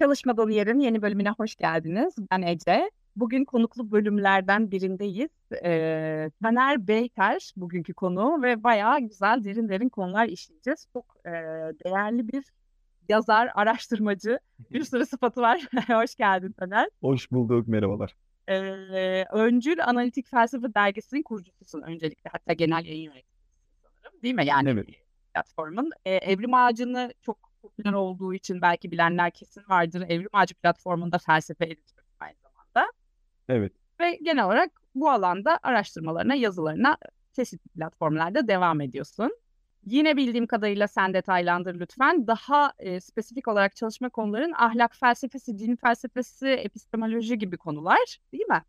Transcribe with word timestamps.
Çalışmadığım 0.00 0.50
Yerin 0.50 0.80
yeni 0.80 1.02
bölümüne 1.02 1.30
hoş 1.30 1.56
geldiniz. 1.56 2.14
Ben 2.30 2.42
Ece. 2.42 2.90
Bugün 3.16 3.44
konuklu 3.44 3.90
bölümlerden 3.90 4.70
birindeyiz. 4.70 5.30
Ee, 5.64 6.30
Taner 6.42 6.88
Beyker 6.88 7.52
bugünkü 7.56 7.94
konu 7.94 8.42
ve 8.42 8.62
bayağı 8.64 9.00
güzel 9.00 9.44
derin 9.44 9.68
derin 9.68 9.88
konular 9.88 10.26
işleyeceğiz. 10.26 10.86
Çok 10.92 11.16
e, 11.26 11.30
değerli 11.84 12.28
bir 12.28 12.44
yazar, 13.08 13.50
araştırmacı. 13.54 14.38
Bir 14.70 14.84
sürü 14.84 15.06
sıfatı 15.06 15.40
var. 15.40 15.68
hoş 15.88 16.14
geldin 16.14 16.52
Taner. 16.52 16.88
Hoş 17.00 17.32
bulduk, 17.32 17.68
merhabalar. 17.68 18.16
Ee, 18.48 19.24
Öncül 19.32 19.84
Analitik 19.84 20.30
Felsefe 20.30 20.74
Dergisi'nin 20.74 21.22
kurucususun 21.22 21.82
öncelikle. 21.82 22.30
Hatta 22.32 22.52
genel 22.52 22.84
yayın 22.84 23.10
sanırım. 23.10 23.35
Değil 24.26 24.34
mi? 24.34 24.46
Yani 24.46 24.68
Evet. 24.68 24.86
platformun. 25.34 25.90
Ee, 26.04 26.14
Evrim 26.14 26.54
Ağacı'nı 26.54 27.12
çok 27.22 27.38
popüler 27.62 27.92
olduğu 27.92 28.34
için 28.34 28.62
belki 28.62 28.90
bilenler 28.90 29.30
kesin 29.30 29.62
vardır. 29.68 30.04
Evrim 30.08 30.28
Ağacı 30.32 30.54
platformunda 30.54 31.18
felsefe 31.18 31.64
editörü 31.64 32.06
aynı 32.20 32.34
zamanda. 32.42 32.92
Evet. 33.48 33.72
Ve 34.00 34.18
genel 34.22 34.46
olarak 34.46 34.70
bu 34.94 35.10
alanda 35.10 35.58
araştırmalarına, 35.62 36.34
yazılarına 36.34 36.96
çeşitli 37.32 37.68
platformlarda 37.68 38.48
devam 38.48 38.80
ediyorsun. 38.80 39.36
Yine 39.84 40.16
bildiğim 40.16 40.46
kadarıyla 40.46 40.88
sen 40.88 41.14
detaylandır 41.14 41.80
lütfen. 41.80 42.26
Daha 42.26 42.72
e, 42.78 43.00
spesifik 43.00 43.48
olarak 43.48 43.76
çalışma 43.76 44.08
konuların 44.08 44.52
ahlak 44.56 44.96
felsefesi, 44.96 45.58
din 45.58 45.76
felsefesi, 45.76 46.48
epistemoloji 46.48 47.38
gibi 47.38 47.56
konular 47.56 48.18
değil 48.32 48.46
mi? 48.48 48.62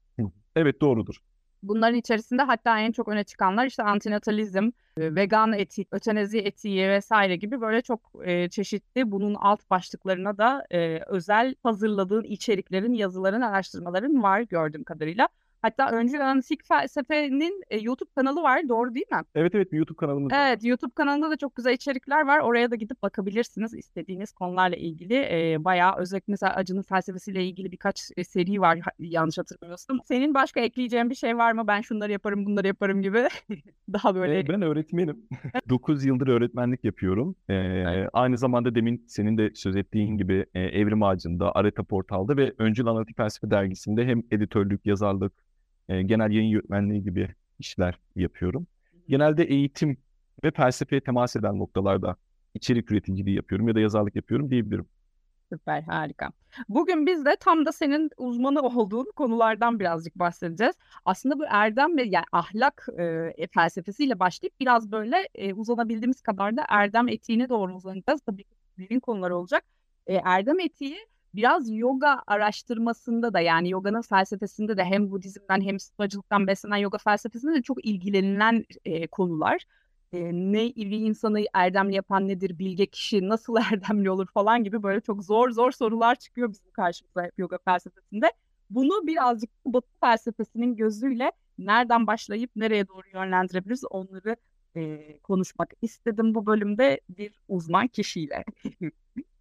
Evet 0.56 0.82
doğrudur. 0.82 1.16
Bunların 1.64 1.96
içerisinde 1.96 2.42
hatta 2.42 2.80
en 2.80 2.92
çok 2.92 3.08
öne 3.08 3.24
çıkanlar 3.24 3.66
işte 3.66 3.84
antinatalizm, 3.84 4.72
e, 4.98 5.16
vegan 5.16 5.54
etik, 5.54 5.88
ötenezi 5.92 6.40
etiği 6.40 6.90
vesaire 6.90 7.36
gibi 7.36 7.62
böyle 7.62 7.82
çok 7.82 8.12
e, 8.24 8.50
çeşitli 8.50 9.12
bunun 9.12 9.34
alt 9.36 9.70
başlıklarına 9.70 10.38
da 10.38 10.66
e, 10.72 11.00
özel 11.08 11.56
hazırladığın 11.64 12.24
içeriklerin, 12.24 12.94
yazıların, 12.94 13.42
araştırmaların 13.42 14.24
var 14.24 14.42
gördüğüm 14.42 14.84
kadarıyla. 14.84 15.30
Hatta 15.68 15.92
öncü 15.92 16.18
analitik 16.18 16.66
felsefenin 16.66 17.64
e, 17.70 17.78
YouTube 17.78 18.10
kanalı 18.16 18.44
var 18.44 18.70
doğru 18.70 18.96
değil 18.96 19.06
mi? 19.12 19.22
Evet 19.36 19.56
evet 19.56 19.72
bir 19.72 19.78
YouTube 19.78 19.98
kanalımız 19.98 20.32
var. 20.32 20.48
Evet, 20.48 20.64
YouTube 20.64 20.92
kanalında 20.96 21.32
da 21.32 21.38
çok 21.38 21.56
güzel 21.56 21.74
içerikler 21.74 22.28
var. 22.28 22.40
Oraya 22.40 22.72
da 22.72 22.76
gidip 22.76 23.02
bakabilirsiniz 23.02 23.74
istediğiniz 23.74 24.32
konularla 24.32 24.76
ilgili. 24.76 25.14
E, 25.14 25.64
bayağı 25.64 25.98
özellikle 25.98 26.32
mesela 26.32 26.54
acının 26.54 26.82
felsefesiyle 26.82 27.46
ilgili 27.46 27.72
birkaç 27.72 28.12
e, 28.18 28.24
seri 28.24 28.62
var 28.62 28.80
yanlış 29.00 29.38
hatırlamıyorsam. 29.38 30.00
Senin 30.06 30.34
başka 30.34 30.60
ekleyeceğin 30.60 31.10
bir 31.10 31.16
şey 31.16 31.38
var 31.38 31.52
mı? 31.52 31.68
Ben 31.68 31.82
şunları 31.82 32.12
yaparım, 32.12 32.46
bunları 32.46 32.68
yaparım 32.68 33.02
gibi. 33.02 33.28
Daha 33.94 34.16
böyle. 34.16 34.40
Ee, 34.40 34.48
ben 34.48 34.62
öğretmenim. 34.62 35.18
9 35.70 36.06
yıldır 36.06 36.28
öğretmenlik 36.28 36.84
yapıyorum. 36.84 37.36
Ee, 37.50 38.08
aynı 38.14 38.38
zamanda 38.38 38.76
demin 38.76 39.06
senin 39.08 39.38
de 39.38 39.52
söz 39.56 39.76
ettiğin 39.76 40.18
gibi 40.18 40.46
e, 40.54 40.60
Evrim 40.60 41.04
Ağacı'nda, 41.04 41.56
Areta 41.56 41.84
Portal'da 41.84 42.38
ve 42.38 42.54
Öncül 42.58 42.88
Analitik 42.88 43.18
Felsefe 43.18 43.52
Dergisi'nde 43.52 44.06
hem 44.06 44.24
editörlük, 44.32 44.86
yazarlık, 44.86 45.34
e, 45.90 46.02
genel 46.02 46.32
yayın 46.32 46.50
yönetmenliği 46.50 47.04
gibi 47.04 47.36
işler 47.60 48.00
yapıyorum. 48.16 48.68
Genelde 49.10 49.44
eğitim 49.44 49.98
ve 50.44 50.52
felsefeye 50.52 51.02
temas 51.02 51.36
eden 51.36 51.60
noktalarda 51.60 52.16
içerik 52.54 52.92
üreticiliği 52.92 53.36
yapıyorum 53.36 53.68
ya 53.68 53.76
da 53.76 53.80
yazarlık 53.80 54.16
yapıyorum 54.16 54.52
diyebilirim. 54.52 54.86
Süper, 55.54 55.82
harika. 55.82 56.32
Bugün 56.70 57.06
biz 57.06 57.26
de 57.26 57.36
tam 57.40 57.66
da 57.66 57.72
senin 57.72 58.10
uzmanı 58.18 58.62
olduğun 58.62 59.12
konulardan 59.16 59.80
birazcık 59.80 60.16
bahsedeceğiz. 60.16 60.76
Aslında 61.06 61.40
bu 61.40 61.46
erdem 61.50 61.98
ve 61.98 62.04
yani 62.04 62.26
ahlak 62.32 62.88
e, 63.38 63.48
felsefesiyle 63.54 64.20
başlayıp 64.20 64.60
biraz 64.60 64.92
böyle 64.92 65.30
e, 65.36 65.54
uzanabildiğimiz 65.54 66.22
kadar 66.22 66.58
da 66.58 66.66
erdem 66.70 67.08
etiğine 67.08 67.50
doğru 67.50 67.76
uzanacağız. 67.76 68.22
Tabii 68.22 68.44
ki 68.44 68.56
derin 68.78 69.00
konular 69.00 69.32
olacak. 69.32 69.64
E, 70.08 70.16
erdem 70.16 70.60
etiği 70.60 70.98
biraz 71.38 71.70
yoga 71.70 72.22
araştırmasında 72.28 73.34
da 73.34 73.40
yani 73.40 73.70
yoganın 73.70 74.02
felsefesinde 74.02 74.78
de 74.78 74.84
hem 74.84 75.12
Budizm'den 75.12 75.62
hem 75.62 75.80
Stoacılıktan 75.80 76.48
beslenen 76.48 76.78
yoga 76.78 76.98
felsefesinde 76.98 77.54
de 77.56 77.62
çok 77.62 77.86
ilgilenilen 77.86 78.66
e, 78.86 79.08
konular 79.08 79.66
e, 80.14 80.32
ne 80.34 80.76
bir 80.76 81.00
insanı 81.00 81.46
erdemli 81.54 81.96
yapan 81.96 82.28
nedir, 82.28 82.60
bilge 82.60 82.86
kişi 82.86 83.30
nasıl 83.30 83.56
erdemli 83.72 84.10
olur 84.10 84.28
falan 84.34 84.64
gibi 84.64 84.84
böyle 84.84 85.02
çok 85.02 85.24
zor 85.24 85.50
zor 85.50 85.72
sorular 85.72 86.16
çıkıyor 86.16 86.50
bizim 86.50 86.72
karşımıza 86.72 87.32
yoga 87.38 87.58
felsefesinde. 87.66 88.34
Bunu 88.70 89.08
birazcık 89.08 89.50
Batı 89.66 89.90
felsefesinin 90.02 90.76
gözüyle 90.76 91.32
nereden 91.58 92.08
başlayıp 92.08 92.52
nereye 92.56 92.88
doğru 92.88 93.08
yönlendirebiliriz 93.14 93.84
onları 93.90 94.36
e, 94.76 95.18
konuşmak 95.20 95.74
istedim 95.82 96.36
bu 96.36 96.46
bölümde 96.46 97.02
bir 97.10 97.40
uzman 97.48 97.88
kişiyle. 97.88 98.44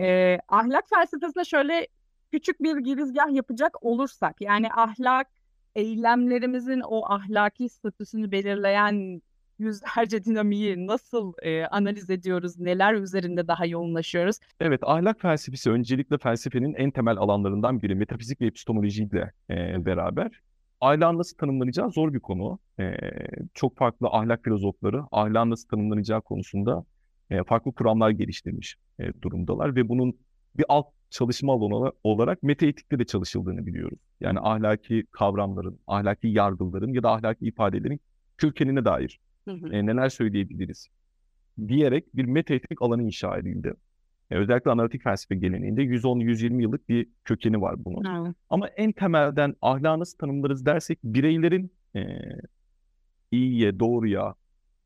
E, 0.00 0.38
ahlak 0.48 0.84
felsefesine 0.90 1.44
şöyle 1.44 1.86
küçük 2.32 2.62
bir 2.62 2.76
girizgah 2.76 3.34
yapacak 3.34 3.84
olursak 3.84 4.40
yani 4.40 4.72
ahlak 4.72 5.26
eylemlerimizin 5.74 6.80
o 6.80 7.12
ahlaki 7.12 7.68
statüsünü 7.68 8.30
belirleyen 8.30 9.22
yüzlerce 9.58 10.24
dinamiği 10.24 10.86
nasıl 10.86 11.32
e, 11.42 11.64
analiz 11.64 12.10
ediyoruz, 12.10 12.58
neler 12.58 12.94
üzerinde 12.94 13.48
daha 13.48 13.66
yoğunlaşıyoruz? 13.66 14.36
Evet, 14.60 14.80
ahlak 14.84 15.20
felsefesi 15.20 15.70
öncelikle 15.70 16.18
felsefenin 16.18 16.74
en 16.74 16.90
temel 16.90 17.16
alanlarından 17.16 17.82
biri. 17.82 17.94
Metafizik 17.94 18.40
ve 18.40 18.46
epistemolojiyle 18.46 19.32
e, 19.50 19.86
beraber. 19.86 20.30
Ahlakın 20.80 21.18
nasıl 21.18 21.36
tanımlanacağı 21.36 21.90
zor 21.90 22.14
bir 22.14 22.20
konu. 22.20 22.58
E, 22.80 22.92
çok 23.54 23.76
farklı 23.76 24.08
ahlak 24.08 24.44
filozofları 24.44 25.02
ahlakın 25.12 25.50
nasıl 25.50 25.68
tanımlanacağı 25.68 26.22
konusunda 26.22 26.84
e, 27.32 27.44
farklı 27.44 27.72
kuramlar 27.72 28.10
geliştirmiş 28.10 28.76
e, 28.98 29.12
durumdalar 29.22 29.76
ve 29.76 29.88
bunun 29.88 30.18
bir 30.56 30.64
alt 30.68 30.86
çalışma 31.10 31.52
alanı 31.52 31.92
olarak 32.04 32.42
metaetikte 32.42 32.98
de 32.98 33.04
çalışıldığını 33.04 33.66
biliyoruz. 33.66 33.98
Yani 34.20 34.38
ahlaki 34.40 35.06
kavramların, 35.10 35.78
ahlaki 35.86 36.28
yargıların 36.28 36.92
ya 36.92 37.02
da 37.02 37.10
ahlaki 37.12 37.46
ifadelerin 37.46 38.00
kökenine 38.38 38.84
dair 38.84 39.20
Hı 39.44 39.50
hı. 39.50 39.74
e, 39.74 39.86
neler 39.86 40.08
söyleyebiliriz 40.08 40.88
diyerek 41.68 42.16
bir 42.16 42.24
metaetik 42.24 42.82
alanı 42.82 43.02
inşa 43.02 43.38
edildi. 43.38 43.74
E, 44.30 44.36
özellikle 44.36 44.70
analitik 44.70 45.02
felsefe 45.02 45.34
geleneğinde 45.34 45.82
110-120 45.82 46.62
yıllık 46.62 46.88
bir 46.88 47.06
kökeni 47.24 47.60
var 47.60 47.84
bunun. 47.84 48.24
Evet. 48.24 48.36
Ama 48.50 48.68
en 48.68 48.92
temelden 48.92 49.54
ahlakı 49.62 50.00
nasıl 50.00 50.18
tanımlarız 50.18 50.66
dersek 50.66 50.98
bireylerin 51.04 51.72
e, 51.96 52.02
iyiye, 53.30 53.78
doğruya, 53.78 54.34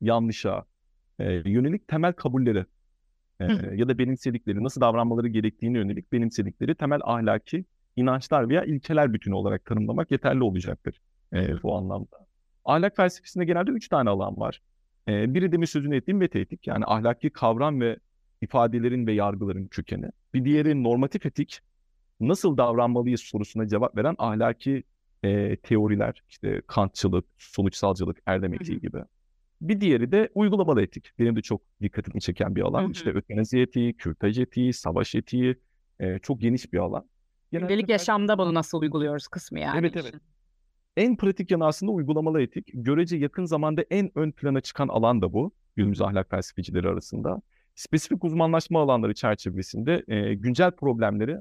yanlışa 0.01 0.65
e, 1.19 1.33
yönelik 1.33 1.87
temel 1.87 2.13
kabulleri 2.13 2.65
e, 3.39 3.45
ya 3.75 3.87
da 3.87 3.97
benimsedikleri, 3.97 4.63
nasıl 4.63 4.81
davranmaları 4.81 5.27
gerektiğine 5.27 5.77
yönelik 5.77 6.11
benimsedikleri 6.11 6.75
temel 6.75 6.99
ahlaki 7.03 7.65
inançlar 7.95 8.49
veya 8.49 8.63
ilkeler 8.63 9.13
bütünü 9.13 9.33
olarak 9.33 9.65
tanımlamak 9.65 10.11
yeterli 10.11 10.43
olacaktır 10.43 11.01
e, 11.33 11.63
bu 11.63 11.75
anlamda. 11.75 12.27
Ahlak 12.65 12.95
felsefesinde 12.95 13.45
genelde 13.45 13.71
üç 13.71 13.87
tane 13.87 14.09
alan 14.09 14.37
var. 14.37 14.61
E, 15.07 15.33
biri 15.33 15.51
demin 15.51 15.65
sözünü 15.65 15.95
ettiğim 15.95 16.17
metaetik 16.17 16.67
yani 16.67 16.83
ahlaki 16.87 17.29
kavram 17.29 17.81
ve 17.81 17.97
ifadelerin 18.41 19.07
ve 19.07 19.13
yargıların 19.13 19.67
kökeni. 19.67 20.05
Bir 20.33 20.45
diğeri 20.45 20.83
normatif 20.83 21.25
etik, 21.25 21.59
nasıl 22.19 22.57
davranmalıyız 22.57 23.21
sorusuna 23.21 23.67
cevap 23.67 23.97
veren 23.97 24.15
ahlaki 24.17 24.83
e, 25.23 25.55
teoriler, 25.55 26.23
işte 26.29 26.61
Kantçılık, 26.67 27.25
sonuçsalcılık, 27.37 28.17
erdem 28.25 28.53
etiği 28.53 28.79
gibi. 28.79 28.97
Bir 29.61 29.81
diğeri 29.81 30.11
de 30.11 30.29
uygulamalı 30.35 30.81
etik. 30.81 31.11
Benim 31.19 31.35
de 31.35 31.41
çok 31.41 31.61
dikkatimi 31.81 32.21
çeken 32.21 32.55
bir 32.55 32.61
Hı 32.61 32.65
alan. 32.65 32.87
hı. 32.87 32.91
İşte 32.91 33.09
ötenazi 33.09 33.59
etiği, 33.59 33.97
kürtaj 33.97 34.39
etiği, 34.39 34.73
savaş 34.73 35.15
etiği, 35.15 35.55
e, 35.99 36.19
çok 36.19 36.41
geniş 36.41 36.73
bir 36.73 36.77
alan. 36.77 37.05
Genelde 37.51 37.67
Gündelik 37.67 37.89
yaşamda 37.89 38.37
bunu 38.37 38.53
nasıl 38.53 38.81
uyguluyoruz 38.81 39.27
kısmı 39.27 39.59
yani. 39.59 39.79
Evet 39.79 39.95
evet. 39.95 40.13
En 40.97 41.15
pratik 41.17 41.51
yanı 41.51 41.65
aslında 41.65 41.91
uygulamalı 41.91 42.41
etik. 42.41 42.71
Görece 42.73 43.17
yakın 43.17 43.45
zamanda 43.45 43.81
en 43.81 44.11
ön 44.15 44.31
plana 44.31 44.61
çıkan 44.61 44.87
alan 44.87 45.21
da 45.21 45.33
bu. 45.33 45.51
Günümüz 45.75 46.01
ahlak 46.01 46.29
felsefecileri 46.29 46.89
arasında. 46.89 47.41
Spesifik 47.75 48.23
uzmanlaşma 48.23 48.81
alanları 48.81 49.13
çerçevesinde 49.13 50.03
e, 50.07 50.33
güncel 50.33 50.71
problemleri 50.71 51.37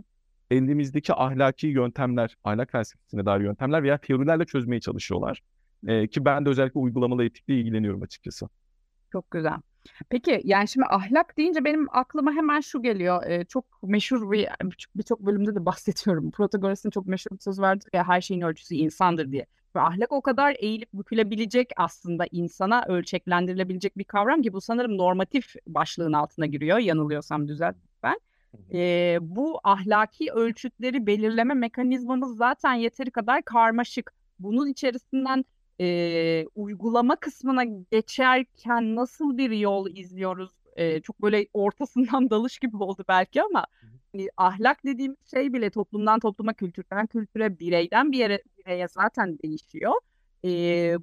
elimizdeki 0.50 1.14
ahlaki 1.14 1.66
yöntemler, 1.66 2.36
ahlak 2.44 2.72
felsefesine 2.72 3.26
dair 3.26 3.40
yöntemler 3.40 3.82
veya 3.82 3.98
teorilerle 3.98 4.44
çözmeye 4.44 4.80
çalışıyorlar. 4.80 5.42
E, 5.86 6.08
ki 6.08 6.24
ben 6.24 6.46
de 6.46 6.50
özellikle 6.50 6.80
uygulamalı 6.80 7.24
etikle 7.24 7.54
ilgileniyorum 7.54 8.02
açıkçası. 8.02 8.48
Çok 9.12 9.30
güzel. 9.30 9.60
Peki 10.08 10.40
yani 10.44 10.68
şimdi 10.68 10.86
ahlak 10.90 11.36
deyince 11.38 11.64
benim 11.64 11.86
aklıma 11.90 12.32
hemen 12.32 12.60
şu 12.60 12.82
geliyor. 12.82 13.26
Ee, 13.26 13.44
çok 13.44 13.64
meşhur 13.82 14.30
bir 14.32 14.48
birçok 14.96 15.20
bölümde 15.20 15.54
de 15.54 15.66
bahsediyorum. 15.66 16.30
Protagoras'ın 16.30 16.90
çok 16.90 17.06
meşhur 17.06 17.30
bir 17.36 17.42
sözü 17.42 17.62
vardır 17.62 17.88
ya 17.92 18.08
her 18.08 18.20
şeyin 18.20 18.40
ölçüsü 18.40 18.74
insandır 18.74 19.32
diye. 19.32 19.46
Ve 19.76 19.80
ahlak 19.80 20.12
o 20.12 20.22
kadar 20.22 20.56
eğilip 20.58 20.92
bükülebilecek 20.92 21.70
aslında 21.76 22.26
insana 22.30 22.84
ölçeklendirilebilecek 22.88 23.98
bir 23.98 24.04
kavram 24.04 24.42
ki 24.42 24.52
bu 24.52 24.60
sanırım 24.60 24.98
normatif 24.98 25.54
başlığın 25.66 26.12
altına 26.12 26.46
giriyor. 26.46 26.78
Yanılıyorsam 26.78 27.48
düzelt 27.48 27.76
lütfen. 27.84 28.20
Ee, 28.72 29.18
bu 29.20 29.60
ahlaki 29.64 30.32
ölçütleri 30.32 31.06
belirleme 31.06 31.54
mekanizmamız 31.54 32.36
zaten 32.36 32.74
yeteri 32.74 33.10
kadar 33.10 33.42
karmaşık. 33.42 34.12
Bunun 34.38 34.68
içerisinden 34.68 35.44
e, 35.80 36.46
uygulama 36.54 37.16
kısmına 37.16 37.64
geçerken 37.64 38.96
nasıl 38.96 39.38
bir 39.38 39.50
yol 39.50 39.90
izliyoruz? 39.90 40.50
E, 40.76 41.00
çok 41.00 41.22
böyle 41.22 41.46
ortasından 41.52 42.30
dalış 42.30 42.58
gibi 42.58 42.76
oldu 42.76 43.04
belki 43.08 43.42
ama 43.42 43.66
hani 44.12 44.28
ahlak 44.36 44.84
dediğimiz 44.84 45.30
şey 45.34 45.52
bile 45.52 45.70
toplumdan 45.70 46.20
topluma, 46.20 46.54
kültürden 46.54 47.06
kültüre, 47.06 47.58
bireyden 47.58 48.12
bir 48.12 48.18
yere 48.18 48.42
bireye 48.58 48.88
zaten 48.88 49.38
değişiyor. 49.38 49.92
E, 50.44 50.50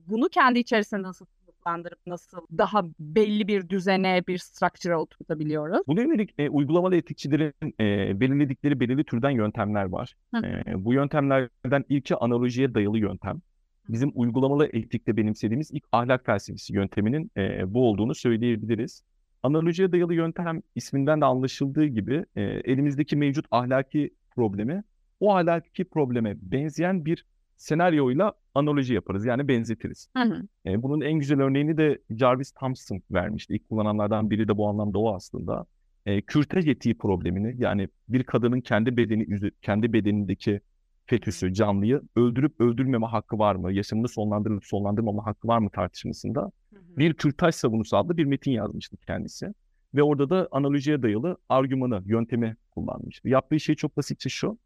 bunu 0.08 0.30
kendi 0.30 0.60
içerisinde 0.60 1.02
nasıl 1.02 1.26
sınıflandırıp 1.26 2.00
nasıl 2.08 2.38
daha 2.58 2.84
belli 3.00 3.48
bir 3.48 3.70
düzene, 3.70 4.24
bir 4.28 4.38
structure'a 4.38 4.98
oturtabiliyoruz? 4.98 5.82
Buna 5.88 6.02
yönelik 6.02 6.34
e, 6.38 6.50
uygulamalı 6.50 6.96
etikçilerin 6.96 7.54
e, 7.80 8.20
belirledikleri 8.20 8.80
belirli 8.80 9.04
türden 9.04 9.30
yöntemler 9.30 9.86
var. 9.86 10.16
E, 10.36 10.64
bu 10.86 10.94
yöntemlerden 10.94 11.86
ilki 11.90 12.16
analojiye 12.16 12.74
dayalı 12.74 13.00
yöntem. 13.00 13.42
Bizim 13.90 14.12
uygulamalı 14.16 14.66
etikte 14.74 15.18
benimsediğimiz 15.18 15.72
ilk 15.72 15.84
ahlak 15.92 16.26
felsefesi 16.26 16.74
yönteminin 16.74 17.32
e, 17.38 17.74
bu 17.74 17.90
olduğunu 17.90 18.16
söyleyebiliriz. 18.16 19.04
Analojiye 19.44 19.92
dayalı 19.92 20.14
yöntem 20.14 20.62
isminden 20.76 21.22
de 21.22 21.26
anlaşıldığı 21.26 21.86
gibi 21.86 22.26
e, 22.36 22.42
elimizdeki 22.42 23.16
mevcut 23.16 23.46
ahlaki 23.52 24.10
problemi 24.36 24.84
o 25.20 25.36
ahlaki 25.36 25.86
probleme 25.86 26.36
benzeyen 26.42 27.06
bir 27.06 27.26
senaryoyla 27.58 28.34
analoji 28.56 28.94
yaparız. 28.94 29.26
Yani 29.26 29.48
benzetiriz. 29.48 30.08
Hı 30.18 30.24
hı. 30.24 30.48
E, 30.66 30.84
bunun 30.84 31.02
en 31.02 31.14
güzel 31.14 31.42
örneğini 31.42 31.78
de 31.78 32.02
Jarvis 32.10 32.52
Thompson 32.52 33.02
vermişti. 33.12 33.54
İlk 33.54 33.70
kullananlardan 33.70 34.30
biri 34.30 34.48
de 34.48 34.58
bu 34.58 34.68
anlamda 34.68 35.00
o 35.00 35.16
aslında. 35.16 35.66
E, 36.06 36.22
kürtaj 36.22 36.68
etiği 36.68 36.98
problemini 36.98 37.56
yani 37.58 37.90
bir 38.10 38.24
kadının 38.24 38.62
kendi 38.62 38.98
bedeni 38.98 39.52
kendi 39.62 39.94
bedenindeki 39.94 40.62
fetüsü, 41.06 41.54
canlıyı 41.54 42.02
öldürüp 42.16 42.62
öldürmeme 42.62 43.06
hakkı 43.06 43.40
var 43.40 43.56
mı? 43.56 43.74
Yaşamını 43.74 44.08
sonlandırıp 44.08 44.66
sonlandırmama 44.66 45.26
hakkı 45.26 45.48
var 45.48 45.60
mı 45.60 45.70
tartışmasında 45.70 46.42
hı 46.42 46.80
hı. 46.80 46.98
bir 46.98 47.14
kürtaj 47.14 47.56
savunusu 47.56 47.98
adlı 47.98 48.18
bir 48.18 48.26
metin 48.26 48.52
yazmıştı 48.52 48.98
kendisi. 48.98 49.54
Ve 49.96 50.04
orada 50.04 50.30
da 50.30 50.48
analojiye 50.52 51.04
dayalı 51.04 51.38
argümanı, 51.50 52.02
yöntemi 52.06 52.56
kullanmıştı. 52.72 53.30
Yaptığı 53.30 53.60
şey 53.60 53.76
çok 53.76 53.98
basitçe 53.98 54.30
şu. 54.30 54.58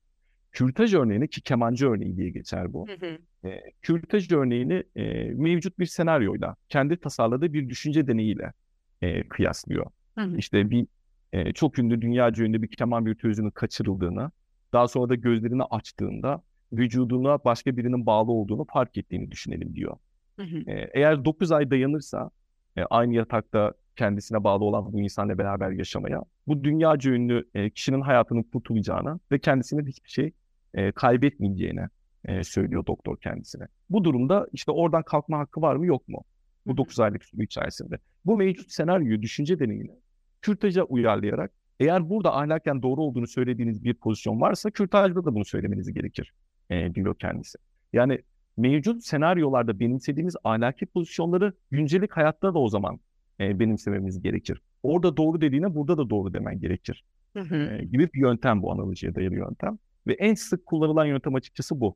Kürtaj 0.52 0.94
örneğini 0.94 1.28
ki 1.28 1.42
kemancı 1.42 1.90
örneği 1.90 2.18
diye 2.18 2.30
geçer 2.30 2.74
bu. 2.74 2.88
Hı 2.88 3.06
hı. 3.06 3.50
E, 3.50 3.62
kürtaj 3.82 4.32
örneğini 4.32 4.84
e, 4.96 5.24
mevcut 5.24 5.80
bir 5.80 5.86
senaryoyla, 5.86 6.56
kendi 6.70 6.98
tasarladığı 6.98 7.54
bir 7.54 7.70
düşünce 7.70 8.08
deneyiyle 8.08 8.54
e, 9.02 9.28
kıyaslıyor. 9.28 9.86
Hı 10.18 10.22
hı. 10.22 10.38
İşte 10.38 10.70
bir 10.70 10.88
e, 11.34 11.54
çok 11.54 11.80
ünlü, 11.80 12.02
dünyaca 12.02 12.44
ünlü 12.44 12.62
bir 12.62 12.68
keman 12.68 13.06
virtüözünün 13.06 13.50
kaçırıldığını, 13.50 14.32
daha 14.74 14.88
sonra 14.88 15.10
da 15.10 15.16
gözlerini 15.16 15.64
açtığında 15.64 16.42
vücuduna 16.74 17.44
başka 17.46 17.78
birinin 17.78 18.06
bağlı 18.06 18.32
olduğunu 18.32 18.66
fark 18.74 18.98
ettiğini 18.98 19.32
düşünelim 19.32 19.76
diyor. 19.76 19.98
Hı 20.40 20.44
hı. 20.44 20.72
E, 20.72 20.90
eğer 20.94 21.26
9 21.26 21.52
ay 21.52 21.72
dayanırsa 21.72 22.30
e, 22.78 22.84
aynı 22.84 23.14
yatakta 23.14 23.74
kendisine 23.96 24.44
bağlı 24.44 24.64
olan 24.64 24.94
bu 24.94 25.00
insanla 25.00 25.38
beraber 25.38 25.72
yaşamaya, 25.72 26.24
bu 26.48 26.64
dünyaca 26.64 27.12
ünlü 27.12 27.50
e, 27.54 27.70
kişinin 27.70 28.02
hayatının 28.02 28.44
kurtulacağını 28.44 29.20
ve 29.32 29.40
kendisine 29.40 29.88
hiçbir 29.88 30.10
şey 30.10 30.32
e, 30.74 30.92
kaybetmeyeceğini 30.92 31.88
e, 32.26 32.44
söylüyor 32.44 32.86
doktor 32.86 33.18
kendisine. 33.18 33.68
Bu 33.90 34.04
durumda 34.04 34.48
işte 34.54 34.72
oradan 34.72 35.04
kalkma 35.04 35.40
hakkı 35.40 35.62
var 35.62 35.76
mı 35.76 35.86
yok 35.86 36.08
mu? 36.08 36.24
Bu 36.66 36.78
9 36.78 37.00
aylık 37.00 37.26
süre 37.26 37.44
içerisinde. 37.44 37.98
Bu 38.26 38.38
mevcut 38.38 38.72
senaryoyu, 38.72 39.22
düşünce 39.22 39.60
deneyini 39.60 39.92
kürtaja 40.42 40.84
uyarlayarak 40.84 41.52
eğer 41.80 42.10
burada 42.10 42.36
ahlaken 42.36 42.82
doğru 42.82 43.02
olduğunu 43.02 43.28
söylediğiniz 43.28 43.84
bir 43.84 43.94
pozisyon 43.94 44.42
varsa 44.42 44.72
kürtajda 44.72 45.26
da 45.26 45.36
bunu 45.36 45.46
söylemeniz 45.46 45.94
gerekir 45.94 46.34
e, 46.70 46.96
diyor 46.96 47.16
kendisi. 47.20 47.58
Yani 47.94 48.20
mevcut 48.58 49.04
senaryolarda 49.04 49.80
benimsediğimiz 49.80 50.36
ahlaki 50.44 50.86
pozisyonları 50.86 51.54
güncelik 51.72 52.12
hayatta 52.12 52.54
da 52.54 52.60
o 52.60 52.70
zaman 52.70 53.00
e, 53.40 53.60
benimsememiz 53.60 54.22
gerekir. 54.22 54.62
Orada 54.84 55.18
doğru 55.18 55.42
dediğine 55.42 55.76
burada 55.76 55.98
da 55.98 56.10
doğru 56.10 56.34
demen 56.34 56.60
gerekir. 56.60 57.04
Hı 57.34 57.40
hı. 57.40 57.56
E, 57.56 57.86
gibi 57.86 58.10
bir 58.14 58.20
yöntem 58.20 58.62
bu 58.62 58.72
analojiye 58.72 59.16
dayalı 59.16 59.36
yöntem. 59.36 59.78
Ve 60.08 60.14
en 60.14 60.34
sık 60.34 60.66
kullanılan 60.66 61.06
yöntem 61.06 61.36
açıkçası 61.36 61.80
bu. 61.80 61.96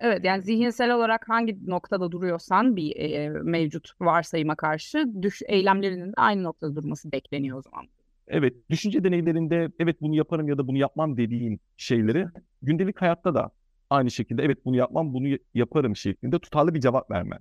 Evet 0.00 0.24
yani 0.24 0.42
zihinsel 0.42 0.94
olarak 0.94 1.28
hangi 1.28 1.70
noktada 1.70 2.12
duruyorsan 2.12 2.76
bir 2.76 2.96
e, 2.96 3.28
mevcut 3.28 3.92
varsayıma 4.00 4.54
karşı 4.54 5.22
düş 5.22 5.42
eylemlerinin 5.46 6.08
de 6.08 6.14
aynı 6.16 6.42
noktada 6.42 6.76
durması 6.76 7.12
bekleniyor 7.12 7.58
o 7.58 7.62
zaman. 7.62 7.88
Evet, 8.28 8.54
düşünce 8.70 9.04
deneylerinde 9.04 9.68
evet 9.78 10.00
bunu 10.00 10.14
yaparım 10.14 10.48
ya 10.48 10.58
da 10.58 10.66
bunu 10.66 10.78
yapmam 10.78 11.16
dediğin 11.16 11.60
şeyleri 11.76 12.26
gündelik 12.62 13.02
hayatta 13.02 13.34
da 13.34 13.50
aynı 13.90 14.10
şekilde 14.10 14.42
evet 14.42 14.64
bunu 14.64 14.76
yapmam, 14.76 15.14
bunu 15.14 15.38
yaparım 15.54 15.96
şeklinde 15.96 16.38
tutarlı 16.38 16.74
bir 16.74 16.80
cevap 16.80 17.10
vermen 17.10 17.38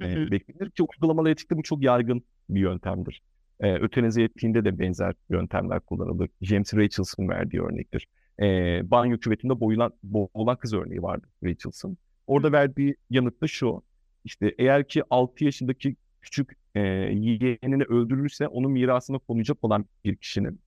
e, 0.00 0.30
beklenir 0.30 0.70
ki 0.70 0.82
uygulamalı 0.82 1.30
etikte 1.30 1.56
bu 1.56 1.62
çok 1.62 1.82
yaygın 1.82 2.22
bir 2.48 2.60
yöntemdir. 2.60 3.22
E, 3.60 3.74
ötenize 3.74 4.22
ettiğinde 4.22 4.64
de 4.64 4.78
benzer 4.78 5.14
yöntemler 5.30 5.80
kullanılır. 5.80 6.28
James 6.42 6.74
Rachelson 6.74 7.28
verdiği 7.28 7.62
örnektir. 7.62 8.08
E, 8.40 8.44
banyo 8.90 9.18
küvetinde 9.18 9.60
boyulan, 9.60 9.92
boğulan 10.02 10.56
kız 10.56 10.74
örneği 10.74 11.02
vardı 11.02 11.26
Rachelson. 11.44 11.96
Orada 12.26 12.52
verdiği 12.52 12.96
yanıt 13.10 13.42
da 13.42 13.46
şu. 13.46 13.82
İşte 14.24 14.54
eğer 14.58 14.88
ki 14.88 15.02
6 15.10 15.44
yaşındaki 15.44 15.96
küçük 16.20 16.56
e, 16.74 16.80
yeğenini 16.80 17.84
öldürürse 17.84 18.48
onun 18.48 18.72
mirasına 18.72 19.18
konacak 19.18 19.64
olan 19.64 19.84
bir 20.04 20.16
kişinin 20.16 20.60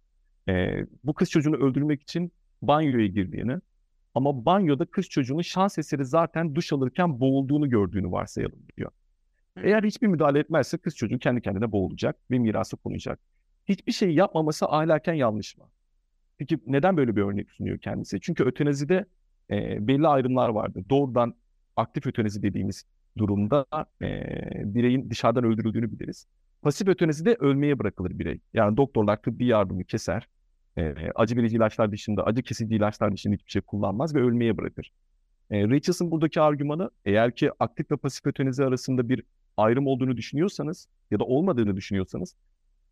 e, 0.49 0.85
bu 1.03 1.13
kız 1.13 1.29
çocuğunu 1.29 1.55
öldürmek 1.55 2.01
için 2.01 2.31
banyoya 2.61 3.07
girdiğini 3.07 3.57
ama 4.15 4.45
banyoda 4.45 4.85
kız 4.85 5.09
çocuğunun 5.09 5.41
şans 5.41 5.77
eseri 5.77 6.05
zaten 6.05 6.55
duş 6.55 6.73
alırken 6.73 7.19
boğulduğunu 7.19 7.69
gördüğünü 7.69 8.11
varsayalım 8.11 8.59
diyor. 8.77 8.91
Eğer 9.63 9.83
hiçbir 9.83 10.07
müdahale 10.07 10.39
etmezse 10.39 10.77
kız 10.77 10.95
çocuğu 10.95 11.19
kendi 11.19 11.41
kendine 11.41 11.71
boğulacak 11.71 12.17
ve 12.31 12.39
mirası 12.39 12.77
konacak. 12.77 13.19
Hiçbir 13.65 13.91
şey 13.91 14.13
yapmaması 14.13 14.65
ahlaken 14.65 15.13
yanlış 15.13 15.57
mı? 15.57 15.63
Peki 16.37 16.59
neden 16.67 16.97
böyle 16.97 17.15
bir 17.15 17.21
örnek 17.21 17.51
sunuyor 17.51 17.77
kendisi? 17.77 18.21
Çünkü 18.21 18.43
ötenazide 18.43 19.05
e, 19.49 19.87
belli 19.87 20.07
ayrımlar 20.07 20.49
vardı. 20.49 20.85
Doğrudan 20.89 21.35
aktif 21.75 22.07
ötenazi 22.07 22.43
dediğimiz 22.43 22.85
durumda 23.17 23.65
e, 24.01 24.05
bireyin 24.75 25.09
dışarıdan 25.09 25.43
öldürüldüğünü 25.43 25.91
biliriz. 25.91 26.27
Pasif 26.61 26.87
ötenazide 26.87 27.35
ölmeye 27.39 27.79
bırakılır 27.79 28.19
birey. 28.19 28.39
Yani 28.53 28.77
doktorlar 28.77 29.21
tıbbi 29.21 29.45
yardımı 29.45 29.83
keser. 29.83 30.27
E, 30.77 30.93
acı 31.15 31.37
verici 31.37 31.55
ilaçlar 31.55 31.91
dışında, 31.91 32.23
acı 32.23 32.43
kesici 32.43 32.75
ilaçlar 32.75 33.13
dışında 33.13 33.33
hiçbir 33.33 33.51
şey 33.51 33.61
kullanmaz 33.61 34.15
ve 34.15 34.19
ölmeye 34.19 34.57
bırakır. 34.57 34.91
E, 35.51 35.69
Rachelson 35.69 36.11
buradaki 36.11 36.41
argümanı 36.41 36.89
eğer 37.05 37.35
ki 37.35 37.51
aktif 37.59 37.91
ve 37.91 37.97
pasif 37.97 38.25
ötenazi 38.25 38.63
arasında 38.63 39.09
bir 39.09 39.23
ayrım 39.57 39.87
olduğunu 39.87 40.17
düşünüyorsanız 40.17 40.87
ya 41.11 41.19
da 41.19 41.23
olmadığını 41.23 41.75
düşünüyorsanız 41.75 42.35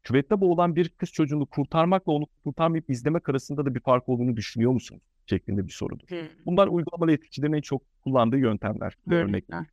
küvette 0.03 0.41
boğulan 0.41 0.75
bir 0.75 0.89
kız 0.89 1.11
çocuğunu 1.11 1.45
kurtarmakla 1.45 2.11
onu 2.11 2.25
kurtarmayıp 2.43 2.89
izlemek 2.89 3.29
arasında 3.29 3.65
da 3.65 3.75
bir 3.75 3.79
fark 3.79 4.09
olduğunu 4.09 4.35
düşünüyor 4.35 4.71
musunuz? 4.71 5.01
şeklinde 5.25 5.67
bir 5.67 5.71
sorudur. 5.71 6.07
Hmm. 6.07 6.17
Bunlar 6.45 6.67
uygulamalı 6.67 7.11
etkicilerin 7.11 7.53
en 7.53 7.61
çok 7.61 7.81
kullandığı 8.03 8.37
yöntemler, 8.37 8.97
örnekler. 9.11 9.65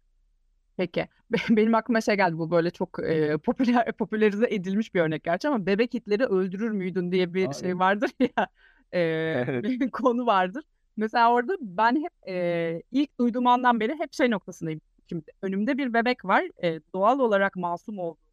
Peki. 0.80 1.08
Benim 1.50 1.74
aklıma 1.74 2.00
şey 2.00 2.16
geldi 2.16 2.38
bu 2.38 2.50
böyle 2.50 2.70
çok 2.70 2.98
e, 3.04 3.38
popüler 3.38 3.92
popülerize 3.98 4.46
edilmiş 4.50 4.94
bir 4.94 5.00
örnek 5.00 5.24
gerçi 5.24 5.48
ama 5.48 5.66
bebek 5.66 5.94
itleri 5.94 6.24
öldürür 6.24 6.70
müydün 6.70 7.12
diye 7.12 7.34
bir 7.34 7.40
Aynen. 7.40 7.52
şey 7.52 7.78
vardır 7.78 8.10
ya. 8.20 8.46
E, 8.92 9.00
evet. 9.48 9.64
bir 9.64 9.90
konu 9.90 10.26
vardır. 10.26 10.64
Mesela 10.96 11.32
orada 11.32 11.56
ben 11.60 11.96
hep 11.96 12.28
e, 12.28 12.82
ilk 12.92 13.18
duyduğum 13.18 13.46
andan 13.46 13.80
beri 13.80 13.94
hep 13.98 14.12
şey 14.12 14.30
noktasındayım. 14.30 14.80
Şimdi 15.08 15.24
önümde 15.42 15.78
bir 15.78 15.94
bebek 15.94 16.24
var. 16.24 16.44
E, 16.62 16.80
doğal 16.94 17.18
olarak 17.18 17.56
masum 17.56 17.98
olduğunu 17.98 18.30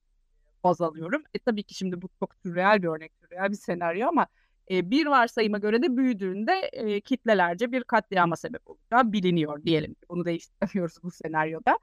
baz 0.63 0.81
alıyorum. 0.81 1.23
E 1.33 1.39
tabii 1.39 1.63
ki 1.63 1.73
şimdi 1.73 2.01
bu 2.01 2.09
çok 2.19 2.35
sürreal 2.35 2.83
bir 2.83 2.87
örnek, 2.87 3.11
sürreal 3.21 3.49
bir 3.49 3.55
senaryo 3.55 4.07
ama 4.07 4.27
e, 4.71 4.91
bir 4.91 5.05
varsayıma 5.05 5.57
göre 5.57 5.81
de 5.81 5.97
büyüdüğünde 5.97 6.53
e, 6.73 7.01
kitlelerce 7.01 7.71
bir 7.71 7.83
katliama 7.83 8.35
sebep 8.35 8.61
olacağı 8.69 9.11
biliniyor 9.11 9.63
diyelim. 9.63 9.95
Bunu 10.09 10.25
değiştiremiyoruz 10.25 11.03
bu 11.03 11.11
senaryoda. 11.11 11.79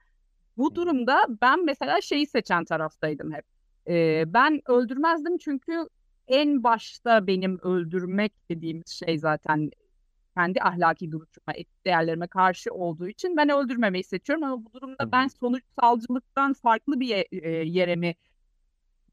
Bu 0.57 0.75
durumda 0.75 1.27
ben 1.43 1.65
mesela 1.65 2.01
şeyi 2.01 2.27
seçen 2.27 2.65
taraftaydım 2.65 3.33
hep. 3.33 3.45
E, 3.89 4.25
ben 4.27 4.61
öldürmezdim 4.67 5.39
çünkü 5.39 5.89
en 6.29 6.63
başta 6.65 7.27
benim 7.27 7.59
öldürmek 7.63 8.33
dediğimiz 8.51 8.89
şey 8.89 9.19
zaten 9.19 9.71
kendi 10.37 10.61
ahlaki 10.61 11.13
duruşuma, 11.13 11.53
etik 11.55 11.85
değerlerime 11.87 12.27
karşı 12.27 12.71
olduğu 12.75 13.09
için 13.09 13.37
ben 13.37 13.49
öldürmemeyi 13.49 14.05
seçiyorum 14.05 14.45
ama 14.45 14.65
bu 14.65 14.73
durumda 14.73 15.13
ben 15.13 15.29
sonuçsalcılıktan 15.29 16.53
farklı 16.53 17.01
bir 17.01 17.25
yere 17.67 17.97
mi 17.97 18.15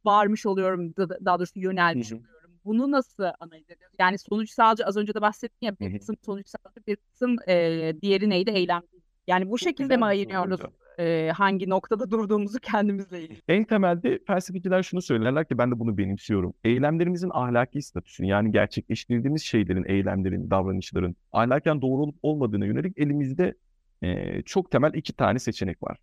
varmış 0.06 0.46
oluyorum, 0.46 0.94
daha 0.98 1.40
doğrusu 1.40 1.60
yönelmiş 1.60 2.14
oluyorum. 2.14 2.52
Bunu 2.66 2.92
nasıl 2.92 3.24
analiz 3.40 3.70
ediyorsun? 3.70 3.98
Yani 4.00 4.18
sonuçsalcı 4.18 4.86
az 4.86 4.98
önce 4.98 5.14
de 5.14 5.22
bahsettim 5.22 5.58
ya 5.62 5.80
bir 5.80 6.00
kısım 6.00 6.16
sonuçsalcı 6.26 6.80
bir 6.88 6.96
kısım 6.96 7.36
e, 7.48 7.94
diğeri 8.02 8.30
neydi 8.30 8.50
eylem. 8.50 8.82
Yani 9.28 9.50
bu 9.50 9.58
şekilde 9.58 9.98
mi 9.98 10.06
ayırıyoruz? 10.06 10.60
E, 11.00 11.32
hangi 11.36 11.70
noktada 11.70 12.12
durduğumuzu 12.12 12.60
kendimizle 12.60 13.22
ilgili. 13.22 13.40
En 13.48 13.64
temelde 13.64 14.20
felsefeciler 14.28 14.84
şunu 14.84 15.02
söylerler 15.02 15.48
ki 15.48 15.58
ben 15.58 15.72
de 15.72 15.80
bunu 15.80 15.98
benimsiyorum. 15.98 16.54
Eylemlerimizin 16.64 17.30
ahlaki 17.34 17.82
statüsünü 17.82 18.28
yani 18.28 18.52
gerçekleştirdiğimiz 18.52 19.42
şeylerin, 19.42 19.86
eylemlerin, 19.88 20.50
davranışların 20.50 21.16
ahlaken 21.32 21.82
doğru 21.82 22.02
olup 22.02 22.16
olmadığına 22.22 22.66
yönelik 22.66 23.00
elimizde 23.00 23.56
e, 24.02 24.42
çok 24.42 24.72
temel 24.72 24.94
iki 24.94 25.14
tane 25.14 25.40
seçenek 25.40 25.84
var. 25.84 25.98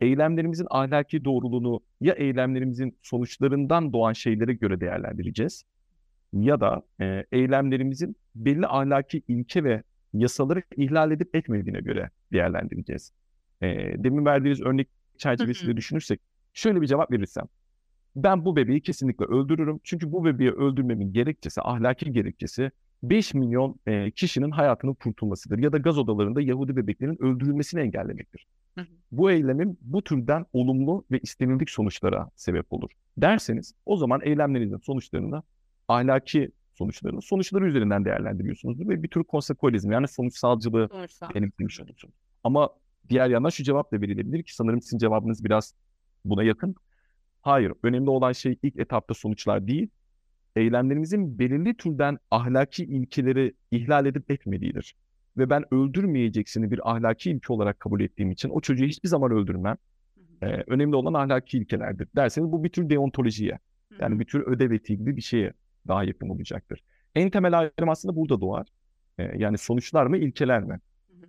eylemlerimizin 0.00 0.66
ahlaki 0.70 1.24
doğruluğunu 1.24 1.80
ya 2.00 2.14
eylemlerimizin 2.14 2.98
sonuçlarından 3.02 3.92
doğan 3.92 4.12
şeylere 4.12 4.54
göre 4.54 4.80
değerlendireceğiz 4.80 5.64
ya 6.32 6.60
da 6.60 6.82
e, 7.00 7.24
eylemlerimizin 7.32 8.16
belli 8.34 8.66
ahlaki 8.66 9.22
ilke 9.28 9.64
ve 9.64 9.82
yasaları 10.12 10.62
ihlal 10.76 11.10
edip 11.10 11.36
etmediğine 11.36 11.80
göre 11.80 12.10
değerlendireceğiz. 12.32 13.12
E, 13.62 13.94
demin 14.04 14.24
verdiğiniz 14.24 14.60
örnek 14.60 14.88
çerçevesinde 15.18 15.76
düşünürsek 15.76 16.20
şöyle 16.52 16.80
bir 16.80 16.86
cevap 16.86 17.10
verirsem 17.12 17.44
ben 18.16 18.44
bu 18.44 18.56
bebeği 18.56 18.80
kesinlikle 18.80 19.24
öldürürüm. 19.24 19.80
Çünkü 19.84 20.12
bu 20.12 20.24
bebeği 20.24 20.50
öldürmemin 20.50 21.12
gerekçesi, 21.12 21.60
ahlaki 21.62 22.12
gerekçesi 22.12 22.70
5 23.02 23.34
milyon 23.34 23.76
e, 23.86 24.10
kişinin 24.10 24.50
hayatının 24.50 24.94
kurtulmasıdır. 24.94 25.58
Ya 25.58 25.72
da 25.72 25.78
gaz 25.78 25.98
odalarında 25.98 26.40
Yahudi 26.40 26.76
bebeklerin 26.76 27.22
öldürülmesini 27.22 27.80
engellemektir. 27.80 28.46
Bu 29.12 29.30
eylemin 29.30 29.78
bu 29.80 30.02
türden 30.02 30.46
olumlu 30.52 31.04
ve 31.10 31.18
istenildik 31.18 31.70
sonuçlara 31.70 32.30
sebep 32.36 32.72
olur. 32.72 32.90
Derseniz 33.16 33.74
o 33.86 33.96
zaman 33.96 34.20
eylemlerinizin 34.24 34.76
sonuçlarını 34.76 35.42
ahlaki 35.88 36.50
sonuçlarını 36.74 37.22
sonuçları 37.22 37.66
üzerinden 37.68 38.04
değerlendiriyorsunuz 38.04 38.88
ve 38.88 39.02
bir 39.02 39.08
tür 39.08 39.24
konsekualizm 39.24 39.92
yani 39.92 40.08
sonuçsalcılığı 40.08 40.88
benimsemiş 41.34 41.80
olursunuz. 41.80 42.14
Ama 42.44 42.70
diğer 43.08 43.28
yandan 43.28 43.48
şu 43.48 43.62
cevap 43.62 43.92
da 43.92 44.00
verilebilir 44.00 44.42
ki 44.42 44.54
sanırım 44.54 44.82
sizin 44.82 44.98
cevabınız 44.98 45.44
biraz 45.44 45.74
buna 46.24 46.42
yakın. 46.42 46.74
Hayır, 47.42 47.72
önemli 47.82 48.10
olan 48.10 48.32
şey 48.32 48.58
ilk 48.62 48.76
etapta 48.76 49.14
sonuçlar 49.14 49.66
değil, 49.66 49.88
eylemlerimizin 50.56 51.38
belirli 51.38 51.76
türden 51.76 52.18
ahlaki 52.30 52.84
ilkeleri 52.84 53.54
ihlal 53.70 54.06
edip 54.06 54.30
etmediğidir. 54.30 54.94
Ve 55.36 55.50
ben 55.50 55.74
öldürmeyeceksini 55.74 56.70
bir 56.70 56.90
ahlaki 56.90 57.30
ilke 57.30 57.52
olarak 57.52 57.80
kabul 57.80 58.00
ettiğim 58.00 58.30
için 58.30 58.50
o 58.50 58.60
çocuğu 58.60 58.84
hiçbir 58.84 59.08
zaman 59.08 59.30
öldürmem. 59.30 59.76
Ee, 60.42 60.46
önemli 60.46 60.96
olan 60.96 61.14
ahlaki 61.14 61.58
ilkelerdir. 61.58 62.08
Derseniz 62.16 62.52
bu 62.52 62.64
bir 62.64 62.68
tür 62.68 62.90
deontolojiye, 62.90 63.58
yani 64.00 64.20
bir 64.20 64.24
tür 64.24 64.46
ödev 64.46 64.70
etiği 64.70 64.98
gibi 64.98 65.16
bir 65.16 65.22
şeye 65.22 65.52
daha 65.88 66.04
yakın 66.04 66.28
olacaktır. 66.28 66.82
En 67.14 67.30
temel 67.30 67.58
ayrım 67.58 67.88
aslında 67.88 68.16
burada 68.16 68.40
doğar. 68.40 68.66
Ee, 69.18 69.38
yani 69.38 69.58
sonuçlar 69.58 70.06
mı, 70.06 70.18
ilkeler 70.18 70.62
mi? 70.62 70.80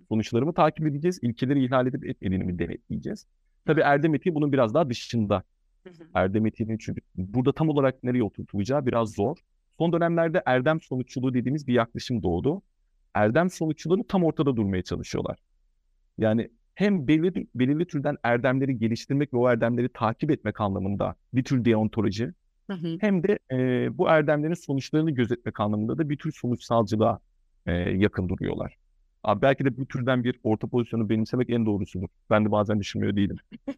Sonuçlarımı 0.08 0.54
takip 0.54 0.86
edeceğiz, 0.86 1.18
ilkeleri 1.22 1.64
ihlal 1.64 1.86
edip 1.86 2.06
etmediğini 2.06 2.44
mi 2.44 2.58
denetleyeceğiz? 2.58 3.26
Tabii 3.66 3.80
erdem 3.80 4.14
etiği 4.14 4.34
bunun 4.34 4.52
biraz 4.52 4.74
daha 4.74 4.90
dışında 4.90 5.42
Erdem 6.14 6.46
etiğinin 6.46 6.78
çünkü 6.78 7.00
burada 7.16 7.52
tam 7.52 7.68
olarak 7.68 8.04
nereye 8.04 8.22
oturtulacağı 8.22 8.86
biraz 8.86 9.12
zor. 9.12 9.36
Son 9.78 9.92
dönemlerde 9.92 10.42
erdem 10.46 10.80
sonuççuluğu 10.80 11.34
dediğimiz 11.34 11.66
bir 11.66 11.74
yaklaşım 11.74 12.22
doğdu. 12.22 12.62
Erdem 13.14 13.50
sonuççuları 13.50 14.04
tam 14.08 14.24
ortada 14.24 14.56
durmaya 14.56 14.82
çalışıyorlar. 14.82 15.38
Yani 16.18 16.50
hem 16.74 17.08
belirli, 17.08 17.46
belirli 17.54 17.86
türden 17.86 18.16
erdemleri 18.22 18.78
geliştirmek 18.78 19.34
ve 19.34 19.36
o 19.36 19.48
erdemleri 19.48 19.88
takip 19.88 20.30
etmek 20.30 20.60
anlamında 20.60 21.14
bir 21.34 21.44
tür 21.44 21.64
deontoloji 21.64 22.32
hı 22.66 22.72
hı. 22.72 22.96
hem 23.00 23.22
de 23.22 23.38
e, 23.52 23.88
bu 23.98 24.08
erdemlerin 24.08 24.54
sonuçlarını 24.54 25.10
gözetmek 25.10 25.60
anlamında 25.60 25.98
da 25.98 26.10
bir 26.10 26.16
tür 26.16 26.32
sonuçsalcılığa 26.32 27.20
e, 27.66 27.72
yakın 27.72 28.28
duruyorlar. 28.28 28.76
Abi 29.24 29.42
belki 29.42 29.64
de 29.64 29.76
bu 29.76 29.86
türden 29.86 30.24
bir 30.24 30.40
orta 30.42 30.66
pozisyonu 30.66 31.08
benimsemek 31.08 31.50
en 31.50 31.66
doğrusudur. 31.66 32.08
Ben 32.30 32.44
de 32.44 32.50
bazen 32.50 32.80
düşünmüyor 32.80 33.16
değilim. 33.16 33.36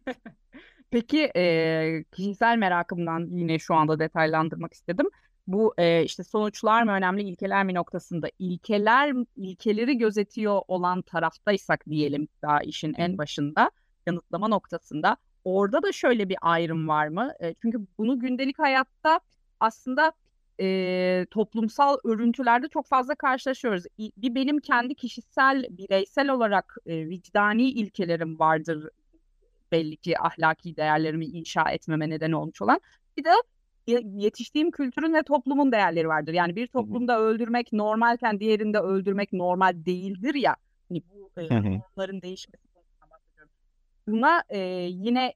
Peki 0.91 1.31
e, 1.35 2.03
kişisel 2.11 2.57
merakımdan 2.57 3.27
yine 3.31 3.59
şu 3.59 3.75
anda 3.75 3.99
detaylandırmak 3.99 4.73
istedim. 4.73 5.05
Bu 5.47 5.73
e, 5.77 6.03
işte 6.03 6.23
sonuçlar 6.23 6.83
mı 6.83 6.91
önemli, 6.91 7.23
ilkeler 7.23 7.63
mi 7.63 7.73
noktasında 7.73 8.29
ilkeler 8.39 9.13
ilkeleri 9.35 9.97
gözetiyor 9.97 10.61
olan 10.67 11.01
taraftaysak 11.01 11.85
diyelim 11.85 12.27
daha 12.41 12.61
işin 12.61 12.93
en 12.97 13.17
başında 13.17 13.71
yanıtlama 14.07 14.47
noktasında 14.47 15.17
orada 15.43 15.83
da 15.83 15.91
şöyle 15.91 16.29
bir 16.29 16.37
ayrım 16.41 16.87
var 16.87 17.07
mı? 17.07 17.33
E, 17.43 17.53
çünkü 17.61 17.87
bunu 17.97 18.19
gündelik 18.19 18.59
hayatta 18.59 19.19
aslında 19.59 20.11
e, 20.61 21.25
toplumsal 21.31 21.97
örüntülerde 22.03 22.67
çok 22.67 22.87
fazla 22.87 23.15
karşılaşıyoruz. 23.15 23.83
Bir 23.97 24.35
benim 24.35 24.59
kendi 24.59 24.95
kişisel, 24.95 25.65
bireysel 25.69 26.29
olarak 26.29 26.77
e, 26.85 27.09
vicdani 27.09 27.69
ilkelerim 27.69 28.39
vardır 28.39 28.89
belli 29.71 29.97
ki 29.97 30.19
ahlaki 30.19 30.77
değerlerimi 30.77 31.25
inşa 31.25 31.71
etmeme 31.71 32.09
neden 32.09 32.31
olmuş 32.31 32.61
olan. 32.61 32.79
Bir 33.17 33.23
de 33.23 33.29
yetiştiğim 34.03 34.71
kültürün 34.71 35.13
ve 35.13 35.23
toplumun 35.23 35.71
değerleri 35.71 36.07
vardır. 36.07 36.33
Yani 36.33 36.55
bir 36.55 36.67
toplumda 36.67 37.19
öldürmek 37.19 37.73
normalken 37.73 38.39
diğerinde 38.39 38.79
öldürmek 38.79 39.33
normal 39.33 39.85
değildir 39.85 40.35
ya. 40.35 40.55
Hani 40.89 41.01
bu 41.09 41.41
e, 41.41 41.49
normların 41.49 42.21
değişmesi. 42.21 42.67
Buna 44.07 44.43
e, 44.49 44.59
yine 44.89 45.33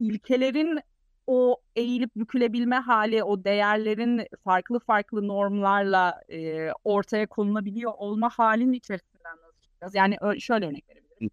ilkelerin 0.00 0.80
o 1.26 1.56
eğilip 1.76 2.16
bükülebilme 2.16 2.76
hali, 2.76 3.24
o 3.24 3.44
değerlerin 3.44 4.26
farklı 4.44 4.78
farklı 4.78 5.28
normlarla 5.28 6.22
e, 6.28 6.68
ortaya 6.84 7.26
konulabiliyor 7.26 7.92
olma 7.96 8.28
halinin 8.28 8.72
içerisinden 8.72 9.36
nasıl 9.36 9.60
çıkacağız? 9.60 9.94
Yani 9.94 10.40
şöyle 10.40 10.66
örnek 10.66 10.88
verebilirim. 10.88 11.30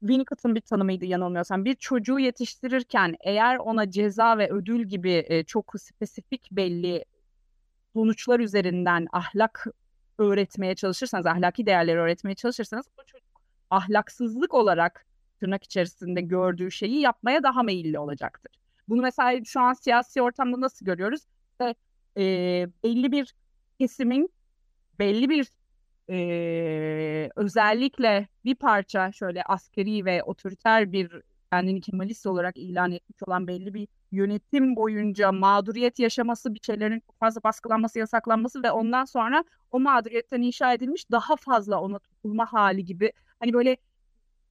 Winnicott'ın 0.00 0.54
bir 0.54 0.60
tanımıydı 0.60 1.04
yanılmıyorsam. 1.04 1.64
Bir 1.64 1.74
çocuğu 1.74 2.18
yetiştirirken 2.18 3.16
eğer 3.20 3.56
ona 3.56 3.90
ceza 3.90 4.38
ve 4.38 4.50
ödül 4.50 4.84
gibi 4.88 5.24
e, 5.28 5.44
çok 5.44 5.72
spesifik 5.78 6.48
belli 6.52 7.04
sonuçlar 7.92 8.40
üzerinden 8.40 9.06
ahlak 9.12 9.66
öğretmeye 10.18 10.74
çalışırsanız, 10.74 11.26
ahlaki 11.26 11.66
değerleri 11.66 11.98
öğretmeye 11.98 12.34
çalışırsanız 12.34 12.86
o 12.98 13.04
çocuk 13.04 13.28
ahlaksızlık 13.70 14.54
olarak 14.54 15.06
tırnak 15.40 15.64
içerisinde 15.64 16.20
gördüğü 16.20 16.70
şeyi 16.70 17.00
yapmaya 17.00 17.42
daha 17.42 17.62
meyilli 17.62 17.98
olacaktır. 17.98 18.52
Bunu 18.88 19.02
mesela 19.02 19.44
şu 19.44 19.60
an 19.60 19.72
siyasi 19.72 20.22
ortamda 20.22 20.60
nasıl 20.60 20.86
görüyoruz? 20.86 21.20
İşte, 21.52 21.74
e, 22.16 22.22
belli 22.84 23.12
bir 23.12 23.34
kesimin 23.80 24.30
belli 24.98 25.28
bir 25.30 25.48
e, 26.10 27.30
özellikle 27.36 28.28
bir 28.44 28.54
parça 28.54 29.12
şöyle 29.12 29.42
askeri 29.42 30.04
ve 30.04 30.22
otoriter 30.22 30.92
bir 30.92 31.22
kendini 31.52 31.80
Kemalist 31.80 32.26
olarak 32.26 32.56
ilan 32.56 32.92
etmiş 32.92 33.18
olan 33.26 33.46
belli 33.46 33.74
bir 33.74 33.88
yönetim 34.12 34.76
boyunca 34.76 35.32
mağduriyet 35.32 35.98
yaşaması, 35.98 36.54
bir 36.54 36.60
şeylerin 36.62 37.00
çok 37.00 37.18
fazla 37.20 37.42
baskılanması, 37.42 37.98
yasaklanması 37.98 38.62
ve 38.62 38.70
ondan 38.70 39.04
sonra 39.04 39.44
o 39.70 39.80
mağduriyetten 39.80 40.42
inşa 40.42 40.72
edilmiş 40.72 41.10
daha 41.10 41.36
fazla 41.36 41.80
ona 41.80 41.98
tutulma 41.98 42.52
hali 42.52 42.84
gibi. 42.84 43.12
Hani 43.40 43.52
böyle 43.52 43.76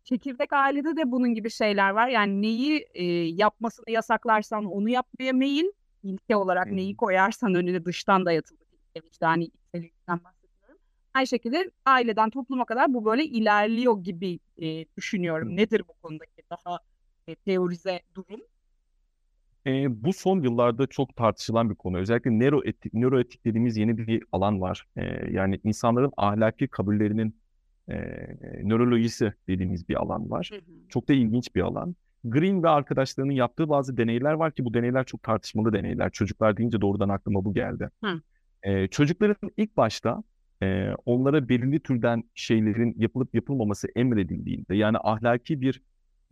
çekirdek 0.03 0.53
ailede 0.53 0.95
de 0.95 1.11
bunun 1.11 1.33
gibi 1.33 1.49
şeyler 1.49 1.89
var. 1.89 2.07
Yani 2.07 2.41
neyi 2.41 2.87
e, 2.93 3.03
yapmasını 3.13 3.91
yasaklarsan 3.91 4.65
onu 4.65 4.89
yapmaya 4.89 5.33
meyil, 5.33 5.65
ilke 6.03 6.35
olarak 6.35 6.71
neyi 6.71 6.95
koyarsan 6.95 7.55
önüne 7.55 7.85
dıştan 7.85 8.25
dayatılır. 8.25 8.63
Vicdani 8.95 9.43
içelikten 9.43 10.19
Aynı 11.13 11.27
şekilde 11.27 11.71
aileden 11.85 12.29
topluma 12.29 12.65
kadar 12.65 12.93
bu 12.93 13.05
böyle 13.05 13.25
ilerliyor 13.25 14.03
gibi 14.03 14.39
e, 14.57 14.85
düşünüyorum. 14.97 15.55
Nedir 15.55 15.83
bu 15.87 15.93
konudaki 16.01 16.41
daha 16.49 16.79
e, 17.27 17.35
teorize 17.35 18.01
durum? 18.15 18.41
E, 19.67 20.03
bu 20.03 20.13
son 20.13 20.41
yıllarda 20.41 20.87
çok 20.87 21.15
tartışılan 21.15 21.69
bir 21.69 21.75
konu. 21.75 21.97
Özellikle 21.97 22.39
nöroetik, 22.39 22.93
nöroetik 22.93 23.45
dediğimiz 23.45 23.77
yeni 23.77 23.97
bir 23.97 24.23
alan 24.31 24.61
var. 24.61 24.87
E, 24.95 25.03
yani 25.31 25.59
insanların 25.63 26.11
ahlaki 26.17 26.67
kabullerinin 26.67 27.42
e, 27.89 27.95
nörolojisi 28.63 29.33
dediğimiz 29.47 29.89
bir 29.89 29.95
alan 29.95 30.29
var. 30.31 30.49
Hı 30.53 30.57
hı. 30.57 30.89
Çok 30.89 31.09
da 31.09 31.13
ilginç 31.13 31.55
bir 31.55 31.61
alan. 31.61 31.95
Green 32.23 32.63
ve 32.63 32.69
arkadaşlarının 32.69 33.33
yaptığı 33.33 33.69
bazı 33.69 33.97
deneyler 33.97 34.33
var 34.33 34.51
ki 34.51 34.65
bu 34.65 34.73
deneyler 34.73 35.05
çok 35.05 35.23
tartışmalı 35.23 35.73
deneyler. 35.73 36.11
Çocuklar 36.11 36.57
deyince 36.57 36.81
doğrudan 36.81 37.09
aklıma 37.09 37.45
bu 37.45 37.53
geldi. 37.53 37.89
Hı. 38.03 38.21
E, 38.63 38.87
çocukların 38.87 39.51
ilk 39.57 39.77
başta 39.77 40.23
e, 40.63 40.89
onlara 41.05 41.49
belirli 41.49 41.79
türden 41.79 42.23
şeylerin 42.35 42.95
yapılıp 42.97 43.35
yapılmaması 43.35 43.87
emredildiğinde 43.95 44.75
yani 44.75 44.97
ahlaki 45.03 45.61
bir 45.61 45.81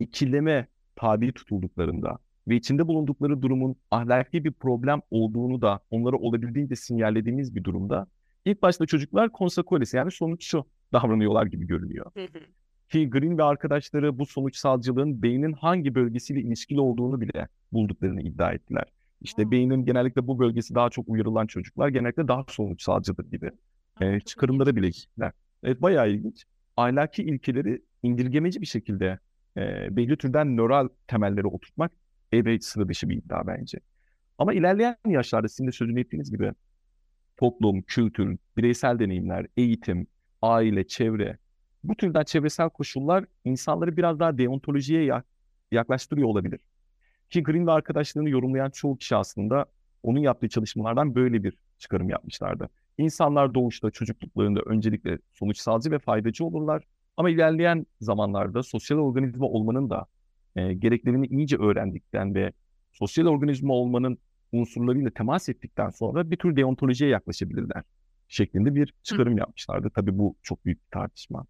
ikileme 0.00 0.66
tabi 0.96 1.32
tutulduklarında 1.32 2.18
ve 2.48 2.56
içinde 2.56 2.88
bulundukları 2.88 3.42
durumun 3.42 3.76
ahlaki 3.90 4.44
bir 4.44 4.52
problem 4.52 5.00
olduğunu 5.10 5.62
da 5.62 5.80
onlara 5.90 6.16
olabildiğince 6.16 6.76
sinyallediğimiz 6.76 7.54
bir 7.54 7.64
durumda 7.64 8.06
ilk 8.44 8.62
başta 8.62 8.86
çocuklar 8.86 9.32
konsekolesi 9.32 9.96
yani 9.96 10.10
sonuççu 10.10 10.64
davranıyorlar 10.92 11.46
gibi 11.46 11.66
görünüyor. 11.66 12.06
Ki 12.88 13.10
Green 13.10 13.38
ve 13.38 13.42
arkadaşları 13.42 14.18
bu 14.18 14.26
sonuçsalcılığın 14.26 15.22
beynin 15.22 15.52
hangi 15.52 15.94
bölgesiyle 15.94 16.40
ilişkili 16.40 16.80
olduğunu 16.80 17.20
bile 17.20 17.48
bulduklarını 17.72 18.22
iddia 18.22 18.52
ettiler. 18.52 18.84
İşte 19.20 19.50
beynin 19.50 19.84
genellikle 19.84 20.26
bu 20.26 20.38
bölgesi 20.38 20.74
daha 20.74 20.90
çok 20.90 21.08
uyarılan 21.08 21.46
çocuklar 21.46 21.88
genellikle 21.88 22.28
daha 22.28 22.44
sonuçsalcıdır 22.48 23.30
gibi 23.30 23.50
e, 24.00 24.20
çıkarımları 24.20 24.76
bile 24.76 24.88
gittiler. 24.88 25.32
Evet 25.62 25.82
bayağı 25.82 26.10
ilginç. 26.10 26.44
Ahlaki 26.76 27.22
ilkeleri 27.22 27.82
indirgemeci 28.02 28.60
bir 28.60 28.66
şekilde 28.66 29.18
e, 29.56 29.96
belli 29.96 30.16
türden 30.16 30.56
nöral 30.56 30.88
temelleri 31.08 31.46
oturtmak 31.46 31.92
epey 32.32 32.60
sıra 32.60 32.88
dışı 32.88 33.08
bir 33.08 33.16
iddia 33.16 33.46
bence. 33.46 33.78
Ama 34.38 34.54
ilerleyen 34.54 34.96
yaşlarda 35.06 35.48
sizin 35.48 35.66
de 35.66 35.72
sözünü 35.72 36.00
ettiğiniz 36.00 36.30
gibi 36.30 36.52
toplum, 37.36 37.82
kültür, 37.82 38.38
bireysel 38.56 38.98
deneyimler, 38.98 39.46
eğitim, 39.56 40.06
aile, 40.42 40.86
çevre 40.86 41.38
bu 41.84 41.94
türden 41.94 42.24
çevresel 42.24 42.70
koşullar 42.70 43.24
insanları 43.44 43.96
biraz 43.96 44.20
daha 44.20 44.38
deontolojiye 44.38 45.22
yaklaştırıyor 45.70 46.28
olabilir. 46.28 46.60
Ki 47.30 47.42
Green 47.42 47.66
ve 47.66 47.70
arkadaşlarını 47.70 48.30
yorumlayan 48.30 48.70
çoğu 48.70 48.96
kişi 48.96 49.16
aslında 49.16 49.66
onun 50.02 50.20
yaptığı 50.20 50.48
çalışmalardan 50.48 51.14
böyle 51.14 51.44
bir 51.44 51.56
çıkarım 51.78 52.10
yapmışlardı. 52.10 52.68
İnsanlar 52.98 53.54
doğuşta, 53.54 53.90
çocukluklarında 53.90 54.60
öncelikle 54.60 55.18
sonuçsalcı 55.32 55.90
ve 55.90 55.98
faydacı 55.98 56.44
olurlar. 56.44 56.82
Ama 57.16 57.30
ilerleyen 57.30 57.86
zamanlarda 58.00 58.62
sosyal 58.62 58.98
organizma 58.98 59.46
olmanın 59.46 59.90
da 59.90 60.06
e, 60.56 60.74
gereklerini 60.74 61.26
iyice 61.26 61.56
öğrendikten 61.56 62.34
ve 62.34 62.52
sosyal 62.92 63.26
organizma 63.26 63.74
olmanın 63.74 64.18
unsurlarıyla 64.52 65.10
temas 65.10 65.48
ettikten 65.48 65.90
sonra 65.90 66.30
bir 66.30 66.36
tür 66.36 66.56
deontolojiye 66.56 67.10
yaklaşabilirler 67.10 67.82
şeklinde 68.32 68.74
bir 68.74 68.94
çıkarım 69.02 69.34
Hı. 69.34 69.38
yapmışlardı. 69.38 69.90
Tabii 69.94 70.18
bu 70.18 70.36
çok 70.42 70.64
büyük 70.64 70.80
bir 70.80 70.90
tartışma. 70.90 71.46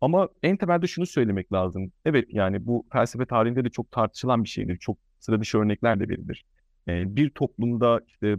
Ama 0.00 0.28
en 0.42 0.56
temelde 0.56 0.86
şunu 0.86 1.06
söylemek 1.06 1.52
lazım. 1.52 1.92
Evet 2.04 2.26
yani 2.28 2.66
bu 2.66 2.86
felsefe 2.92 3.26
tarihinde 3.26 3.64
de 3.64 3.70
çok 3.70 3.90
tartışılan 3.90 4.44
bir 4.44 4.48
şeydir. 4.48 4.76
Çok 4.76 4.98
sıra 5.18 5.40
dışı 5.40 5.58
örnekler 5.58 6.00
de 6.00 6.08
verilir. 6.08 6.44
Ee, 6.88 7.16
bir 7.16 7.30
toplumda 7.30 8.00
işte 8.06 8.36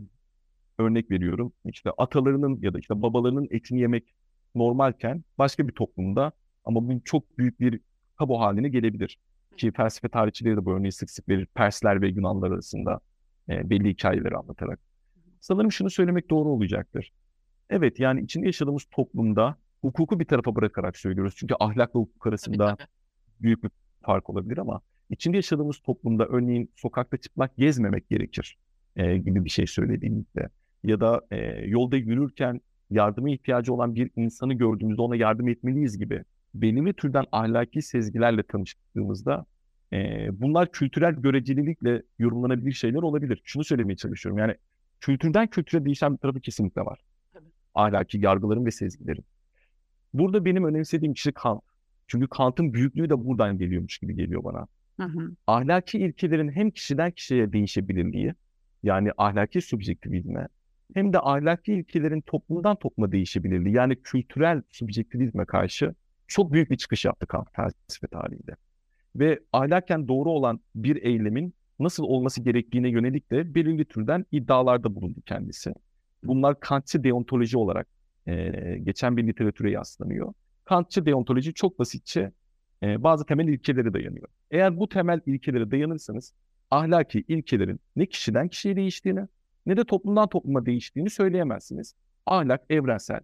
örnek 0.77 1.11
veriyorum 1.11 1.53
işte 1.65 1.91
atalarının 1.97 2.59
ya 2.61 2.73
da 2.73 2.79
işte 2.79 3.01
babalarının 3.01 3.47
etini 3.51 3.79
yemek 3.79 4.15
normalken 4.55 5.23
başka 5.37 5.67
bir 5.67 5.73
toplumda 5.73 6.31
ama 6.65 6.87
bu 6.87 7.01
çok 7.05 7.37
büyük 7.37 7.59
bir 7.59 7.79
tabu 8.19 8.39
haline 8.39 8.69
gelebilir. 8.69 9.17
Ki 9.57 9.71
felsefe 9.71 10.09
tarihçileri 10.09 10.57
de 10.57 10.65
bu 10.65 10.71
örneği 10.73 10.91
sık 10.91 11.11
sık 11.11 11.29
verir. 11.29 11.45
Persler 11.45 12.01
ve 12.01 12.07
Yunanlar 12.07 12.51
arasında 12.51 12.99
e, 13.49 13.69
belli 13.69 13.89
hikayeleri 13.89 14.35
anlatarak. 14.35 14.79
Sanırım 15.39 15.71
şunu 15.71 15.89
söylemek 15.89 16.29
doğru 16.29 16.49
olacaktır. 16.49 17.11
Evet 17.69 17.99
yani 17.99 18.21
içinde 18.21 18.45
yaşadığımız 18.45 18.83
toplumda 18.91 19.57
hukuku 19.81 20.19
bir 20.19 20.25
tarafa 20.25 20.55
bırakarak 20.55 20.97
söylüyoruz. 20.97 21.33
Çünkü 21.37 21.55
ahlakla 21.59 21.99
hukuk 21.99 22.27
arasında 22.27 22.77
büyük 23.41 23.63
bir 23.63 23.71
fark 24.01 24.29
olabilir 24.29 24.57
ama 24.57 24.81
içinde 25.09 25.37
yaşadığımız 25.37 25.79
toplumda 25.79 26.25
örneğin 26.25 26.71
sokakta 26.75 27.17
çıplak 27.17 27.57
gezmemek 27.57 28.09
gerekir 28.09 28.57
e, 28.95 29.17
gibi 29.17 29.45
bir 29.45 29.49
şey 29.49 29.67
söylediğimizde 29.67 30.49
ya 30.83 30.99
da 30.99 31.21
e, 31.31 31.37
yolda 31.65 31.97
yürürken 31.97 32.61
yardıma 32.89 33.29
ihtiyacı 33.29 33.73
olan 33.73 33.95
bir 33.95 34.11
insanı 34.15 34.53
gördüğümüzde 34.53 35.01
ona 35.01 35.15
yardım 35.15 35.47
etmeliyiz 35.47 35.97
gibi 35.97 36.23
belirli 36.53 36.93
türden 36.93 37.25
ahlaki 37.31 37.81
sezgilerle 37.81 38.43
tanıştığımızda 38.43 39.45
e, 39.93 40.27
bunlar 40.41 40.71
kültürel 40.71 41.13
görecelilikle 41.13 42.03
yorumlanabilir 42.19 42.71
şeyler 42.71 43.01
olabilir. 43.01 43.41
Şunu 43.43 43.63
söylemeye 43.63 43.95
çalışıyorum 43.95 44.39
yani 44.39 44.55
kültürden 44.99 45.47
kültüre 45.47 45.85
değişen 45.85 46.13
bir 46.13 46.17
tarafı 46.17 46.39
kesinlikle 46.39 46.81
var. 46.81 46.99
Ahlaki 47.75 48.17
yargıların 48.17 48.65
ve 48.65 48.71
sezgilerin. 48.71 49.25
Burada 50.13 50.45
benim 50.45 50.65
önemsediğim 50.65 51.13
kişi 51.13 51.31
Kant. 51.31 51.61
Çünkü 52.07 52.27
Kant'ın 52.27 52.73
büyüklüğü 52.73 53.09
de 53.09 53.25
buradan 53.25 53.57
geliyormuş 53.57 53.97
gibi 53.97 54.15
geliyor 54.15 54.43
bana. 54.43 54.67
Hı 54.99 55.03
hı. 55.03 55.31
Ahlaki 55.47 55.99
ilkelerin 55.99 56.51
hem 56.51 56.71
kişiden 56.71 57.11
kişiye 57.11 57.53
değişebilirliği, 57.53 58.33
yani 58.83 59.11
ahlaki 59.17 59.61
subjektivizme, 59.61 60.47
hem 60.93 61.13
de 61.13 61.19
ahlaki 61.19 61.73
ilkelerin 61.73 62.21
toplumdan 62.21 62.75
topluma 62.75 63.11
değişebilirliği, 63.11 63.75
yani 63.75 64.01
kültürel 64.01 64.61
subjektivizme 64.71 65.45
karşı 65.45 65.95
çok 66.27 66.53
büyük 66.53 66.71
bir 66.71 66.77
çıkış 66.77 67.05
yaptı 67.05 67.27
Kant 67.27 67.47
felsefe 67.55 68.07
tarihinde. 68.07 68.55
Ve 69.15 69.39
ahlaken 69.53 70.07
doğru 70.07 70.29
olan 70.29 70.59
bir 70.75 71.03
eylemin 71.03 71.53
nasıl 71.79 72.03
olması 72.03 72.41
gerektiğine 72.41 72.89
yönelik 72.89 73.31
de 73.31 73.55
belirli 73.55 73.85
türden 73.85 74.25
iddialarda 74.31 74.95
bulundu 74.95 75.19
kendisi. 75.25 75.73
Bunlar 76.23 76.59
Kantçı 76.59 77.03
deontoloji 77.03 77.57
olarak 77.57 77.87
e, 78.27 78.51
geçen 78.83 79.17
bir 79.17 79.27
literatüre 79.27 79.71
yaslanıyor. 79.71 80.33
Kantçı 80.65 81.05
deontoloji 81.05 81.53
çok 81.53 81.79
basitçe 81.79 82.31
e, 82.83 83.03
bazı 83.03 83.25
temel 83.25 83.47
ilkelere 83.47 83.93
dayanıyor. 83.93 84.27
Eğer 84.51 84.77
bu 84.77 84.89
temel 84.89 85.21
ilkelere 85.25 85.71
dayanırsanız 85.71 86.33
ahlaki 86.71 87.23
ilkelerin 87.27 87.79
ne 87.95 88.05
kişiden 88.05 88.47
kişiye 88.47 88.75
değiştiğini 88.75 89.27
ne 89.65 89.77
de 89.77 89.83
toplumdan 89.83 90.29
topluma 90.29 90.65
değiştiğini 90.65 91.09
söyleyemezsiniz. 91.09 91.95
Ahlak 92.25 92.61
evrensel. 92.69 93.19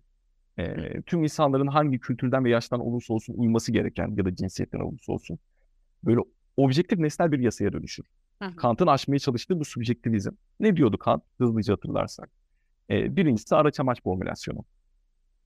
E, 0.57 1.01
tüm 1.01 1.24
insanların 1.24 1.68
hangi 1.68 2.00
kültürden 2.00 2.46
ve 2.46 2.50
yaştan 2.50 2.79
olursa 2.79 3.13
olsun 3.13 3.33
uyması 3.37 3.72
gereken 3.72 4.16
ya 4.18 4.25
da 4.25 4.35
cinsiyetten 4.35 4.79
olursa 4.79 5.13
olsun 5.13 5.39
böyle 6.03 6.20
objektif 6.57 7.00
nesnel 7.00 7.31
bir 7.31 7.39
yasaya 7.39 7.74
dönüşür. 7.74 8.05
Kant'ın 8.55 8.87
aşmaya 8.87 9.20
çalıştığı 9.20 9.59
bu 9.59 9.66
subjektivizm. 9.66 10.31
Ne 10.59 10.75
diyordu 10.75 10.98
Kant? 10.98 11.24
Hızlıca 11.37 11.74
hatırlarsak. 11.74 12.29
E, 12.92 13.16
birincisi 13.16 13.56
araç 13.56 13.80
amaç 13.80 14.04
formülasyonu. 14.04 14.66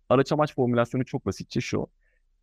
Araç 0.09 0.31
amaç 0.31 0.55
formülasyonu 0.55 1.05
çok 1.05 1.25
basitçe 1.25 1.61
şu. 1.61 1.87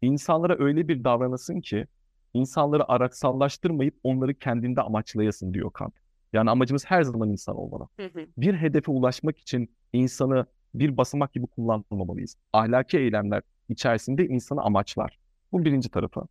İnsanlara 0.02 0.56
öyle 0.58 0.88
bir 0.88 1.04
davranasın 1.04 1.60
ki 1.60 1.86
insanları 2.34 2.88
araçsallaştırmayıp 2.92 3.94
onları 4.02 4.34
kendinde 4.34 4.80
amaçlayasın 4.80 5.54
diyor 5.54 5.70
Kant. 5.72 5.94
Yani 6.32 6.50
amacımız 6.50 6.84
her 6.84 7.02
zaman 7.02 7.30
insan 7.30 7.56
olmalı. 7.56 7.88
Bir 8.36 8.54
hedefe 8.54 8.92
ulaşmak 8.92 9.38
için 9.38 9.74
insanı 9.92 10.46
bir 10.74 10.96
basamak 10.96 11.32
gibi 11.32 11.46
kullanmamalıyız. 11.46 12.36
Ahlaki 12.52 12.98
eylemler 12.98 13.42
içerisinde 13.68 14.26
insanı 14.26 14.62
amaçlar. 14.62 15.18
Bu 15.52 15.64
birinci 15.64 15.88
tarafı. 15.88 16.22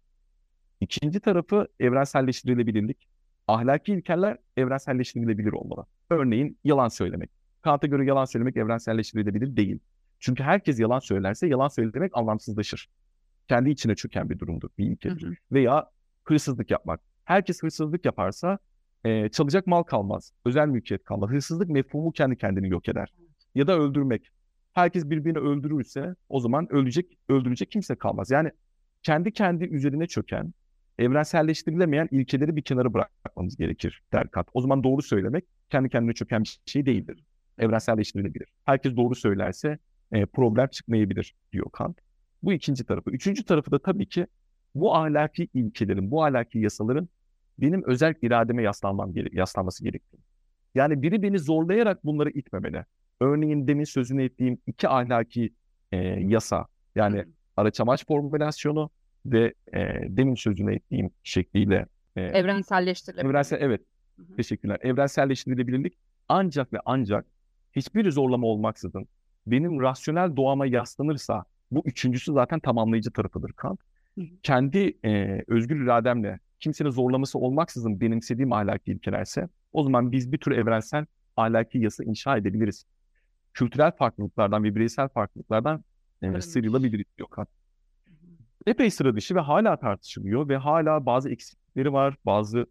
İkinci 0.82 1.20
tarafı 1.20 1.68
evrenselleştirilebilirlik. 1.80 3.08
Ahlaki 3.48 3.94
ilkeler 3.94 4.38
evrenselleştirilebilir 4.58 5.52
olmalı. 5.52 5.86
Örneğin 6.10 6.58
yalan 6.64 6.88
söylemek. 6.88 7.41
Kant'a 7.62 7.88
göre 7.88 8.06
yalan 8.06 8.26
söylemek 8.26 8.58
evrenselleştirilebilir 8.58 9.56
değil. 9.56 9.80
Çünkü 10.20 10.44
herkes 10.44 10.80
yalan 10.80 11.00
söylerse 11.00 11.48
yalan 11.48 11.68
söylemek 11.68 12.18
anlamsızlaşır. 12.18 12.90
Kendi 13.48 13.70
içine 13.70 13.96
çöken 13.96 14.30
bir 14.30 14.40
durumdur, 14.40 14.70
bir 14.78 14.86
ilkedir. 14.86 15.38
Veya 15.52 15.90
hırsızlık 16.24 16.72
yapmak. 16.72 17.00
Herkes 17.26 17.64
hırsızlık 17.64 18.06
yaparsa 18.06 18.58
e, 19.06 19.30
çalacak 19.30 19.68
mal 19.68 19.84
kalmaz, 19.84 20.34
özel 20.46 20.68
mülkiyet 20.68 21.04
kalmaz. 21.04 21.30
Hırsızlık 21.30 21.70
mefhumu 21.70 22.12
kendi 22.12 22.38
kendini 22.38 22.70
yok 22.70 22.90
eder. 22.90 23.14
Ya 23.56 23.68
da 23.68 23.78
öldürmek. 23.78 24.30
Herkes 24.74 25.10
birbirini 25.10 25.38
öldürürse 25.38 26.16
o 26.30 26.40
zaman 26.40 26.74
ölecek, 26.74 27.18
öldürecek 27.30 27.72
kimse 27.72 27.96
kalmaz. 27.96 28.32
Yani 28.32 28.52
kendi 29.04 29.34
kendi 29.34 29.64
üzerine 29.64 30.08
çöken, 30.08 30.54
evrenselleştirilemeyen 31.00 32.08
ilkeleri 32.12 32.56
bir 32.56 32.62
kenara 32.62 32.94
bırakmamız 32.94 33.58
gerekir 33.58 34.02
der 34.14 34.28
Kant. 34.32 34.48
O 34.54 34.62
zaman 34.62 34.84
doğru 34.84 35.02
söylemek 35.02 35.46
kendi 35.70 35.90
kendine 35.90 36.14
çöken 36.14 36.44
bir 36.44 36.60
şey 36.66 36.86
değildir. 36.86 37.24
Evrenselleştirilebilir. 37.58 38.48
Herkes 38.66 38.96
doğru 38.96 39.16
söylerse 39.16 39.78
e, 40.12 40.26
problem 40.26 40.68
çıkmayabilir 40.68 41.36
diyor 41.54 41.66
Kant. 41.74 41.98
Bu 42.44 42.54
ikinci 42.54 42.84
tarafı. 42.84 43.12
Üçüncü 43.12 43.46
tarafı 43.46 43.72
da 43.72 43.80
tabii 43.80 44.10
ki 44.10 44.28
bu 44.76 44.96
ahlaki 44.96 45.48
ilkelerin, 45.54 46.12
bu 46.12 46.24
ahlaki 46.24 46.60
yasaların 46.60 47.10
benim 47.58 47.84
özel 47.84 48.14
irademe 48.22 48.64
yaslanmam 48.64 49.14
gere 49.14 49.30
yaslanması 49.32 49.84
gerektiği. 49.84 50.20
Yani 50.76 51.02
biri 51.02 51.24
beni 51.24 51.40
zorlayarak 51.40 52.06
bunları 52.06 52.30
itmemeli. 52.30 52.86
Örneğin 53.20 53.68
demin 53.68 53.84
sözünü 53.84 54.24
ettiğim 54.24 54.58
iki 54.68 54.90
ahlaki 54.90 55.54
e, 55.92 55.98
yasa 56.08 56.66
yani 56.96 57.26
araç 57.58 57.80
amaç 57.80 58.08
formülasyonu 58.08 58.90
ve 59.26 59.54
e, 59.74 59.80
demin 60.08 60.36
sözünü 60.36 60.76
ettiğim 60.76 61.10
şekliyle 61.24 61.86
e, 62.16 62.22
evrenselleştirilebilir. 62.22 63.30
Evrensel, 63.30 63.58
evet. 63.62 63.82
Hı-hı. 64.18 64.36
Teşekkürler. 64.36 64.78
Evrenselleştirilebilirlik 64.82 65.94
ancak 66.30 66.74
ve 66.74 66.78
ancak 66.86 67.26
hiçbir 67.76 68.12
zorlama 68.12 68.48
olmaksızın 68.48 69.08
benim 69.48 69.82
rasyonel 69.82 70.36
doğama 70.36 70.66
yaslanırsa 70.66 71.46
bu 71.72 71.84
üçüncüsü 71.86 72.34
zaten 72.34 72.60
tamamlayıcı 72.60 73.12
tarafıdır 73.12 73.54
Kant. 73.54 73.80
Kendi 74.44 74.98
e, 75.06 75.44
özgür 75.48 75.84
irademle 75.84 76.40
kimsenin 76.60 76.90
zorlaması 76.90 77.40
olmaksızın 77.40 78.02
benimsediğim 78.02 78.54
ahlaki 78.54 78.92
ilkelerse 78.92 79.50
o 79.74 79.84
zaman 79.84 80.12
biz 80.12 80.32
bir 80.32 80.38
tür 80.38 80.52
evrensel 80.52 81.06
ahlaki 81.38 81.78
yasa 81.78 82.04
inşa 82.04 82.38
edebiliriz. 82.38 82.86
Kültürel 83.54 83.92
farklılıklardan 83.92 84.64
ve 84.64 84.76
bireysel 84.76 85.08
farklılıklardan 85.10 85.84
e, 86.22 86.42
sıyrılabiliriz 86.42 87.06
diyor 87.18 87.30
Kant. 87.30 87.50
Epey 88.66 88.92
sıra 88.92 89.16
dışı 89.16 89.36
ve 89.36 89.40
hala 89.40 89.80
tartışılıyor 89.80 90.50
ve 90.50 90.58
hala 90.58 91.06
bazı 91.06 91.30
eksikleri 91.30 91.94
var, 91.94 92.16
bazı 92.26 92.66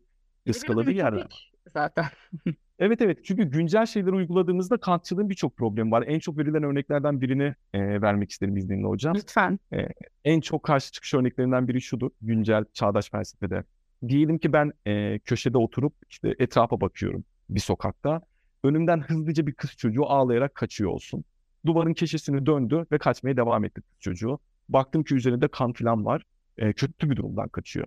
ıskaladığı 0.48 0.90
yerler 0.90 1.24
var. 1.24 1.52
Zaten. 1.72 2.04
Evet 2.80 3.02
evet 3.02 3.18
çünkü 3.24 3.44
güncel 3.44 3.86
şeyleri 3.86 4.14
uyguladığımızda 4.14 4.76
Kantçılığın 4.76 5.30
birçok 5.30 5.56
problemi 5.56 5.90
var. 5.90 6.04
En 6.06 6.18
çok 6.18 6.38
verilen 6.38 6.62
örneklerden 6.62 7.20
birini 7.20 7.54
e, 7.74 8.02
vermek 8.02 8.30
isterim 8.30 8.56
izninle 8.56 8.86
hocam. 8.86 9.14
Lütfen. 9.14 9.58
E, 9.72 9.88
en 10.24 10.40
çok 10.40 10.62
karşı 10.62 10.92
çıkış 10.92 11.14
örneklerinden 11.14 11.68
biri 11.68 11.80
şudur 11.80 12.10
güncel 12.22 12.64
çağdaş 12.72 13.10
felsefede. 13.10 13.64
Diyelim 14.08 14.38
ki 14.38 14.52
ben 14.52 14.72
e, 14.86 15.18
köşede 15.18 15.58
oturup 15.58 15.94
işte 16.10 16.34
etrafa 16.38 16.80
bakıyorum 16.80 17.24
bir 17.50 17.60
sokakta. 17.60 18.20
Önümden 18.64 19.00
hızlıca 19.00 19.46
bir 19.46 19.52
kız 19.52 19.76
çocuğu 19.76 20.06
ağlayarak 20.06 20.54
kaçıyor 20.54 20.90
olsun. 20.90 21.24
Duvarın 21.66 21.94
köşesini 21.94 22.46
döndü 22.46 22.86
ve 22.92 22.98
kaçmaya 22.98 23.36
devam 23.36 23.64
etti 23.64 23.80
kız 23.80 24.00
çocuğu. 24.00 24.38
Baktım 24.68 25.04
ki 25.04 25.14
üzerinde 25.14 25.48
kan 25.48 25.72
falan 25.72 26.04
var. 26.04 26.22
E, 26.58 26.72
kötü 26.72 27.10
bir 27.10 27.16
durumdan 27.16 27.48
kaçıyor. 27.48 27.86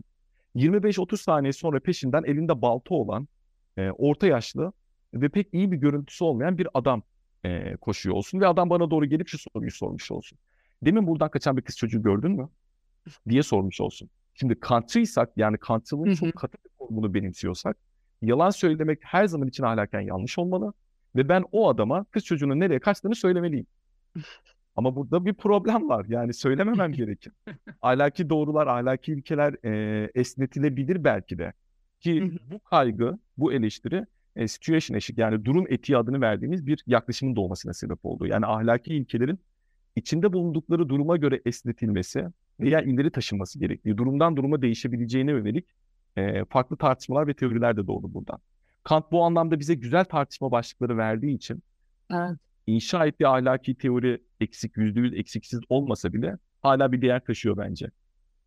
25-30 0.56 1.18
saniye 1.18 1.54
sonra 1.54 1.80
peşinden 1.80 2.24
elinde 2.24 2.62
balta 2.62 2.96
olan 2.96 3.28
e, 3.78 3.90
orta 3.90 4.28
yaşlı 4.28 4.74
ve 5.14 5.30
pek 5.30 5.54
iyi 5.54 5.72
bir 5.72 5.78
görüntüsü 5.78 6.24
olmayan 6.24 6.58
bir 6.58 6.68
adam 6.74 7.04
e, 7.44 7.76
koşuyor 7.76 8.16
olsun 8.16 8.40
ve 8.40 8.48
adam 8.48 8.70
bana 8.70 8.92
doğru 8.92 9.06
gelip 9.06 9.28
şu 9.28 9.38
soruyu 9.38 9.72
sormuş 9.72 10.12
olsun. 10.12 10.38
Demin 10.82 11.08
buradan 11.08 11.30
kaçan 11.30 11.58
bir 11.58 11.62
kız 11.62 11.78
çocuğu 11.78 12.04
gördün 12.04 12.32
mü? 12.32 12.50
diye 13.30 13.44
sormuş 13.44 13.82
olsun. 13.82 14.10
Şimdi 14.34 14.60
Kantçıysak 14.60 15.30
yani 15.38 15.58
Kantçılığın 15.58 16.14
çok 16.14 16.36
katı 16.36 16.58
bir 16.66 16.96
bunu 16.96 17.14
benimsiyorsak 17.14 17.78
yalan 18.22 18.50
söylemek 18.50 19.00
her 19.02 19.26
zaman 19.26 19.48
için 19.48 19.64
ahlaken 19.64 20.02
yanlış 20.02 20.40
olmalı 20.40 20.74
ve 21.16 21.30
ben 21.30 21.46
o 21.52 21.70
adama 21.70 22.06
kız 22.12 22.26
çocuğunun 22.26 22.60
nereye 22.60 22.80
kaçtığını 22.80 23.16
söylemeliyim. 23.16 23.66
Ama 24.76 24.96
burada 24.96 25.26
bir 25.26 25.34
problem 25.34 25.90
var. 25.90 26.06
Yani 26.10 26.34
söylememem 26.34 26.92
gerekir. 26.94 27.34
Ahlaki 27.82 28.30
doğrular, 28.30 28.68
ahlaki 28.68 29.14
ilkeler 29.14 29.56
e, 29.66 30.12
esnetilebilir 30.16 31.04
belki 31.04 31.38
de. 31.38 31.54
Ki 32.00 32.32
bu 32.52 32.60
kaygı, 32.60 33.20
bu 33.38 33.54
eleştiri 33.54 34.06
e, 34.36 34.48
situation 34.48 34.98
eşik 34.98 35.18
yani 35.18 35.46
durum 35.46 35.66
etiği 35.70 35.98
adını 35.98 36.22
verdiğimiz 36.22 36.68
bir 36.68 36.84
yaklaşımın 36.88 37.36
doğmasına 37.36 37.74
sebep 37.74 38.06
oldu. 38.06 38.28
Yani 38.28 38.46
ahlaki 38.46 38.94
ilkelerin 38.94 39.40
içinde 39.96 40.34
bulundukları 40.34 40.90
duruma 40.90 41.18
göre 41.18 41.42
esnetilmesi 41.46 42.28
veya 42.60 42.82
ileri 42.82 43.12
taşınması 43.12 43.60
gerektiği, 43.60 43.98
durumdan 43.98 44.38
duruma 44.38 44.62
değişebileceğine 44.62 45.32
yönelik 45.32 45.66
e, 46.18 46.46
farklı 46.46 46.78
tartışmalar 46.78 47.28
ve 47.28 47.34
teoriler 47.34 47.78
de 47.78 47.88
doğdu 47.88 48.14
buradan. 48.14 48.40
Kant 48.84 49.12
bu 49.12 49.24
anlamda 49.24 49.60
bize 49.60 49.74
güzel 49.74 50.06
tartışma 50.06 50.52
başlıkları 50.52 50.98
verdiği 50.98 51.36
için 51.36 51.64
Evet. 52.12 52.38
inşa 52.68 53.06
ettiği 53.06 53.28
ahlaki 53.28 53.76
teori 53.76 54.22
eksik, 54.40 54.78
yüzde 54.78 55.00
yüz 55.00 55.14
eksiksiz 55.14 55.60
olmasa 55.70 56.14
bile 56.14 56.38
hala 56.62 56.92
bir 56.92 57.02
değer 57.02 57.20
taşıyor 57.20 57.58
bence. 57.58 57.88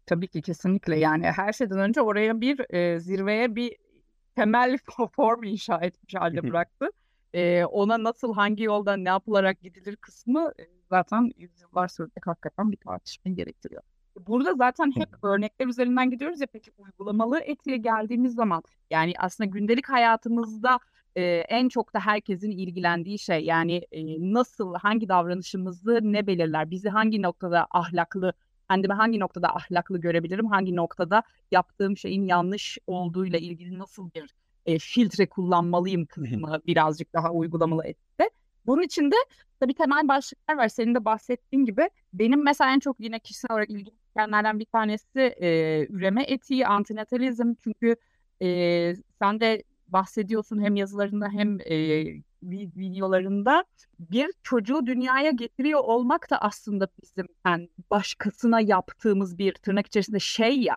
Tabii 0.07 0.29
ki 0.29 0.43
kesinlikle 0.43 0.99
yani 0.99 1.27
her 1.27 1.53
şeyden 1.53 1.79
önce 1.79 2.01
oraya 2.01 2.41
bir 2.41 2.75
e, 2.75 3.01
zirveye 3.01 3.57
bir 3.57 3.77
temel 4.37 4.79
form 5.17 5.43
inşa 5.43 5.79
etmiş 5.79 6.15
halde 6.15 6.43
bıraktı. 6.43 6.89
E, 7.35 7.65
ona 7.65 8.03
nasıl 8.03 8.35
hangi 8.35 8.65
yoldan 8.65 9.05
ne 9.05 9.09
yapılarak 9.09 9.61
gidilir 9.61 9.97
kısmı 9.97 10.53
e, 10.59 10.65
zaten 10.91 11.31
yüzyıllar 11.37 11.89
sürecek 11.89 12.27
hakikaten 12.27 12.73
bir 12.73 12.77
tartışmayı 12.77 13.37
gerektiriyor. 13.37 13.83
Burada 14.27 14.55
zaten 14.55 14.93
hep 14.97 15.25
örnekler 15.25 15.67
üzerinden 15.67 16.11
gidiyoruz 16.11 16.41
ya 16.41 16.47
peki 16.53 16.71
uygulamalı 16.79 17.41
etiğe 17.41 17.77
geldiğimiz 17.77 18.35
zaman 18.35 18.63
yani 18.91 19.13
aslında 19.19 19.51
gündelik 19.51 19.89
hayatımızda 19.89 20.79
e, 21.17 21.23
en 21.25 21.69
çok 21.69 21.95
da 21.95 22.01
herkesin 22.01 22.51
ilgilendiği 22.51 23.19
şey 23.19 23.45
yani 23.45 23.87
e, 23.93 24.03
nasıl 24.33 24.75
hangi 24.75 25.09
davranışımızı 25.09 25.99
ne 26.03 26.27
belirler 26.27 26.71
bizi 26.71 26.89
hangi 26.89 27.23
noktada 27.23 27.67
ahlaklı 27.71 28.33
kendimi 28.71 28.95
hangi 28.95 29.21
noktada 29.21 29.55
ahlaklı 29.57 29.99
görebilirim 30.01 30.47
hangi 30.47 30.77
noktada 30.77 31.23
yaptığım 31.51 31.97
şeyin 31.97 32.27
yanlış 32.27 32.79
olduğuyla 32.87 33.39
ilgili 33.39 33.79
nasıl 33.79 34.11
bir 34.15 34.35
e, 34.67 34.79
filtre 34.79 35.27
kullanmalıyım 35.27 36.07
kısmı 36.07 36.61
birazcık 36.67 37.13
daha 37.13 37.31
uygulamalı 37.33 37.85
etikte. 37.87 38.31
Bunun 38.67 38.83
için 38.83 39.11
de 39.11 39.17
tabii 39.61 39.75
temel 39.75 40.09
başlıklar 40.09 40.57
var. 40.57 40.69
Senin 40.69 40.95
de 40.95 41.05
bahsettiğin 41.05 41.65
gibi 41.65 41.91
benim 42.13 42.45
mesela 42.45 42.73
en 42.73 42.79
çok 42.79 43.01
yine 43.01 43.19
kişisel 43.19 43.53
olarak 43.53 43.71
ilgimi 43.71 43.97
çekenlerden 44.09 44.59
bir 44.59 44.65
tanesi 44.65 45.21
e, 45.21 45.87
üreme 45.91 46.23
etiği, 46.23 46.67
antinatalizm. 46.67 47.55
Çünkü 47.65 47.97
e, 48.43 48.49
sen 49.23 49.41
de 49.41 49.63
bahsediyorsun 49.89 50.63
hem 50.63 50.77
yazılarında 50.77 51.29
hem 51.29 51.61
e, 51.61 52.05
videolarında 52.43 53.65
bir 53.99 54.31
çocuğu 54.43 54.87
dünyaya 54.87 55.31
getiriyor 55.31 55.81
olmak 55.81 56.31
da 56.31 56.39
aslında 56.39 56.89
bizim 57.03 57.27
yani 57.47 57.69
başkasına 57.91 58.61
yaptığımız 58.61 59.39
bir 59.39 59.53
tırnak 59.55 59.87
içerisinde 59.87 60.19
şey 60.19 60.61
ya. 60.61 60.77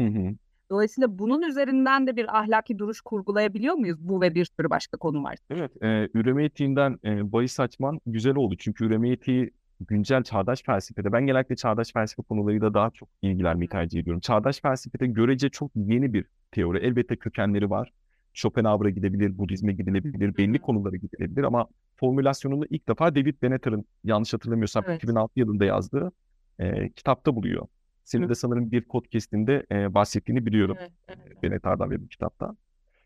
Hı 0.00 0.06
hı. 0.06 0.34
Dolayısıyla 0.70 1.18
bunun 1.18 1.42
üzerinden 1.42 2.06
de 2.06 2.16
bir 2.16 2.38
ahlaki 2.38 2.78
duruş 2.78 3.00
kurgulayabiliyor 3.00 3.74
muyuz? 3.74 3.98
Bu 4.00 4.20
ve 4.20 4.34
bir 4.34 4.44
sürü 4.44 4.70
başka 4.70 4.96
konu 4.96 5.22
var. 5.22 5.36
Evet, 5.50 5.82
e, 5.82 6.08
üreme 6.14 6.44
etiğinden 6.44 6.98
e, 7.04 7.32
bahis 7.32 7.60
açman 7.60 8.00
güzel 8.06 8.34
oldu. 8.36 8.54
Çünkü 8.58 8.84
üreme 8.84 9.10
etiği 9.10 9.50
güncel 9.80 10.22
çağdaş 10.22 10.62
felsefede, 10.62 11.12
ben 11.12 11.26
genellikle 11.26 11.56
çağdaş 11.56 11.92
felsefe 11.92 12.22
konularıyla 12.22 12.74
daha 12.74 12.90
çok 12.90 13.08
ilgilenmeyi 13.22 13.68
tercih 13.68 14.00
ediyorum. 14.00 14.20
Çağdaş 14.20 14.60
felsefede 14.60 15.06
görece 15.06 15.48
çok 15.48 15.70
yeni 15.74 16.12
bir 16.12 16.24
teori. 16.52 16.78
Elbette 16.78 17.16
kökenleri 17.16 17.70
var. 17.70 17.92
Schopenhauer'a 18.34 18.90
gidebilir, 18.90 19.38
Budizm'e 19.38 19.72
gidilebilir, 19.72 20.36
belli 20.36 20.58
konulara 20.58 20.96
gidilebilir 20.96 21.42
ama 21.42 21.66
formülasyonunu 21.96 22.64
ilk 22.70 22.88
defa 22.88 23.14
David 23.14 23.34
Benetter'ın 23.42 23.84
yanlış 24.04 24.34
hatırlamıyorsam 24.34 24.84
Evet. 24.86 24.96
2006 24.96 25.40
yılında 25.40 25.64
yazdığı 25.64 26.12
e, 26.58 26.88
kitapta 26.90 27.36
buluyor. 27.36 27.66
Senin 28.04 28.24
Hı. 28.24 28.28
de 28.28 28.34
sanırım 28.34 28.72
bir 28.72 28.82
podcast'inde 28.82 29.66
e, 29.72 29.94
bahsettiğini 29.94 30.46
biliyorum. 30.46 30.76
Evet, 30.80 30.92
evet. 31.08 31.42
Benetter'dan 31.42 31.90
ve 31.90 32.02
bu 32.02 32.08
kitapta. 32.08 32.56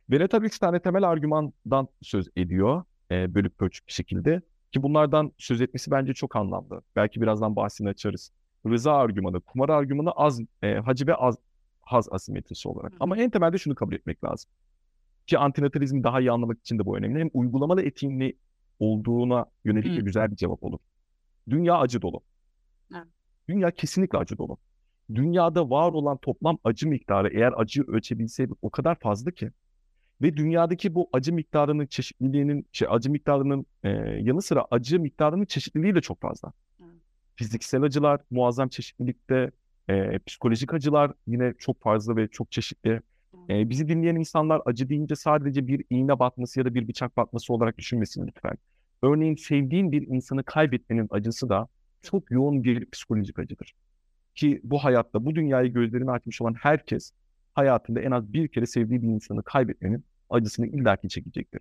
Benetter 0.08 0.42
üç 0.42 0.58
tane 0.58 0.80
temel 0.80 1.08
argümandan 1.08 1.88
söz 2.02 2.28
ediyor 2.36 2.82
e, 3.10 3.34
bölük 3.34 3.58
pörçük 3.58 3.86
bir 3.88 3.92
şekilde. 3.92 4.42
Ki 4.72 4.82
bunlardan 4.82 5.32
söz 5.38 5.60
etmesi 5.60 5.90
bence 5.90 6.14
çok 6.14 6.36
anlamlı. 6.36 6.82
Belki 6.96 7.20
birazdan 7.20 7.56
bahsini 7.56 7.88
açarız. 7.88 8.30
Rıza 8.66 8.96
argümanı, 8.96 9.40
kumar 9.40 9.68
argümanı, 9.68 10.10
az, 10.10 10.40
e, 10.62 10.74
hacı 10.74 11.06
ve 11.06 11.14
az, 11.14 11.36
haz 11.80 12.08
asimetrisi 12.12 12.68
olarak. 12.68 12.92
Hı. 12.92 12.96
Ama 13.00 13.16
en 13.16 13.30
temelde 13.30 13.58
şunu 13.58 13.74
kabul 13.74 13.94
etmek 13.94 14.24
lazım. 14.24 14.50
Ki 15.26 15.38
antinatalizmi 15.38 16.04
daha 16.04 16.20
iyi 16.20 16.30
anlamak 16.30 16.58
için 16.60 16.78
de 16.78 16.86
bu 16.86 16.96
önemli. 16.96 17.20
Hem 17.20 17.30
uygulamalı 17.34 17.82
ne 18.02 18.32
olduğuna 18.78 19.46
yönelik 19.64 19.96
de 19.96 20.00
güzel 20.00 20.30
bir 20.30 20.36
cevap 20.36 20.64
olur. 20.64 20.78
Dünya 21.50 21.78
acı 21.78 22.02
dolu. 22.02 22.20
Evet. 22.94 23.06
Dünya 23.48 23.70
kesinlikle 23.70 24.18
acı 24.18 24.38
dolu. 24.38 24.58
Dünyada 25.14 25.70
var 25.70 25.92
olan 25.92 26.16
toplam 26.16 26.58
acı 26.64 26.88
miktarı 26.88 27.28
eğer 27.28 27.52
acıyı 27.56 27.86
ölçebilseydik 27.86 28.56
o 28.62 28.70
kadar 28.70 28.94
fazla 28.94 29.30
ki 29.30 29.50
ve 30.22 30.36
dünyadaki 30.36 30.94
bu 30.94 31.08
acı 31.12 31.32
miktarının 31.32 31.86
çeşitliliğinin 31.86 32.66
şey, 32.72 32.88
acı 32.90 33.10
miktarının 33.10 33.66
e, 33.82 33.88
yanı 34.20 34.42
sıra 34.42 34.66
acı 34.70 35.00
miktarının 35.00 35.44
çeşitliliği 35.44 35.94
de 35.94 36.00
çok 36.00 36.20
fazla. 36.20 36.52
Evet. 36.80 36.90
Fiziksel 37.36 37.82
acılar 37.82 38.20
muazzam 38.30 38.68
çeşitlilikte, 38.68 39.50
e, 39.88 40.18
psikolojik 40.18 40.74
acılar 40.74 41.12
yine 41.26 41.54
çok 41.58 41.82
fazla 41.82 42.16
ve 42.16 42.28
çok 42.28 42.52
çeşitli. 42.52 43.00
E, 43.48 43.70
bizi 43.70 43.88
dinleyen 43.88 44.16
insanlar 44.16 44.62
acı 44.64 44.88
deyince 44.88 45.16
sadece 45.16 45.66
bir 45.66 45.84
iğne 45.90 46.18
batması 46.18 46.60
ya 46.60 46.64
da 46.64 46.74
bir 46.74 46.88
bıçak 46.88 47.16
batması 47.16 47.52
olarak 47.52 47.78
düşünmesin 47.78 48.26
lütfen. 48.26 48.56
Örneğin 49.02 49.34
sevdiğin 49.34 49.92
bir 49.92 50.06
insanı 50.06 50.44
kaybetmenin 50.44 51.06
acısı 51.10 51.48
da 51.48 51.68
çok 52.02 52.30
yoğun 52.30 52.64
bir 52.64 52.90
psikolojik 52.90 53.38
acıdır. 53.38 53.74
Ki 54.34 54.60
bu 54.64 54.78
hayatta, 54.78 55.24
bu 55.24 55.34
dünyayı 55.34 55.72
gözlerini 55.72 56.10
açmış 56.10 56.40
olan 56.40 56.54
herkes 56.54 57.12
hayatında 57.54 58.00
en 58.00 58.10
az 58.10 58.32
bir 58.32 58.48
kere 58.48 58.66
sevdiği 58.66 59.02
bir 59.02 59.08
insanı 59.08 59.42
kaybetmenin 59.42 60.04
acısını 60.30 60.66
illaki 60.66 61.08
çekecektir. 61.08 61.60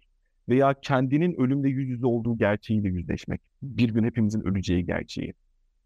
Veya 0.49 0.73
kendinin 0.81 1.41
ölümle 1.41 1.69
yüz 1.69 1.89
yüze 1.89 2.05
olduğu 2.05 2.37
gerçeğiyle 2.37 2.87
yüzleşmek. 2.87 3.41
Bir 3.61 3.89
gün 3.89 4.03
hepimizin 4.03 4.41
öleceği 4.41 4.85
gerçeği. 4.85 5.33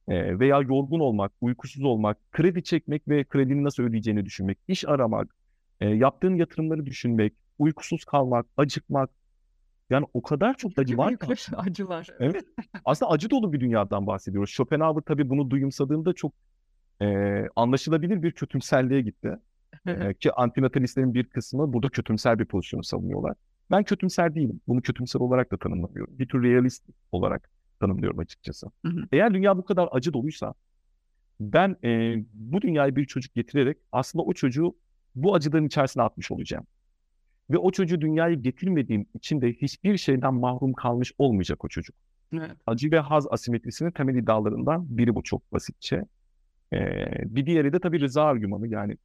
Ee, 0.07 0.39
veya 0.39 0.61
yorgun 0.61 0.99
olmak, 0.99 1.31
uykusuz 1.41 1.83
olmak, 1.83 2.31
kredi 2.31 2.63
çekmek 2.63 3.07
ve 3.07 3.23
kredinin 3.23 3.63
nasıl 3.63 3.83
ödeyeceğini 3.83 4.25
düşünmek, 4.25 4.57
iş 4.67 4.87
aramak, 4.87 5.35
e, 5.81 5.89
yaptığın 5.89 6.35
yatırımları 6.35 6.85
düşünmek, 6.85 7.33
uykusuz 7.59 8.05
kalmak, 8.05 8.45
acıkmak. 8.57 9.09
Yani 9.89 10.05
o 10.13 10.21
kadar 10.21 10.53
çok 10.53 10.79
acı 10.79 10.97
var 10.97 11.17
ki 11.17 11.27
acılar. 11.55 12.07
Evet. 12.19 12.45
Aslında 12.85 13.11
acı 13.11 13.29
dolu 13.29 13.53
bir 13.53 13.59
dünyadan 13.59 14.07
bahsediyoruz. 14.07 14.49
Schopenhauer 14.49 15.01
tabii 15.01 15.29
bunu 15.29 15.49
duyumsadığında 15.49 16.13
çok 16.13 16.33
e, 17.01 17.07
anlaşılabilir 17.55 18.23
bir 18.23 18.31
kötümserliğe 18.31 19.01
gitti. 19.01 19.37
E, 19.87 20.13
ki 20.13 20.31
antinatalistlerin 20.31 21.13
bir 21.13 21.23
kısmı 21.23 21.73
burada 21.73 21.89
kötümser 21.89 22.39
bir 22.39 22.45
pozisyonu 22.45 22.83
savunuyorlar. 22.83 23.33
Ben 23.71 23.83
kötümser 23.83 24.35
değilim. 24.35 24.61
Bunu 24.67 24.81
kötümser 24.81 25.19
olarak 25.19 25.51
da 25.51 25.57
tanımlamıyorum. 25.57 26.19
Bir 26.19 26.27
tür 26.27 26.43
realist 26.43 26.83
olarak 27.11 27.49
tanımlıyorum 27.79 28.19
açıkçası. 28.19 28.67
Hı 28.85 28.91
hı. 28.91 29.07
Eğer 29.11 29.33
dünya 29.33 29.57
bu 29.57 29.65
kadar 29.65 29.89
acı 29.91 30.13
doluysa 30.13 30.53
ben 31.39 31.75
e, 31.83 32.15
bu 32.33 32.61
dünyaya 32.61 32.95
bir 32.95 33.05
çocuk 33.05 33.35
getirerek 33.35 33.77
aslında 33.91 34.23
o 34.23 34.33
çocuğu 34.33 34.75
bu 35.15 35.35
acıların 35.35 35.65
içerisine 35.65 36.03
atmış 36.03 36.31
olacağım. 36.31 36.65
Ve 37.49 37.57
o 37.57 37.71
çocuğu 37.71 38.01
dünyaya 38.01 38.33
getirmediğim 38.33 39.05
için 39.13 39.41
de 39.41 39.53
hiçbir 39.53 39.97
şeyden 39.97 40.33
mahrum 40.33 40.73
kalmış 40.73 41.11
olmayacak 41.17 41.65
o 41.65 41.67
çocuk. 41.67 41.95
Evet. 42.33 42.51
Acı 42.67 42.91
ve 42.91 42.99
haz 42.99 43.27
asimetrisinin 43.31 43.91
temel 43.91 44.15
iddialarından 44.15 44.85
biri 44.97 45.15
bu 45.15 45.23
çok 45.23 45.53
basitçe. 45.53 46.05
Ee, 46.73 47.05
bir 47.35 47.45
diğeri 47.45 47.73
de 47.73 47.79
tabii 47.79 47.99
rıza 47.99 48.23
argümanı 48.23 48.67
yani 48.67 48.97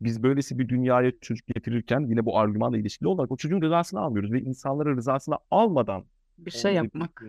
biz 0.00 0.22
böylesi 0.22 0.58
bir 0.58 0.68
dünyaya 0.68 1.12
çocuk 1.20 1.46
getirirken 1.46 2.00
yine 2.00 2.24
bu 2.26 2.38
argümanla 2.38 2.78
ilişkili 2.78 3.08
olarak 3.08 3.30
o 3.32 3.36
çocuğun 3.36 3.62
rızasını 3.62 4.00
almıyoruz 4.00 4.32
ve 4.32 4.40
insanlara 4.40 4.96
rızasını 4.96 5.34
almadan 5.50 6.04
Bir 6.38 6.50
şey 6.50 6.74
yapmak. 6.74 7.24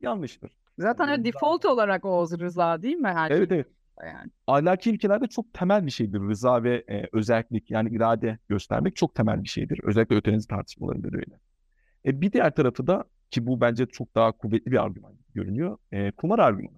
yanlıştır. 0.00 0.50
Zaten 0.78 1.08
Yani 1.08 1.24
default 1.24 1.64
olarak 1.64 2.04
o 2.04 2.26
rıza 2.38 2.82
değil 2.82 2.96
mi 2.96 3.08
her 3.08 3.30
Evet 3.30 3.48
şey? 3.48 3.56
evet. 3.58 3.66
Yani. 4.04 4.30
Ahlaki 4.46 4.90
ilkelerde 4.90 5.26
çok 5.26 5.52
temel 5.52 5.86
bir 5.86 5.90
şeydir. 5.90 6.20
Rıza 6.20 6.62
ve 6.62 6.84
e, 6.90 7.08
özellik 7.12 7.70
yani 7.70 7.90
irade 7.90 8.38
göstermek 8.48 8.96
çok 8.96 9.14
temel 9.14 9.42
bir 9.42 9.48
şeydir. 9.48 9.80
Özellikle 9.82 10.16
öteniz 10.16 10.46
tartışmalarında 10.46 11.12
da 11.12 11.16
öyle. 11.16 11.38
E, 12.06 12.20
bir 12.20 12.32
diğer 12.32 12.54
tarafı 12.54 12.86
da 12.86 13.04
ki 13.30 13.46
bu 13.46 13.60
bence 13.60 13.86
çok 13.86 14.14
daha 14.14 14.32
kuvvetli 14.32 14.72
bir 14.72 14.82
argüman 14.82 15.12
görünüyor. 15.34 15.78
E, 15.92 16.10
kumar 16.10 16.38
argümanı. 16.38 16.76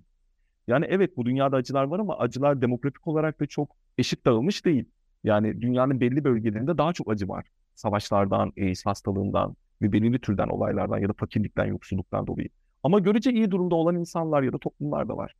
Yani 0.66 0.86
evet 0.88 1.16
bu 1.16 1.26
dünyada 1.26 1.56
acılar 1.56 1.84
var 1.84 1.98
ama 1.98 2.18
acılar 2.18 2.62
demografik 2.62 3.06
olarak 3.06 3.40
da 3.40 3.46
çok 3.46 3.76
eşit 3.98 4.26
dağılmış 4.26 4.64
değil. 4.64 4.84
Yani 5.24 5.60
dünyanın 5.60 6.00
belli 6.00 6.24
bölgelerinde 6.24 6.78
daha 6.78 6.92
çok 6.92 7.10
acı 7.10 7.28
var. 7.28 7.46
Savaşlardan, 7.74 8.52
AIDS 8.58 8.86
hastalığından 8.86 9.56
ve 9.82 9.92
belirli 9.92 10.18
türden 10.20 10.48
olaylardan 10.48 10.98
ya 10.98 11.08
da 11.08 11.12
fakirlikten, 11.12 11.64
yoksulluktan 11.64 12.26
dolayı. 12.26 12.48
Ama 12.82 12.98
görece 12.98 13.32
iyi 13.32 13.50
durumda 13.50 13.74
olan 13.74 13.96
insanlar 13.96 14.42
ya 14.42 14.52
da 14.52 14.58
toplumlar 14.58 15.08
da 15.08 15.16
var. 15.16 15.34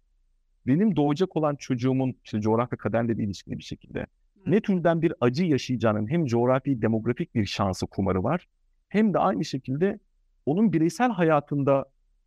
Benim 0.68 0.96
doğacak 0.96 1.36
olan 1.36 1.56
çocuğumun 1.56 2.14
işte 2.24 2.40
coğrafya 2.40 2.78
kaderle 2.78 3.18
de 3.18 3.22
ilişkili 3.22 3.58
bir 3.58 3.62
şekilde 3.62 4.06
Ne 4.46 4.60
türden 4.60 5.02
bir 5.02 5.12
acı 5.20 5.44
yaşayacağının 5.44 6.10
hem 6.10 6.26
coğrafi 6.26 6.82
demografik 6.82 7.34
bir 7.34 7.46
şansı 7.46 7.86
kumarı 7.86 8.22
var 8.22 8.48
hem 8.88 9.14
de 9.14 9.18
aynı 9.18 9.44
şekilde 9.44 9.98
onun 10.46 10.72
bireysel 10.72 11.10
hayatında 11.10 11.84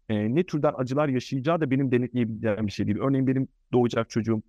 e, 0.10 0.36
ne 0.36 0.44
türden 0.44 0.74
acılar 0.78 1.08
yaşayacağı 1.08 1.62
da 1.62 1.72
benim 1.72 1.92
denetleyebileceğim 1.92 2.68
bir 2.68 2.72
şey 2.72 2.88
değil. 2.88 2.98
Örneğin 2.98 3.28
benim 3.28 3.48
doğacak 3.74 4.10
çocuğum 4.10 4.42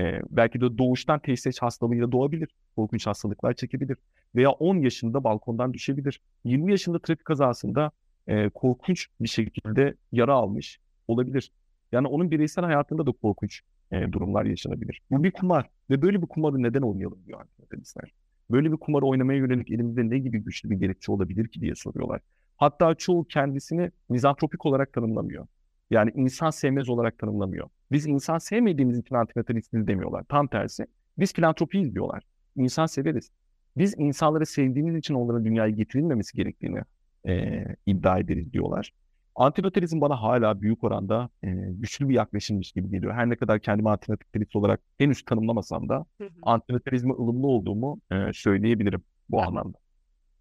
e, 0.00 0.20
belki 0.30 0.60
de 0.60 0.78
doğuştan 0.78 1.20
TSH 1.20 1.62
hastalığıyla 1.62 2.12
doğabilir. 2.12 2.48
Korkunç 2.76 3.06
hastalıklar 3.06 3.54
çekebilir. 3.54 3.96
Veya 4.34 4.50
10 4.50 4.76
yaşında 4.76 5.24
balkondan 5.24 5.74
düşebilir. 5.74 6.20
20 6.44 6.70
yaşında 6.70 6.98
trafik 6.98 7.24
kazasında 7.24 7.90
e, 8.26 8.48
korkunç 8.48 9.06
bir 9.20 9.28
şekilde 9.28 9.94
yara 10.12 10.34
almış 10.34 10.78
olabilir. 11.08 11.50
Yani 11.92 12.06
onun 12.06 12.30
bireysel 12.30 12.64
hayatında 12.64 13.06
da 13.06 13.12
korkunç 13.12 13.60
e, 13.92 14.12
durumlar 14.12 14.44
yaşanabilir. 14.44 15.00
Bu 15.10 15.24
bir 15.24 15.30
kumar 15.30 15.68
ve 15.90 16.02
böyle 16.02 16.22
bir 16.22 16.26
kumarı 16.26 16.62
neden 16.62 16.82
oynayalım 16.82 17.24
diyor 17.26 17.40
arkadaşlar. 17.40 18.12
Böyle 18.50 18.72
bir 18.72 18.76
kumarı 18.76 19.06
oynamaya 19.06 19.38
yönelik 19.38 19.70
elimizde 19.70 20.10
ne 20.10 20.18
gibi 20.18 20.38
güçlü 20.38 20.70
bir 20.70 20.76
gerekçe 20.76 21.12
olabilir 21.12 21.48
ki 21.48 21.60
diye 21.60 21.74
soruyorlar. 21.74 22.20
Hatta 22.56 22.94
çoğu 22.94 23.24
kendisini 23.24 23.90
mizantropik 24.08 24.66
olarak 24.66 24.92
tanımlamıyor. 24.92 25.46
Yani 25.90 26.10
insan 26.14 26.50
sevmez 26.50 26.88
olarak 26.88 27.18
tanımlamıyor. 27.18 27.68
Biz 27.92 28.06
insan 28.06 28.38
sevmediğimiz 28.38 28.98
için 28.98 29.14
antinatalistiz 29.14 29.86
demiyorlar. 29.86 30.24
Tam 30.24 30.46
tersi. 30.46 30.86
Biz 31.18 31.32
filantropiyiz 31.32 31.94
diyorlar. 31.94 32.22
İnsan 32.56 32.86
severiz. 32.86 33.30
Biz 33.76 33.94
insanları 33.98 34.46
sevdiğimiz 34.46 34.96
için 34.96 35.14
onların 35.14 35.44
dünyaya 35.44 35.70
getirilmemesi 35.70 36.36
gerektiğini 36.36 36.80
e, 37.28 37.64
iddia 37.86 38.18
ederiz 38.18 38.52
diyorlar. 38.52 38.92
Antinatalist 39.34 39.94
bana 39.94 40.22
hala 40.22 40.60
büyük 40.60 40.84
oranda 40.84 41.28
e, 41.42 41.48
güçlü 41.52 42.08
bir 42.08 42.14
yaklaşımmış 42.14 42.72
gibi 42.72 42.90
geliyor. 42.90 43.14
Her 43.14 43.30
ne 43.30 43.36
kadar 43.36 43.60
kendimi 43.60 43.90
antinatalist 43.90 44.56
olarak 44.56 44.80
henüz 44.98 45.24
tanımlamasam 45.24 45.88
da 45.88 46.06
antinatalizme 46.42 47.14
ılımlı 47.14 47.46
olduğumu 47.46 48.00
e, 48.12 48.32
söyleyebilirim 48.32 49.02
bu 49.28 49.42
anlamda. 49.42 49.78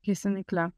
Kesinlikle. 0.04 0.72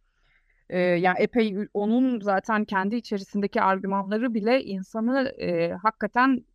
Ee, 0.70 0.80
yani 0.80 1.20
epey 1.20 1.58
onun 1.74 2.20
zaten 2.20 2.66
kendi 2.66 2.96
içerisindeki 2.96 3.62
argümanları 3.62 4.34
bile 4.34 4.64
insanı 4.64 5.30
e, 5.30 5.72
hakikaten 5.74 6.46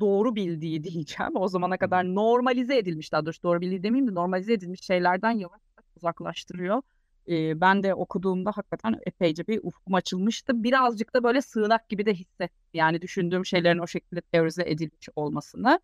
doğru 0.00 0.34
bildiği 0.34 0.84
diyeceğim. 0.84 1.32
O 1.36 1.48
zamana 1.48 1.76
kadar 1.76 2.04
normalize 2.04 2.78
edilmiş 2.78 3.12
daha 3.12 3.26
doğrusu 3.26 3.42
doğru 3.42 3.60
bildiği 3.60 3.82
demeyeyim 3.82 4.10
de 4.10 4.14
normalize 4.14 4.52
edilmiş 4.52 4.80
şeylerden 4.82 5.30
yavaş 5.30 5.60
yavaş 5.76 5.86
uzaklaştırıyor. 5.96 6.82
Ee, 7.28 7.60
ben 7.60 7.82
de 7.82 7.94
okuduğumda 7.94 8.50
hakikaten 8.54 8.94
epeyce 9.06 9.46
bir 9.46 9.60
ufkum 9.62 9.94
açılmıştı. 9.94 10.62
Birazcık 10.62 11.14
da 11.14 11.22
böyle 11.22 11.42
sığınak 11.42 11.88
gibi 11.88 12.06
de 12.06 12.14
hissettim. 12.14 12.66
Yani 12.74 13.02
düşündüğüm 13.02 13.46
şeylerin 13.46 13.78
o 13.78 13.86
şekilde 13.86 14.20
teorize 14.20 14.62
edilmiş 14.66 15.08
olmasını. 15.16 15.80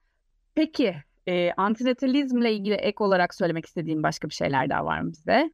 Peki 0.54 0.94
e, 1.26 1.52
antinatalizmle 1.52 2.52
ilgili 2.52 2.74
ek 2.74 3.04
olarak 3.04 3.34
söylemek 3.34 3.66
istediğim 3.66 4.02
başka 4.02 4.28
bir 4.28 4.34
şeyler 4.34 4.70
daha 4.70 4.84
var 4.84 5.00
mı 5.00 5.12
bize? 5.12 5.52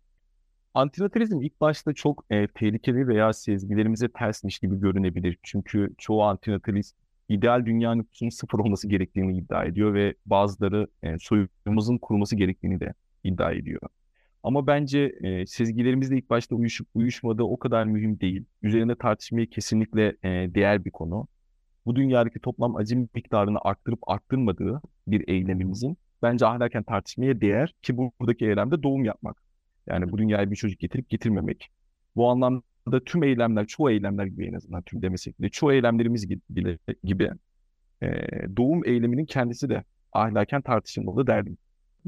Antinatalizm 0.74 1.40
ilk 1.42 1.61
başta 1.61 1.94
çok 1.94 2.24
e, 2.31 2.46
tehlikeli 2.46 3.09
veya 3.09 3.33
sezgilerimize 3.33 4.09
tersmiş 4.09 4.59
gibi 4.59 4.81
görünebilir. 4.81 5.38
Çünkü 5.42 5.94
çoğu 5.98 6.22
antinatalist 6.22 6.96
ideal 7.29 7.66
dünya 7.66 7.94
nüfusunun 7.94 8.31
sıfır 8.31 8.59
olması 8.59 8.88
gerektiğini 8.88 9.38
iddia 9.38 9.64
ediyor 9.64 9.94
ve 9.94 10.14
bazıları 10.27 10.87
e, 11.03 11.18
soyumuzun 11.18 11.98
kurulması 11.98 12.37
gerektiğini 12.37 12.81
de 12.81 12.94
iddia 13.24 13.53
ediyor. 13.53 13.81
Ama 14.48 14.66
bence 14.66 15.12
e, 15.22 15.46
sezgilerimizle 15.46 16.16
ilk 16.16 16.30
başta 16.30 16.54
uyuşup 16.56 16.88
uyuşmadığı 16.94 17.42
o 17.42 17.58
kadar 17.58 17.84
mühim 17.84 18.20
değil. 18.20 18.44
Üzerinde 18.62 18.94
tartışmaya 18.96 19.46
kesinlikle 19.46 20.06
e, 20.22 20.28
değer 20.54 20.84
bir 20.84 20.90
konu. 20.90 21.26
Bu 21.87 21.96
dünyadaki 21.96 22.40
toplam 22.40 22.76
acı 22.76 22.96
miktarını 23.14 23.58
arttırıp 23.62 23.98
arttırmadığı 24.06 24.82
bir 25.06 25.28
eylemimizin 25.28 25.98
bence 26.22 26.46
ahlaken 26.46 26.82
tartışmaya 26.82 27.40
değer 27.40 27.74
ki 27.82 27.96
buradaki 27.96 28.44
eylemde 28.44 28.82
doğum 28.82 29.04
yapmak. 29.04 29.42
Yani 29.87 30.12
bu 30.12 30.18
dünyaya 30.18 30.50
bir 30.50 30.56
çocuk 30.56 30.80
getirip 30.80 31.11
getirmemek. 31.11 31.70
Bu 32.16 32.30
anlamda 32.30 33.04
tüm 33.06 33.22
eylemler, 33.22 33.66
çoğu 33.66 33.90
eylemler 33.90 34.26
gibi 34.26 34.46
en 34.46 34.52
azından 34.52 34.82
tüm 34.82 35.02
demesek 35.02 35.42
de 35.42 35.48
çoğu 35.48 35.72
eylemlerimiz 35.72 36.26
gibi, 36.26 36.78
gibi 37.04 37.30
e, 38.02 38.08
doğum 38.56 38.84
eyleminin 38.87 39.26
kendisi 39.26 39.68
de 39.68 39.84
ahlaken 40.12 40.62
tartışılmalı 40.62 41.26
derdim. 41.26 41.58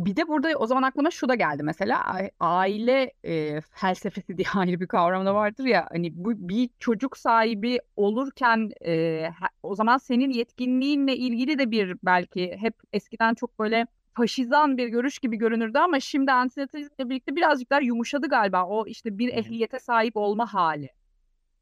Bir 0.01 0.17
de 0.17 0.29
burada 0.29 0.49
o 0.59 0.67
zaman 0.67 0.83
aklıma 0.83 1.11
şu 1.11 1.29
da 1.29 1.35
geldi 1.35 1.63
mesela 1.63 2.21
aile 2.41 3.13
e, 3.25 3.61
felsefesi 3.61 4.39
diye 4.39 4.47
ayrı 4.57 4.81
bir 4.81 4.87
kavram 4.87 5.27
da 5.27 5.35
vardır 5.35 5.65
ya 5.65 5.87
hani 5.91 6.11
bu 6.15 6.49
bir 6.49 6.71
çocuk 6.79 7.17
sahibi 7.17 7.79
olurken 7.97 8.71
e, 8.87 9.25
o 9.63 9.75
zaman 9.75 9.99
senin 9.99 10.31
yetkinliğinle 10.31 11.17
ilgili 11.17 11.59
de 11.59 11.71
bir 11.71 11.97
belki 12.03 12.57
hep 12.61 12.75
eskiden 12.93 13.35
çok 13.35 13.59
böyle 13.59 13.87
faşizan 14.15 14.79
bir 14.79 14.89
görüş 14.89 15.19
gibi 15.19 15.37
görünürdü 15.37 15.79
ama 15.79 16.01
şimdi 16.01 16.33
antinatalizmle 16.33 17.09
birlikte 17.11 17.37
birazcık 17.37 17.71
daha 17.71 17.81
yumuşadı 17.81 18.29
galiba 18.29 18.65
o 18.65 18.87
işte 18.87 19.19
bir 19.19 19.29
ehliyete 19.29 19.79
sahip 19.79 20.17
olma 20.17 20.55
hali. 20.55 20.89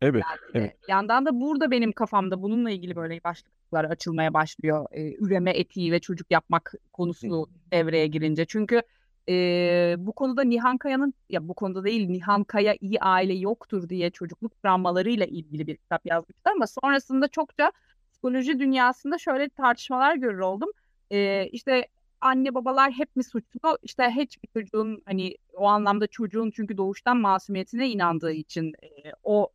Evet, 0.03 0.25
evet. 0.55 0.77
Yandan 0.89 1.27
da 1.27 1.41
burada 1.41 1.71
benim 1.71 1.93
kafamda 1.93 2.43
bununla 2.43 2.71
ilgili 2.71 2.97
böyle 2.97 3.25
başlıklar 3.25 3.85
açılmaya 3.85 4.35
başlıyor. 4.35 4.87
Ee, 4.93 5.15
üreme 5.15 5.51
etiği 5.51 5.93
ve 5.93 6.01
çocuk 6.01 6.31
yapmak 6.31 6.75
konusu 6.93 7.49
devreye 7.73 8.07
girince. 8.07 8.45
Çünkü 8.45 8.83
e, 9.29 9.97
bu 9.99 10.13
konuda 10.13 10.45
Nihan 10.45 10.79
Kaya'nın 10.79 11.15
ya 11.31 11.49
bu 11.49 11.55
konuda 11.55 11.85
değil 11.85 12.09
Nihan 12.09 12.45
Kaya 12.45 12.75
iyi 12.81 13.01
aile 13.01 13.35
yoktur 13.35 13.89
diye 13.89 14.11
çocukluk 14.11 14.63
travmalarıyla 14.63 15.27
ilgili 15.27 15.67
bir 15.67 15.77
kitap 15.77 16.07
yazmıştı 16.07 16.51
ama 16.57 16.67
sonrasında 16.67 17.29
çokça 17.29 17.73
psikoloji 18.13 18.59
dünyasında 18.59 19.19
şöyle 19.19 19.49
tartışmalar 19.49 20.17
görür 20.17 20.39
oldum. 20.39 20.69
Ee, 21.11 21.49
işte 21.53 21.89
anne 22.21 22.55
babalar 22.55 22.93
hep 22.93 23.17
mi 23.17 23.25
suçlu? 23.25 23.79
İşte 23.83 24.11
hiçbir 24.17 24.49
çocuğun 24.49 25.03
hani 25.07 25.37
o 25.55 25.67
anlamda 25.67 26.07
çocuğun 26.07 26.51
çünkü 26.51 26.77
doğuştan 26.77 27.17
masumiyetine 27.17 27.89
inandığı 27.89 28.33
için 28.33 28.73
e, 28.83 29.13
o 29.23 29.49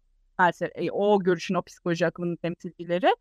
felsefe, 0.44 0.92
o 0.92 1.20
görüşün, 1.20 1.56
o 1.56 1.62
psikoloji 1.62 2.08
akımının 2.08 2.36
temsilcileri 2.36 3.16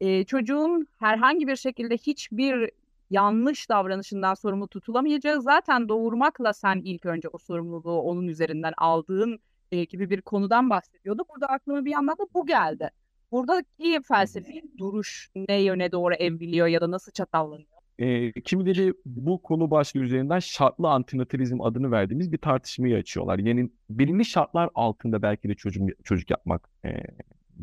e, 0.00 0.24
çocuğun 0.24 0.86
herhangi 0.98 1.48
bir 1.48 1.56
şekilde 1.56 1.96
hiçbir 1.96 2.70
yanlış 3.10 3.68
davranışından 3.68 4.34
sorumlu 4.34 4.68
tutulamayacağı 4.68 5.42
zaten 5.42 5.88
doğurmakla 5.88 6.52
sen 6.52 6.80
ilk 6.84 7.06
önce 7.06 7.28
o 7.28 7.38
sorumluluğu 7.38 8.00
onun 8.00 8.28
üzerinden 8.28 8.72
aldığın 8.78 9.38
e, 9.72 9.84
gibi 9.84 10.10
bir 10.10 10.22
konudan 10.22 10.70
bahsediyordu. 10.70 11.22
Burada 11.28 11.46
aklıma 11.46 11.84
bir 11.84 11.90
yandan 11.90 12.18
da 12.18 12.24
bu 12.34 12.46
geldi. 12.46 12.90
Buradaki 13.32 14.00
felsefi 14.08 14.62
duruş 14.78 15.30
ne 15.48 15.62
yöne 15.62 15.92
doğru 15.92 16.14
evriliyor 16.14 16.66
ya 16.66 16.80
da 16.80 16.90
nasıl 16.90 17.12
çatallanıyor? 17.12 17.81
E, 17.98 18.32
kimileri 18.32 18.94
bu 19.06 19.42
konu 19.42 19.70
başlığı 19.70 20.00
üzerinden 20.00 20.38
şartlı 20.38 20.88
antinatalizm 20.88 21.60
adını 21.60 21.90
verdiğimiz 21.90 22.32
bir 22.32 22.38
tartışmayı 22.38 22.96
açıyorlar. 22.96 23.38
Yani 23.38 23.70
belirli 23.90 24.24
şartlar 24.24 24.70
altında 24.74 25.22
belki 25.22 25.48
de 25.48 25.54
çocuk, 25.54 26.04
çocuk 26.04 26.30
yapmak 26.30 26.68
e, 26.84 26.90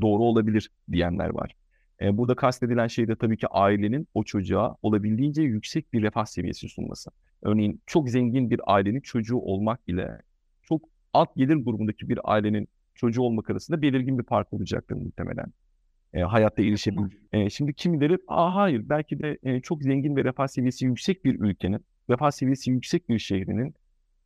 doğru 0.02 0.24
olabilir 0.24 0.72
diyenler 0.92 1.30
var. 1.30 1.56
E, 2.02 2.18
burada 2.18 2.36
kastedilen 2.36 2.88
şey 2.88 3.08
de 3.08 3.16
tabii 3.16 3.38
ki 3.38 3.48
ailenin 3.48 4.08
o 4.14 4.24
çocuğa 4.24 4.76
olabildiğince 4.82 5.42
yüksek 5.42 5.94
bir 5.94 6.02
refah 6.02 6.26
seviyesi 6.26 6.70
sunması. 6.70 7.12
Örneğin 7.42 7.82
çok 7.86 8.10
zengin 8.10 8.50
bir 8.50 8.62
ailenin 8.66 9.02
çocuğu 9.02 9.38
olmak 9.38 9.80
ile 9.88 10.22
çok 10.62 10.82
alt 11.14 11.36
gelir 11.36 11.56
grubundaki 11.56 12.10
bir 12.10 12.20
ailenin 12.24 12.68
çocuğu 12.96 13.22
olmak 13.22 13.50
arasında 13.50 13.82
belirgin 13.82 14.20
bir 14.20 14.24
fark 14.24 14.54
olacaktır 14.54 14.96
muhtemelen 14.96 15.54
e, 16.14 16.22
hayatta 16.22 16.62
erişebilir. 16.62 17.18
E, 17.34 17.50
şimdi 17.50 17.74
kimileri 17.74 18.18
Aa, 18.28 18.56
hayır 18.56 18.90
belki 18.90 19.20
de 19.20 19.38
e, 19.44 19.62
çok 19.62 19.84
zengin 19.84 20.16
ve 20.16 20.24
refah 20.24 20.48
seviyesi 20.48 20.86
yüksek 20.86 21.26
bir 21.26 21.40
ülkenin, 21.40 21.86
refah 22.10 22.32
seviyesi 22.32 22.72
yüksek 22.72 23.10
bir 23.10 23.20
şehrinin, 23.20 23.76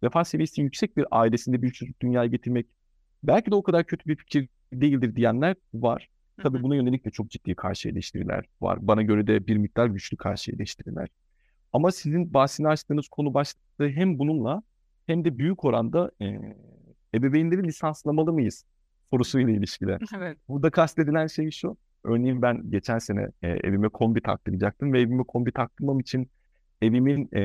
refah 0.04 0.24
seviyesi 0.24 0.62
yüksek 0.62 0.98
bir 0.98 1.06
ailesinde 1.12 1.62
bir 1.62 1.72
çocuk 1.72 2.02
dünyaya 2.02 2.28
getirmek 2.28 2.66
belki 3.24 3.52
de 3.52 3.56
o 3.56 3.64
kadar 3.64 3.84
kötü 3.84 4.10
bir 4.10 4.16
fikir 4.16 4.50
değildir 4.74 5.16
diyenler 5.16 5.56
var. 5.74 6.10
Tabii 6.42 6.64
buna 6.64 6.76
yönelik 6.76 7.06
de 7.06 7.10
çok 7.10 7.30
ciddi 7.30 7.56
karşı 7.56 7.90
eleştiriler 7.90 8.46
var. 8.62 8.80
Bana 8.82 9.02
göre 9.02 9.28
de 9.28 9.48
bir 9.48 9.58
miktar 9.58 9.88
güçlü 9.88 10.18
karşı 10.18 10.52
eleştiriler. 10.52 11.10
Ama 11.74 11.92
sizin 11.92 12.34
bahsini 12.34 12.68
açtığınız 12.68 13.08
konu 13.08 13.34
başlığı 13.34 13.90
hem 13.90 14.20
bununla 14.20 14.64
hem 15.08 15.26
de 15.26 15.38
büyük 15.38 15.66
oranda 15.66 16.12
e, 16.22 16.56
ebeveynleri 17.14 17.64
lisanslamalı 17.64 18.34
mıyız 18.34 18.66
sorusuyla 19.14 19.54
ilişkili. 19.54 19.98
Evet. 20.18 20.38
Burada 20.48 20.70
kastedilen 20.70 21.28
şey 21.28 21.52
şu. 21.52 21.78
Örneğin 22.04 22.42
ben 22.42 22.72
geçen 22.72 23.00
sene 23.00 23.28
e, 23.42 23.48
evime 23.50 23.90
kombi 23.90 24.22
taktıracaktım 24.22 24.94
ve 24.94 25.02
evime 25.02 25.24
kombi 25.24 25.52
taktırmam 25.52 26.00
için 26.00 26.30
evimin 26.82 27.30
e, 27.34 27.42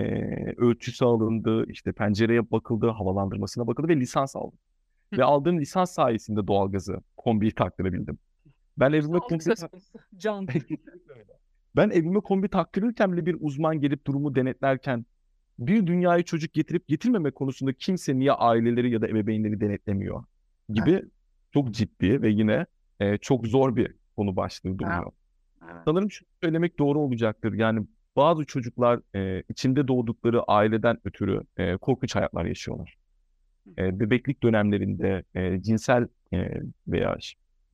ölçüsü 0.57 1.05
alındı, 1.05 1.65
işte 1.69 1.93
pencereye 1.93 2.51
bakıldı, 2.51 2.89
havalandırmasına 2.89 3.67
bakıldı 3.67 3.89
ve 3.89 3.97
lisans 3.97 4.37
aldım. 4.37 4.59
ve 5.13 5.25
aldığım 5.25 5.61
lisans 5.61 5.91
sayesinde 5.91 6.47
doğalgazı 6.47 7.01
kombiyi 7.17 7.53
taktırabildim. 7.53 8.19
Ben 8.79 8.93
evime 8.93 9.19
kombi 9.19 9.45
Can. 10.17 10.47
ben 11.77 11.91
evime 11.91 12.21
kombi 12.21 12.49
taktırırken 12.49 13.13
bile 13.13 13.27
bir 13.27 13.37
uzman 13.41 13.81
gelip 13.81 14.07
durumu 14.07 14.35
denetlerken 14.35 15.07
bir 15.59 15.87
dünyaya 15.87 16.23
çocuk 16.23 16.53
getirip 16.53 16.89
getirmeme 16.89 17.31
konusunda 17.31 17.73
kimse 17.73 18.19
niye 18.19 18.33
aileleri 18.33 18.91
ya 18.91 19.03
da 19.03 19.09
ebeveynleri 19.09 19.61
denetlemiyor 19.61 20.25
gibi 20.69 21.03
çok 21.53 21.71
ciddi 21.71 22.23
ve 22.23 22.31
yine 22.31 22.67
e, 23.01 23.19
çok 23.19 23.47
zor 23.47 23.77
bir 23.77 23.95
konu 24.17 24.37
başlığı 24.37 24.79
duruyor. 24.79 25.13
Evet. 25.63 25.83
Sanırım 25.85 26.11
şunu 26.11 26.29
söylemek 26.43 26.79
doğru 26.79 26.99
olacaktır. 26.99 27.53
Yani 27.53 27.87
bazı 28.17 28.45
çocuklar 28.45 29.01
e, 29.15 29.43
içinde 29.49 29.89
doğdukları 29.89 30.43
aileden 30.43 30.99
ötürü 31.05 31.43
e, 31.57 31.77
korkunç 31.77 32.17
hayatlar 32.17 32.45
yaşıyorlar. 32.45 32.97
E, 33.79 34.01
bebeklik 34.01 34.43
dönemlerinde 34.43 35.23
e, 35.35 35.63
cinsel 35.63 36.09
e, 36.33 36.61
veya 36.89 37.17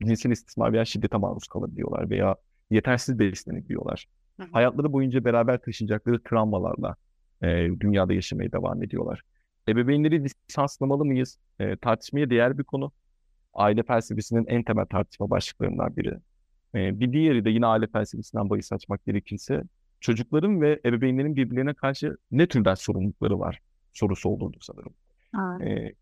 cinsel 0.03 0.31
istismar 0.31 0.73
veya 0.73 0.85
şiddete 0.85 1.17
maruz 1.17 1.47
kalabiliyorlar 1.47 2.09
veya 2.09 2.35
yetersiz 2.69 3.19
beslenebiliyorlar. 3.19 4.07
Hayatları 4.51 4.93
boyunca 4.93 5.25
beraber 5.25 5.61
taşıyacakları 5.61 6.23
travmalarla 6.23 6.95
e, 7.41 7.47
dünyada 7.79 8.13
yaşamaya 8.13 8.51
devam 8.51 8.83
ediyorlar. 8.83 9.21
Ebeveynleri 9.69 10.23
lisanslamalı 10.23 11.05
mıyız? 11.05 11.39
E, 11.59 11.75
tartışmaya 11.75 12.29
değer 12.29 12.57
bir 12.57 12.63
konu. 12.63 12.91
Aile 13.55 13.83
felsefesinin 13.83 14.45
en 14.47 14.63
temel 14.63 14.85
tartışma 14.85 15.29
başlıklarından 15.29 15.95
biri. 15.97 16.17
E, 16.75 16.99
bir 16.99 17.13
diğeri 17.13 17.45
de 17.45 17.49
yine 17.49 17.65
aile 17.65 17.87
felsefesinden 17.87 18.49
bahis 18.49 18.71
açmak 18.71 19.05
gerekirse 19.05 19.63
çocukların 19.99 20.61
ve 20.61 20.79
ebeveynlerin 20.85 21.35
birbirlerine 21.35 21.73
karşı 21.73 22.17
ne 22.31 22.47
türden 22.47 22.75
sorumlulukları 22.75 23.39
var 23.39 23.61
sorusu 23.93 24.29
olurdu 24.29 24.57
sanırım. 24.61 24.93
E, 25.61 25.93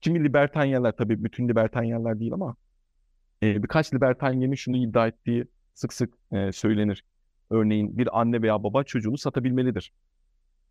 kimi 0.00 0.24
libertanyalar 0.24 0.92
tabii 0.92 1.24
bütün 1.24 1.48
libertanyalar 1.48 2.20
değil 2.20 2.32
ama 2.32 2.56
e, 3.42 3.62
birkaç 3.62 3.94
libertanyenin 3.94 4.54
şunu 4.54 4.76
iddia 4.76 5.06
ettiği 5.06 5.44
sık 5.74 5.92
sık 5.92 6.14
e, 6.32 6.52
söylenir. 6.52 7.04
Örneğin 7.50 7.98
bir 7.98 8.20
anne 8.20 8.42
veya 8.42 8.62
baba 8.62 8.84
çocuğunu 8.84 9.18
satabilmelidir. 9.18 9.92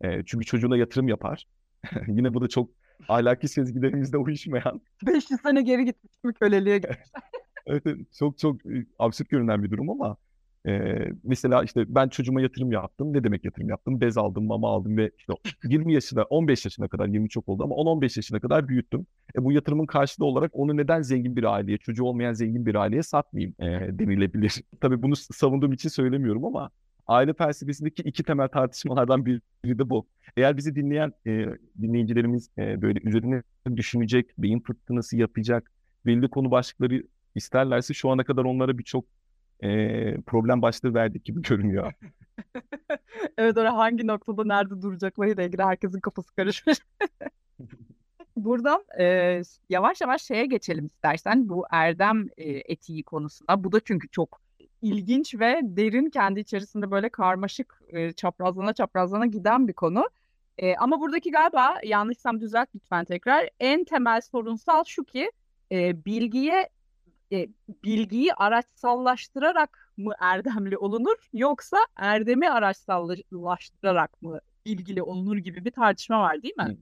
E, 0.00 0.24
çünkü 0.26 0.44
çocuğuna 0.44 0.76
yatırım 0.76 1.08
yapar. 1.08 1.46
Yine 2.06 2.34
bu 2.34 2.40
da 2.40 2.48
çok 2.48 2.70
ahlaki 3.08 3.48
sezgilerimizde 3.48 4.16
uyuşmayan. 4.16 4.80
500 5.06 5.40
sene 5.40 5.62
geri 5.62 5.84
gitmiş 5.84 6.24
mi 6.24 6.34
köleliğe 6.34 6.78
gitmiş. 6.78 6.98
evet, 7.66 7.84
çok 8.18 8.38
çok 8.38 8.60
absürt 8.98 9.28
görünen 9.28 9.62
bir 9.62 9.70
durum 9.70 9.90
ama 9.90 10.16
ee, 10.68 11.08
mesela 11.24 11.64
işte 11.64 11.84
ben 11.94 12.08
çocuğuma 12.08 12.40
yatırım 12.40 12.72
yaptım. 12.72 13.12
Ne 13.12 13.24
demek 13.24 13.44
yatırım 13.44 13.68
yaptım? 13.68 14.00
Bez 14.00 14.18
aldım, 14.18 14.46
mama 14.46 14.68
aldım 14.68 14.96
ve 14.96 15.10
işte 15.18 15.32
20 15.64 15.94
yaşına, 15.94 16.22
15 16.22 16.64
yaşına 16.64 16.88
kadar, 16.88 17.06
20 17.06 17.28
çok 17.28 17.48
oldu 17.48 17.64
ama 17.64 17.74
10-15 17.74 18.18
yaşına 18.18 18.40
kadar 18.40 18.68
büyüttüm. 18.68 19.06
E, 19.38 19.44
bu 19.44 19.52
yatırımın 19.52 19.86
karşılığı 19.86 20.26
olarak 20.26 20.50
onu 20.54 20.76
neden 20.76 21.02
zengin 21.02 21.36
bir 21.36 21.44
aileye, 21.44 21.78
çocuğu 21.78 22.04
olmayan 22.04 22.32
zengin 22.32 22.66
bir 22.66 22.74
aileye 22.74 23.02
satmayayım 23.02 23.54
e, 23.58 23.98
denilebilir. 23.98 24.62
Tabii 24.80 25.02
bunu 25.02 25.16
savunduğum 25.16 25.72
için 25.72 25.88
söylemiyorum 25.88 26.44
ama 26.44 26.70
aile 27.08 27.34
felsefesindeki 27.34 28.02
iki 28.02 28.22
temel 28.22 28.48
tartışmalardan 28.48 29.26
biri 29.26 29.40
de 29.64 29.90
bu. 29.90 30.06
Eğer 30.36 30.56
bizi 30.56 30.74
dinleyen 30.74 31.12
e, 31.26 31.46
dinleyicilerimiz 31.80 32.50
e, 32.58 32.82
böyle 32.82 33.00
üzerine 33.04 33.42
düşünecek, 33.76 34.30
beyin 34.38 34.60
fırtınası 34.60 35.16
yapacak, 35.16 35.70
belli 36.06 36.30
konu 36.30 36.50
başlıkları 36.50 37.02
isterlerse 37.34 37.94
şu 37.94 38.10
ana 38.10 38.24
kadar 38.24 38.44
onlara 38.44 38.78
birçok 38.78 39.04
e, 39.60 39.68
problem 40.20 40.62
başlığı 40.62 40.94
verdik 40.94 41.24
gibi 41.24 41.42
görünüyor. 41.42 41.92
evet 43.38 43.56
öyle 43.56 43.68
hangi 43.68 44.06
noktada 44.06 44.44
nerede 44.44 44.82
duracaklarıyla 44.82 45.42
ilgili 45.42 45.62
herkesin 45.62 46.00
kafası 46.00 46.34
karışmış. 46.34 46.78
Buradan 48.36 48.84
e, 49.00 49.42
yavaş 49.70 50.00
yavaş 50.00 50.22
şeye 50.22 50.46
geçelim 50.46 50.86
istersen 50.86 51.48
bu 51.48 51.64
erdem 51.70 52.26
e, 52.36 52.50
etiği 52.50 53.02
konusunda. 53.02 53.64
Bu 53.64 53.72
da 53.72 53.80
çünkü 53.80 54.08
çok 54.08 54.40
ilginç 54.82 55.34
ve 55.34 55.60
derin 55.62 56.10
kendi 56.10 56.40
içerisinde 56.40 56.90
böyle 56.90 57.08
karmaşık 57.08 57.82
e, 57.88 58.12
çaprazlana 58.12 58.72
çaprazlana 58.72 59.26
giden 59.26 59.68
bir 59.68 59.72
konu. 59.72 60.08
E, 60.58 60.76
ama 60.76 61.00
buradaki 61.00 61.30
galiba 61.30 61.80
yanlışsam 61.84 62.40
düzelt 62.40 62.68
lütfen 62.74 63.04
tekrar. 63.04 63.48
En 63.60 63.84
temel 63.84 64.20
sorunsal 64.20 64.84
şu 64.84 65.04
ki 65.04 65.30
e, 65.72 66.04
bilgiye 66.04 66.68
e, 67.32 67.48
bilgiyi 67.84 68.34
araçsallaştırarak 68.34 69.92
mı 69.96 70.12
erdemli 70.20 70.78
olunur 70.78 71.16
yoksa 71.32 71.76
erdemi 71.96 72.50
araçsallaştırarak 72.50 74.22
mı 74.22 74.40
bilgili 74.66 75.02
olunur 75.02 75.36
gibi 75.36 75.64
bir 75.64 75.70
tartışma 75.70 76.20
var 76.20 76.42
değil 76.42 76.56
mi? 76.56 76.76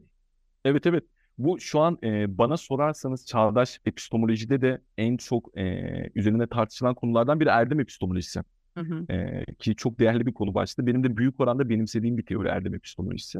Evet 0.64 0.86
evet. 0.86 1.04
Bu 1.38 1.60
şu 1.60 1.80
an 1.80 1.98
e, 2.02 2.38
bana 2.38 2.56
sorarsanız 2.56 3.26
çağdaş 3.26 3.80
epistemolojide 3.84 4.60
de 4.60 4.80
en 4.98 5.16
çok 5.16 5.58
e, 5.58 5.84
üzerine 6.14 6.46
tartışılan 6.46 6.94
konulardan 6.94 7.40
biri 7.40 7.48
erdem 7.48 7.80
epistemolojisi. 7.80 8.40
Hı 8.74 8.80
hı. 8.80 9.12
E, 9.12 9.44
ki 9.58 9.76
çok 9.76 9.98
değerli 9.98 10.26
bir 10.26 10.32
konu 10.32 10.54
başlığı. 10.54 10.86
Benim 10.86 11.04
de 11.04 11.16
büyük 11.16 11.40
oranda 11.40 11.68
benimsediğim 11.68 12.18
bir 12.18 12.26
teori 12.26 12.48
erdem 12.48 12.74
epistemolojisi. 12.74 13.38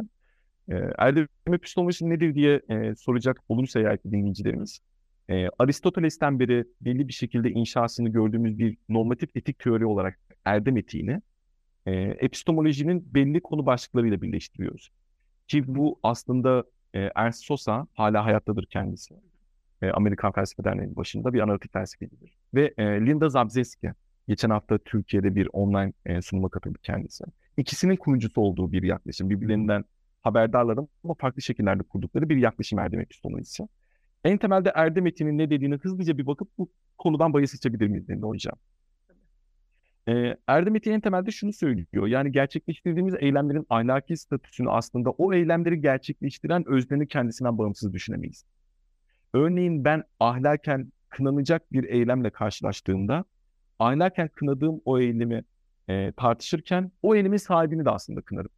E, 0.68 0.74
erdem 0.98 1.28
epistemolojisi 1.46 2.10
nedir 2.10 2.34
diye 2.34 2.60
e, 2.68 2.94
soracak 2.94 3.40
olursa 3.48 3.80
eğer 3.80 3.98
dinleyicilerimiz. 4.04 4.80
E, 5.28 5.48
Aristoteles'ten 5.58 6.40
beri 6.40 6.64
belli 6.80 7.08
bir 7.08 7.12
şekilde 7.12 7.50
inşasını 7.50 8.08
gördüğümüz 8.08 8.58
bir 8.58 8.76
normatif 8.88 9.36
etik 9.36 9.58
teori 9.58 9.86
olarak 9.86 10.18
erdem 10.44 10.76
etiğini 10.76 11.20
e, 11.86 11.92
epistemolojinin 11.94 13.14
belli 13.14 13.40
konu 13.40 13.66
başlıklarıyla 13.66 14.22
birleştiriyoruz. 14.22 14.90
Ki 15.48 15.64
bu 15.66 15.98
aslında 16.02 16.64
e, 16.96 17.10
Ernst 17.14 17.44
Sosa 17.44 17.86
hala 17.94 18.24
hayattadır 18.24 18.66
kendisi. 18.66 19.14
E, 19.82 19.90
Amerikan 19.90 20.32
Felsefe 20.32 20.64
Derneği'nin 20.64 20.96
başında 20.96 21.32
bir 21.32 21.40
analitik 21.40 21.72
felsefecidir. 21.72 22.36
Ve 22.54 22.74
e, 22.78 22.84
Linda 22.84 23.28
Zabzeski, 23.28 23.92
geçen 24.28 24.50
hafta 24.50 24.78
Türkiye'de 24.78 25.34
bir 25.34 25.48
online 25.52 25.92
e, 26.06 26.22
sunuma 26.22 26.48
katıldı 26.48 26.78
kendisi. 26.82 27.24
İkisinin 27.56 27.96
kurucusu 27.96 28.40
olduğu 28.40 28.72
bir 28.72 28.82
yaklaşım. 28.82 29.30
Birbirlerinden 29.30 29.84
haberdarlar 30.22 30.78
ama 31.04 31.14
farklı 31.18 31.42
şekillerde 31.42 31.82
kurdukları 31.82 32.28
bir 32.28 32.36
yaklaşım 32.36 32.78
erdem 32.78 33.00
epistemolojisi. 33.00 33.68
En 34.24 34.38
temelde 34.38 34.72
erdem 34.74 35.06
etiğinin 35.06 35.38
ne 35.38 35.50
dediğini 35.50 35.74
hızlıca 35.74 36.18
bir 36.18 36.26
bakıp 36.26 36.48
bu 36.58 36.68
konudan 36.98 37.32
bahis 37.32 37.54
açabilir 37.54 37.86
miyiz 37.86 38.10
Linda 38.10 38.26
Hocam? 38.26 38.54
Ee, 40.08 40.36
erdem 40.46 40.76
en 40.86 41.00
temelde 41.00 41.30
şunu 41.30 41.52
söylüyor. 41.52 42.06
Yani 42.06 42.32
gerçekleştirdiğimiz 42.32 43.14
eylemlerin 43.18 43.66
ahlaki 43.70 44.16
statüsünü 44.16 44.70
aslında 44.70 45.10
o 45.10 45.34
eylemleri 45.34 45.80
gerçekleştiren 45.80 46.68
öznenin 46.68 47.06
kendisinden 47.06 47.58
bağımsız 47.58 47.92
düşünemeyiz. 47.92 48.44
Örneğin 49.34 49.84
ben 49.84 50.04
ahlaken 50.20 50.92
kınanacak 51.08 51.72
bir 51.72 51.84
eylemle 51.84 52.30
karşılaştığımda 52.30 53.24
ahlaken 53.78 54.28
kınadığım 54.28 54.80
o 54.84 54.98
eylemi 54.98 55.44
e, 55.88 56.12
tartışırken 56.12 56.92
o 57.02 57.14
eylemin 57.14 57.36
sahibini 57.36 57.84
de 57.84 57.90
aslında 57.90 58.20
kınarım. 58.20 58.50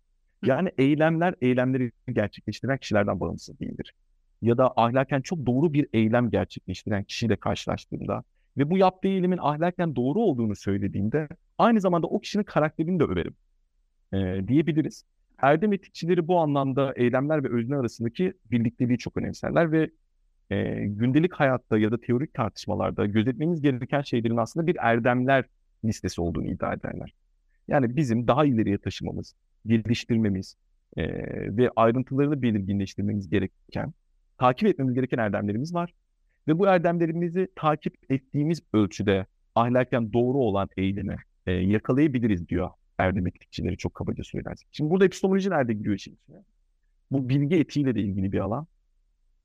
Yani 0.44 0.72
eylemler 0.78 1.34
eylemleri 1.40 1.92
gerçekleştiren 2.12 2.78
kişilerden 2.78 3.20
bağımsız 3.20 3.60
değildir 3.60 3.94
ya 4.42 4.58
da 4.58 4.72
ahlaken 4.76 5.20
çok 5.20 5.46
doğru 5.46 5.72
bir 5.72 5.86
eylem 5.92 6.30
gerçekleştiren 6.30 7.04
kişiyle 7.04 7.36
karşılaştığında 7.36 8.24
ve 8.56 8.70
bu 8.70 8.78
yaptığı 8.78 9.08
eylemin 9.08 9.38
ahlaken 9.38 9.96
doğru 9.96 10.20
olduğunu 10.20 10.56
söylediğinde 10.56 11.28
aynı 11.58 11.80
zamanda 11.80 12.06
o 12.06 12.20
kişinin 12.20 12.44
karakterini 12.44 13.00
de 13.00 13.04
överim 13.04 13.34
e, 14.12 14.48
diyebiliriz. 14.48 15.04
Erdem 15.38 15.72
etikçileri 15.72 16.28
bu 16.28 16.38
anlamda 16.38 16.92
eylemler 16.96 17.44
ve 17.44 17.48
özne 17.48 17.76
arasındaki 17.76 18.32
birlikteliği 18.50 18.98
çok 18.98 19.16
önemserler 19.16 19.72
ve 19.72 19.90
e, 20.50 20.86
gündelik 20.86 21.32
hayatta 21.32 21.78
ya 21.78 21.92
da 21.92 22.00
teorik 22.00 22.34
tartışmalarda 22.34 23.06
gözetmemiz 23.06 23.60
gereken 23.60 24.02
şeylerin 24.02 24.36
aslında 24.36 24.66
bir 24.66 24.76
erdemler 24.80 25.44
listesi 25.84 26.20
olduğunu 26.20 26.46
iddia 26.46 26.72
ederler. 26.72 27.14
Yani 27.68 27.96
bizim 27.96 28.28
daha 28.28 28.44
ileriye 28.44 28.78
taşımamız, 28.78 29.34
geliştirmemiz 29.66 30.56
e, 30.96 31.06
ve 31.56 31.70
ayrıntılarını 31.76 32.42
belirginleştirmemiz 32.42 33.28
gereken 33.28 33.92
takip 34.38 34.68
etmemiz 34.68 34.94
gereken 34.94 35.18
erdemlerimiz 35.18 35.74
var. 35.74 35.94
Ve 36.48 36.58
bu 36.58 36.66
erdemlerimizi 36.66 37.48
takip 37.54 37.94
ettiğimiz 38.10 38.62
ölçüde 38.72 39.26
ahlaken 39.54 40.12
doğru 40.12 40.38
olan 40.38 40.68
eylemi 40.76 41.16
e, 41.46 41.52
yakalayabiliriz 41.52 42.48
diyor 42.48 42.70
erdem 42.98 43.26
etikçileri 43.26 43.76
çok 43.76 43.94
kabaca 43.94 44.24
söylersek. 44.24 44.68
Şimdi 44.72 44.90
burada 44.90 45.04
epistemoloji 45.04 45.50
nerede 45.50 45.74
giriyor 45.74 45.96
işin 45.96 46.14
içine? 46.14 46.36
Bu 47.10 47.28
bilgi 47.28 47.56
etiğiyle 47.56 47.94
de 47.94 48.00
ilgili 48.00 48.32
bir 48.32 48.38
alan. 48.38 48.66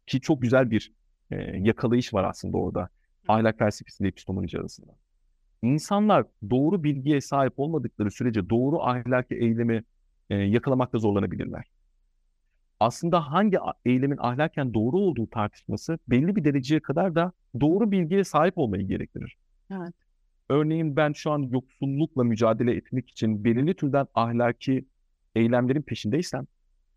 Ki 0.07 0.21
çok 0.21 0.41
güzel 0.41 0.71
bir 0.71 0.91
e, 1.31 1.35
yakalayış 1.57 2.13
var 2.13 2.23
aslında 2.23 2.57
orada. 2.57 2.89
Ahlak 3.27 3.59
felsefesiyle 3.59 4.07
epistemoloji 4.07 4.59
arasında. 4.59 4.91
İnsanlar 5.61 6.25
doğru 6.49 6.83
bilgiye 6.83 7.21
sahip 7.21 7.53
olmadıkları 7.57 8.11
sürece 8.11 8.49
doğru 8.49 8.81
ahlaki 8.81 9.35
eylemi 9.35 9.83
e, 10.29 10.35
yakalamakta 10.35 10.97
zorlanabilirler 10.97 11.72
aslında 12.80 13.32
hangi 13.32 13.57
eylemin 13.86 14.17
ahlaken 14.17 14.74
doğru 14.74 14.97
olduğu 14.97 15.30
tartışması 15.30 15.99
belli 16.07 16.36
bir 16.36 16.43
dereceye 16.43 16.80
kadar 16.80 17.15
da 17.15 17.32
doğru 17.61 17.91
bilgiye 17.91 18.24
sahip 18.24 18.57
olmayı 18.57 18.88
gerektirir. 18.88 19.38
Evet. 19.71 19.93
Örneğin 20.49 20.95
ben 20.95 21.13
şu 21.13 21.32
an 21.32 21.39
yoksullukla 21.39 22.24
mücadele 22.24 22.76
etmek 22.76 23.09
için 23.09 23.43
belirli 23.43 23.74
türden 23.74 24.07
ahlaki 24.15 24.86
eylemlerin 25.36 25.82
peşindeysem, 25.82 26.47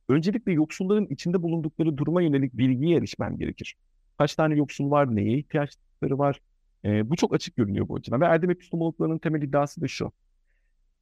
öncelikle 0.09 0.53
yoksulların 0.53 1.07
içinde 1.07 1.43
bulundukları 1.43 1.97
duruma 1.97 2.23
yönelik 2.23 2.53
bilgiye 2.53 2.99
erişmem 2.99 3.39
gerekir. 3.39 3.77
Kaç 4.19 4.35
tane 4.35 4.55
yoksul 4.55 4.91
var, 4.91 5.17
neye 5.17 5.39
ihtiyaçları 5.39 6.19
var? 6.19 6.41
E, 6.85 7.11
bu 7.11 7.17
çok 7.17 7.35
açık 7.35 7.57
görünüyor 7.57 7.89
bu 7.89 7.97
açıdan. 7.97 8.21
Ve 8.21 8.25
erdem 8.25 8.51
epistemologlarının 8.51 9.19
temel 9.19 9.43
iddiası 9.43 9.81
da 9.81 9.89
şu. 9.89 10.13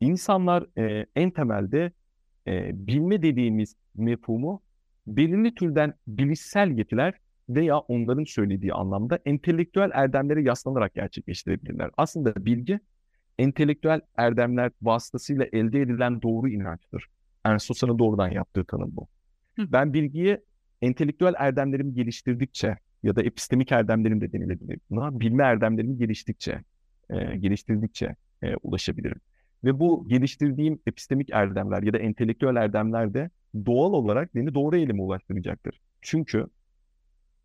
İnsanlar 0.01 0.67
e, 0.79 1.07
en 1.17 1.31
temelde 1.31 1.93
e, 2.47 2.87
bilme 2.87 3.23
dediğimiz 3.23 3.77
mefhumu 3.95 4.63
belirli 5.07 5.55
türden 5.55 5.95
bilişsel 6.07 6.79
yetiler 6.79 7.15
veya 7.49 7.79
onların 7.79 8.25
söylediği 8.25 8.73
anlamda 8.73 9.19
entelektüel 9.25 9.91
erdemlere 9.95 10.43
yaslanarak 10.43 10.95
gerçekleştirebilirler. 10.95 11.91
Aslında 11.97 12.47
bilgi 12.47 12.81
entelektüel 13.39 14.01
erdemler 14.17 14.71
vasıtasıyla 14.83 15.47
elde 15.53 15.81
edilen 15.81 16.23
doğru 16.23 16.49
inançtır. 16.49 17.07
Ernst 17.45 17.67
Sosan'ın 17.67 17.99
doğrudan 17.99 18.29
yaptığı 18.29 18.65
tanım 18.65 18.97
bu. 18.97 19.09
Hı. 19.57 19.73
Ben 19.73 19.95
bilgiye 19.95 20.41
entelektüel 20.83 21.35
erdemlerimi 21.39 21.95
geliştirdikçe 21.95 22.79
ya 23.03 23.17
da 23.17 23.23
epistemik 23.23 23.73
erdemlerim 23.73 24.21
de 24.21 24.33
denilebilir 24.33 24.79
buna. 24.91 25.21
Bilme 25.21 25.43
erdemlerimi 25.45 25.97
geliştikçe, 25.97 26.63
e, 27.11 27.37
geliştirdikçe 27.37 28.17
e, 28.43 28.55
ulaşabilirim. 28.63 29.21
Ve 29.65 29.79
bu 29.79 30.09
geliştirdiğim 30.09 30.79
epistemik 30.87 31.31
erdemler 31.31 31.83
ya 31.83 31.93
da 31.93 31.99
entelektüel 31.99 32.57
erdemler 32.57 33.15
de 33.15 33.31
doğal 33.67 33.93
olarak 33.93 34.35
beni 34.35 34.55
doğru 34.55 34.77
eğilime 34.77 35.03
ulaştıracaktır. 35.03 35.81
Çünkü 36.03 36.47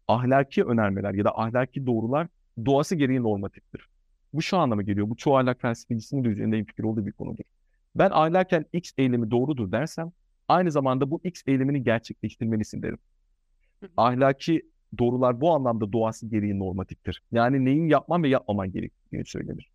ahlaki 0.07 0.63
önermeler 0.63 1.13
ya 1.13 1.26
da 1.26 1.39
ahlaki 1.39 1.86
doğrular 1.86 2.28
doğası 2.65 2.95
gereği 2.95 3.24
normatiftir. 3.24 3.88
Bu 4.34 4.41
şu 4.41 4.57
anlama 4.57 4.82
geliyor. 4.82 5.09
Bu 5.09 5.15
çoğu 5.15 5.38
ahlak 5.38 5.61
felsefecisinin 5.61 6.24
de 6.24 6.28
üzerinde 6.28 6.63
fikir 6.63 6.84
olduğu 6.84 7.05
bir 7.05 7.11
konudur. 7.11 7.43
Ben 7.95 8.09
ahlaken 8.13 8.65
X 8.74 8.91
eylemi 8.97 9.32
doğrudur 9.32 9.72
dersem 9.72 10.11
aynı 10.47 10.72
zamanda 10.72 11.11
bu 11.11 11.22
X 11.24 11.43
eylemini 11.47 11.84
gerçekleştirmelisin 11.84 12.82
derim. 12.82 12.97
Ahlaki 13.97 14.61
doğrular 14.99 15.41
bu 15.41 15.51
anlamda 15.51 15.93
doğası 15.93 16.28
gereği 16.28 16.59
normatiftir. 16.59 17.24
Yani 17.32 17.65
neyin 17.65 17.88
yapman 17.88 18.24
ve 18.24 18.30
yapmaman 18.30 18.72
gerektiğini 18.72 19.26
söylenir. 19.26 19.72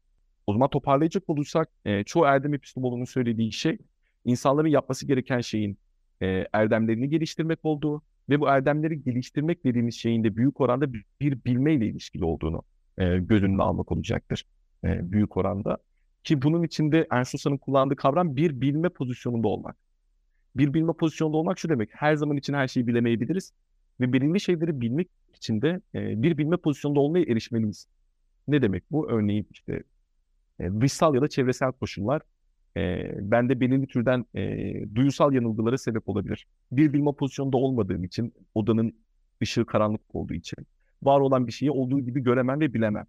O 0.47 0.53
zaman 0.53 0.71
toparlayacak 0.71 1.31
olursak 1.31 1.69
e, 1.85 2.05
çoğu 2.05 2.25
erdem 2.25 2.55
epistemoloğunun 2.55 3.05
söylediği 3.05 3.53
şey 3.53 3.79
insanların 4.25 4.69
yapması 4.69 5.07
gereken 5.07 5.41
şeyin 5.41 5.79
e, 6.23 6.47
erdemlerini 6.53 7.09
geliştirmek 7.09 7.59
olduğu 7.63 8.03
ve 8.29 8.41
bu 8.41 8.49
erdemleri 8.49 9.03
geliştirmek 9.03 9.65
dediğimiz 9.65 9.95
şeyin 9.95 10.25
de 10.25 10.37
büyük 10.37 10.61
oranda 10.61 10.93
bir, 10.93 11.05
bir 11.21 11.45
bilmeyle 11.45 11.87
ilişkili 11.87 12.25
olduğunu 12.25 12.63
e, 12.99 13.19
göz 13.19 13.43
önüne 13.43 13.63
almak 13.63 13.93
olacaktır. 13.93 14.45
E, 14.85 15.13
büyük 15.13 15.37
oranda. 15.37 15.79
Ki 16.25 16.43
bunun 16.43 16.63
içinde 16.63 17.07
Ernst 17.11 17.47
kullandığı 17.61 17.97
kavram 17.97 18.37
bir 18.37 18.61
bilme 18.61 18.89
pozisyonunda 18.89 19.49
olmak. 19.49 19.77
Bir 20.57 20.75
bilme 20.75 20.93
pozisyonunda 20.93 21.37
olmak 21.37 21.59
şu 21.59 21.69
demek. 21.69 21.91
Her 21.93 22.15
zaman 22.15 22.37
için 22.37 22.55
her 22.55 22.69
şeyi 22.69 22.87
bilemeyebiliriz. 22.87 23.53
Ve 24.01 24.13
belirli 24.13 24.41
şeyleri 24.41 24.81
bilmek 24.81 25.09
için 25.35 25.63
de 25.63 25.81
e, 25.95 26.23
bir 26.23 26.39
bilme 26.39 26.57
pozisyonunda 26.57 27.01
olmaya 27.01 27.23
erişmeliyiz. 27.23 27.87
Ne 28.49 28.63
demek 28.63 28.85
bu? 28.91 29.11
Örneğin 29.11 29.47
işte 29.51 29.83
e, 30.61 30.81
dışsal 30.81 31.15
ya 31.15 31.23
da 31.23 31.29
çevresel 31.29 31.73
koşullar 31.73 32.23
e, 32.77 33.11
bende 33.31 33.61
belirli 33.61 33.87
türden 33.87 34.27
e, 34.35 34.95
duyusal 34.95 35.33
yanılgılara 35.33 35.79
sebep 35.79 36.09
olabilir. 36.09 36.47
Bir 36.73 36.93
bilme 36.93 37.13
pozisyonunda 37.13 37.57
olmadığım 37.57 38.05
için, 38.05 38.35
odanın 38.55 38.93
ışığı 39.43 39.67
karanlık 39.67 40.01
olduğu 40.13 40.35
için, 40.35 40.67
var 41.03 41.21
olan 41.21 41.47
bir 41.47 41.53
şeyi 41.53 41.71
olduğu 41.71 42.01
gibi 42.01 42.23
göremem 42.23 42.61
ve 42.61 42.75
bilemem. 42.75 43.07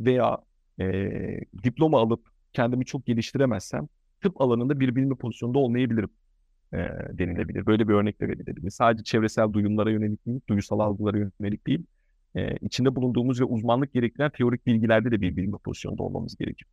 Veya 0.00 0.38
e, 0.80 1.10
diploma 1.62 2.00
alıp 2.00 2.28
kendimi 2.52 2.84
çok 2.84 3.06
geliştiremezsem, 3.06 3.88
tıp 4.22 4.40
alanında 4.40 4.80
bir 4.80 4.96
bilme 4.96 5.14
pozisyonunda 5.14 5.58
olmayabilirim 5.58 6.10
e, 6.72 6.76
denilebilir. 7.18 7.66
Böyle 7.66 7.88
bir 7.88 7.94
örnek 7.94 8.20
de 8.20 8.28
verilebilir. 8.28 8.70
Sadece 8.70 9.04
çevresel 9.04 9.52
duyumlara 9.52 9.90
yönelik 9.90 10.26
değil, 10.26 10.40
duyusal 10.48 10.78
algılara 10.78 11.18
yönelik 11.18 11.66
değil, 11.66 11.84
e, 12.34 12.56
içinde 12.56 12.96
bulunduğumuz 12.96 13.40
ve 13.40 13.44
uzmanlık 13.44 13.92
gerektiren 13.92 14.30
teorik 14.30 14.66
bilgilerde 14.66 15.10
de 15.10 15.20
bir 15.20 15.36
bilme 15.36 15.58
pozisyonunda 15.58 16.02
olmamız 16.02 16.36
gerekir. 16.36 16.66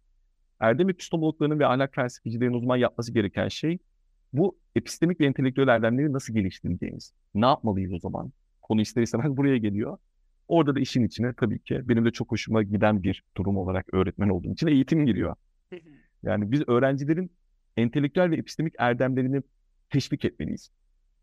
Erdem 0.59 0.89
epistemologlarının 0.89 1.59
ve 1.59 1.65
ahlak 1.67 1.95
felsefecilerin 1.95 2.53
uzman 2.53 2.77
yapması 2.77 3.13
gereken 3.13 3.47
şey 3.47 3.77
bu 4.33 4.57
epistemik 4.75 5.19
ve 5.19 5.25
entelektüel 5.25 5.67
erdemleri 5.67 6.13
nasıl 6.13 6.33
geliştireceğimiz. 6.33 7.13
Ne 7.35 7.45
yapmalıyız 7.45 7.93
o 7.93 7.99
zaman? 7.99 8.31
Konu 8.61 8.81
ister 8.81 9.01
istemez 9.01 9.31
buraya 9.37 9.57
geliyor. 9.57 9.97
Orada 10.47 10.75
da 10.75 10.79
işin 10.79 11.03
içine 11.03 11.33
tabii 11.33 11.59
ki 11.59 11.89
benim 11.89 12.05
de 12.05 12.11
çok 12.11 12.31
hoşuma 12.31 12.63
giden 12.63 13.03
bir 13.03 13.23
durum 13.37 13.57
olarak 13.57 13.93
öğretmen 13.93 14.29
olduğum 14.29 14.53
için 14.53 14.67
eğitim 14.67 15.05
giriyor. 15.05 15.35
Yani 16.23 16.51
biz 16.51 16.61
öğrencilerin 16.67 17.31
entelektüel 17.77 18.31
ve 18.31 18.35
epistemik 18.35 18.73
erdemlerini 18.77 19.41
teşvik 19.89 20.25
etmeliyiz. 20.25 20.69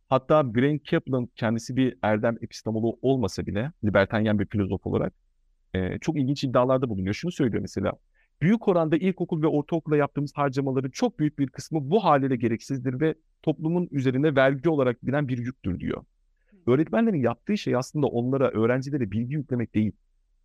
Hatta 0.08 0.54
Brian 0.54 0.78
Kaplan 0.78 1.28
kendisi 1.36 1.76
bir 1.76 1.98
erdem 2.02 2.36
epistemoloğu 2.40 2.98
olmasa 3.02 3.46
bile 3.46 3.72
libertaryen 3.84 4.38
bir 4.38 4.46
filozof 4.46 4.86
olarak 4.86 5.12
e, 5.74 5.98
çok 5.98 6.16
ilginç 6.16 6.44
iddialarda 6.44 6.88
bulunuyor. 6.88 7.14
Şunu 7.14 7.32
söylüyor 7.32 7.62
mesela 7.62 7.92
büyük 8.42 8.68
oranda 8.68 8.96
ilkokul 8.96 9.42
ve 9.42 9.46
ortaokulda 9.46 9.96
yaptığımız 9.96 10.32
harcamaların 10.34 10.90
çok 10.90 11.18
büyük 11.18 11.38
bir 11.38 11.48
kısmı 11.48 11.90
bu 11.90 12.04
haliyle 12.04 12.36
gereksizdir 12.36 13.00
ve 13.00 13.14
toplumun 13.42 13.88
üzerine 13.90 14.36
vergi 14.36 14.68
olarak 14.68 15.06
bilen 15.06 15.28
bir 15.28 15.38
yüktür 15.38 15.80
diyor. 15.80 16.04
Öğretmenlerin 16.66 17.22
yaptığı 17.22 17.58
şey 17.58 17.76
aslında 17.76 18.06
onlara, 18.06 18.50
öğrencilere 18.50 19.10
bilgi 19.10 19.34
yüklemek 19.34 19.74
değil. 19.74 19.92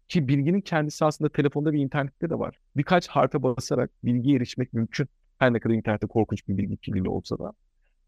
Ki 0.08 0.28
bilginin 0.28 0.62
kendisi 0.62 1.06
aslında 1.06 1.30
telefonda 1.30 1.72
ve 1.72 1.78
internette 1.78 2.30
de 2.30 2.40
var. 2.40 2.56
Birkaç 2.78 3.08
harfe 3.08 3.44
basarak 3.44 3.92
bilgiye 4.04 4.38
erişmek 4.38 4.74
mümkün. 4.74 5.08
Her 5.38 5.54
ne 5.54 5.60
kadar 5.60 5.74
internette 5.74 6.08
korkunç 6.08 6.48
bir 6.48 6.58
bilgi 6.58 6.78
kirliliği 6.78 7.10
olsa 7.10 7.40
da. 7.40 7.54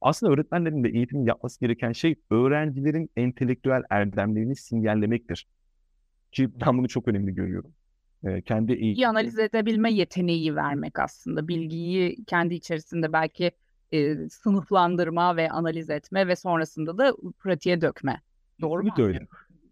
Aslında 0.01 0.33
öğretmenlerin 0.33 0.83
de 0.83 0.89
eğitimin 0.89 1.25
yapması 1.25 1.59
gereken 1.59 1.91
şey 1.91 2.15
öğrencilerin 2.29 3.09
entelektüel 3.15 3.83
erdemlerini 3.89 4.55
sinyallemektir. 4.55 5.47
Ki 6.31 6.49
ben 6.61 6.77
bunu 6.77 6.87
çok 6.87 7.07
önemli 7.07 7.35
görüyorum 7.35 7.71
kendi 8.45 8.73
iyi 8.73 9.07
analiz 9.07 9.39
edebilme 9.39 9.91
yeteneği 9.91 10.55
vermek 10.55 10.99
aslında. 10.99 11.47
Bilgiyi 11.47 12.25
kendi 12.25 12.53
içerisinde 12.53 13.13
belki 13.13 13.51
e, 13.91 14.29
sınıflandırma 14.29 15.35
ve 15.35 15.49
analiz 15.49 15.89
etme 15.89 16.27
ve 16.27 16.35
sonrasında 16.35 16.97
da 16.97 17.13
pratiğe 17.39 17.81
dökme. 17.81 18.21
Doğru 18.61 18.83
mu? 18.83 18.93
öyle. 18.97 19.27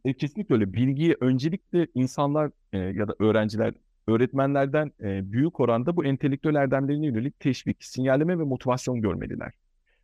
E, 0.05 0.13
kesinlikle 0.13 0.55
öyle. 0.55 0.73
Bilgiyi 0.73 1.15
öncelikle 1.21 1.87
insanlar 1.95 2.51
e, 2.73 2.77
ya 2.77 3.07
da 3.07 3.15
öğrenciler 3.19 3.73
öğretmenlerden 4.07 4.91
e, 5.01 5.31
büyük 5.31 5.59
oranda 5.59 5.95
bu 5.95 6.05
entelektüel 6.05 6.55
erdemlerine 6.55 7.05
yönelik 7.05 7.39
teşvik, 7.39 7.83
sinyalleme 7.83 8.39
ve 8.39 8.43
motivasyon 8.43 9.01
görmeliler. 9.01 9.53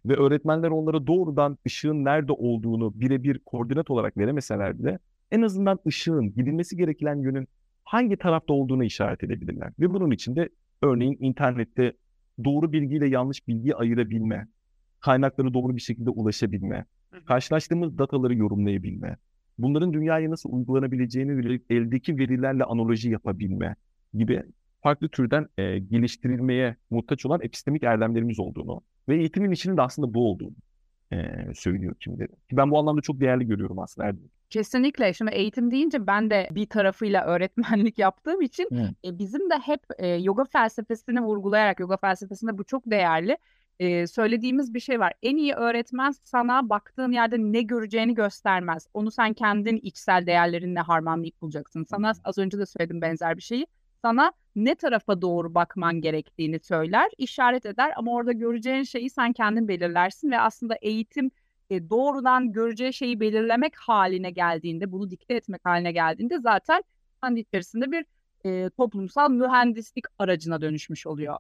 Ve 0.05 0.15
öğretmenler 0.15 0.69
onlara 0.69 1.07
doğrudan 1.07 1.57
ışığın 1.67 2.05
nerede 2.05 2.31
olduğunu 2.31 2.99
birebir 2.99 3.39
koordinat 3.39 3.89
olarak 3.91 4.17
veremeseler 4.17 4.79
bile 4.79 4.99
en 5.31 5.41
azından 5.41 5.79
ışığın 5.87 6.33
gidilmesi 6.33 6.77
gereken 6.77 7.15
yönün 7.15 7.47
hangi 7.91 8.17
tarafta 8.17 8.53
olduğunu 8.53 8.83
işaret 8.83 9.23
edebilirler. 9.23 9.73
Ve 9.79 9.93
bunun 9.93 10.11
için 10.11 10.35
de 10.35 10.49
örneğin 10.81 11.17
internette 11.19 11.93
doğru 12.43 12.73
bilgiyle 12.73 13.07
yanlış 13.07 13.47
bilgiyi 13.47 13.75
ayırabilme, 13.75 14.47
kaynakları 14.99 15.53
doğru 15.53 15.75
bir 15.75 15.81
şekilde 15.81 16.09
ulaşabilme, 16.09 16.85
karşılaştığımız 17.25 17.97
dataları 17.97 18.35
yorumlayabilme, 18.35 19.17
bunların 19.57 19.93
dünyaya 19.93 20.29
nasıl 20.29 20.49
uygulanabileceğini 20.53 21.31
yönelik 21.31 21.63
eldeki 21.69 22.17
verilerle 22.17 22.63
analoji 22.63 23.09
yapabilme 23.09 23.75
gibi 24.13 24.43
farklı 24.83 25.09
türden 25.09 25.47
e, 25.57 25.79
geliştirilmeye 25.79 26.75
muhtaç 26.89 27.25
olan 27.25 27.41
epistemik 27.41 27.83
erdemlerimiz 27.83 28.39
olduğunu 28.39 28.81
ve 29.09 29.17
eğitimin 29.17 29.51
içinin 29.51 29.77
de 29.77 29.81
aslında 29.81 30.13
bu 30.13 30.29
olduğunu 30.31 30.55
e, 31.13 31.17
söylüyor 31.53 31.95
kimleri. 31.99 32.27
Ki 32.27 32.57
ben 32.57 32.71
bu 32.71 32.79
anlamda 32.79 33.01
çok 33.01 33.19
değerli 33.19 33.47
görüyorum 33.47 33.79
aslında 33.79 34.07
erdemi. 34.07 34.29
Kesinlikle. 34.52 35.14
Şimdi 35.14 35.32
eğitim 35.32 35.72
deyince 35.72 36.08
ben 36.08 36.30
de 36.30 36.47
bir 36.52 36.66
tarafıyla 36.66 37.26
öğretmenlik 37.26 37.99
yaptığım 37.99 38.41
için 38.41 38.68
e, 39.06 39.20
bizim 39.20 39.49
de 39.49 39.58
hep 39.58 39.82
e, 39.97 40.08
yoga 40.08 40.43
felsefesini 40.45 41.22
vurgulayarak, 41.22 41.80
yoga 41.80 41.97
felsefesinde 41.97 42.58
bu 42.58 42.64
çok 42.64 42.84
değerli. 42.86 43.38
E, 43.80 44.08
söylediğimiz 44.08 44.74
bir 44.74 44.80
şey 44.80 44.99
var. 44.99 45.14
En 45.24 45.38
iyi 45.38 45.54
öğretmen 45.54 46.12
sana 46.24 46.70
baktığın 46.70 47.12
yerde 47.12 47.36
ne 47.39 47.62
göreceğini 47.62 48.14
göstermez. 48.16 48.88
Onu 48.93 49.12
sen 49.12 49.34
kendin 49.34 49.78
içsel 49.78 50.26
değerlerinle 50.26 50.80
harmanlayıp 50.80 51.41
bulacaksın. 51.41 51.84
Sana 51.84 52.14
az 52.24 52.38
önce 52.38 52.60
de 52.60 52.66
söyledim 52.66 53.02
benzer 53.02 53.38
bir 53.38 53.41
şeyi. 53.41 53.68
Sana 54.02 54.34
ne 54.56 54.76
tarafa 54.76 55.22
doğru 55.22 55.56
bakman 55.56 56.02
gerektiğini 56.02 56.60
söyler, 56.60 57.10
işaret 57.18 57.66
eder 57.66 57.93
ama 57.95 58.12
orada 58.14 58.32
göreceğin 58.32 58.84
şeyi 58.84 59.10
sen 59.10 59.34
kendin 59.34 59.68
belirlersin 59.68 60.32
ve 60.32 60.39
aslında 60.39 60.76
eğitim 60.82 61.32
e, 61.72 61.89
doğrudan 61.89 62.51
göreceği 62.51 62.93
şeyi 62.93 63.19
belirlemek 63.19 63.76
haline 63.76 64.32
geldiğinde, 64.32 64.91
bunu 64.91 65.09
dikte 65.09 65.34
etmek 65.34 65.65
haline 65.65 65.91
geldiğinde 65.91 66.39
zaten 66.39 66.84
kendi 67.24 67.39
içerisinde 67.39 67.91
bir 67.91 68.05
e, 68.45 68.69
toplumsal 68.69 69.32
mühendislik 69.32 70.05
aracına 70.19 70.61
dönüşmüş 70.61 71.07
oluyor. 71.07 71.38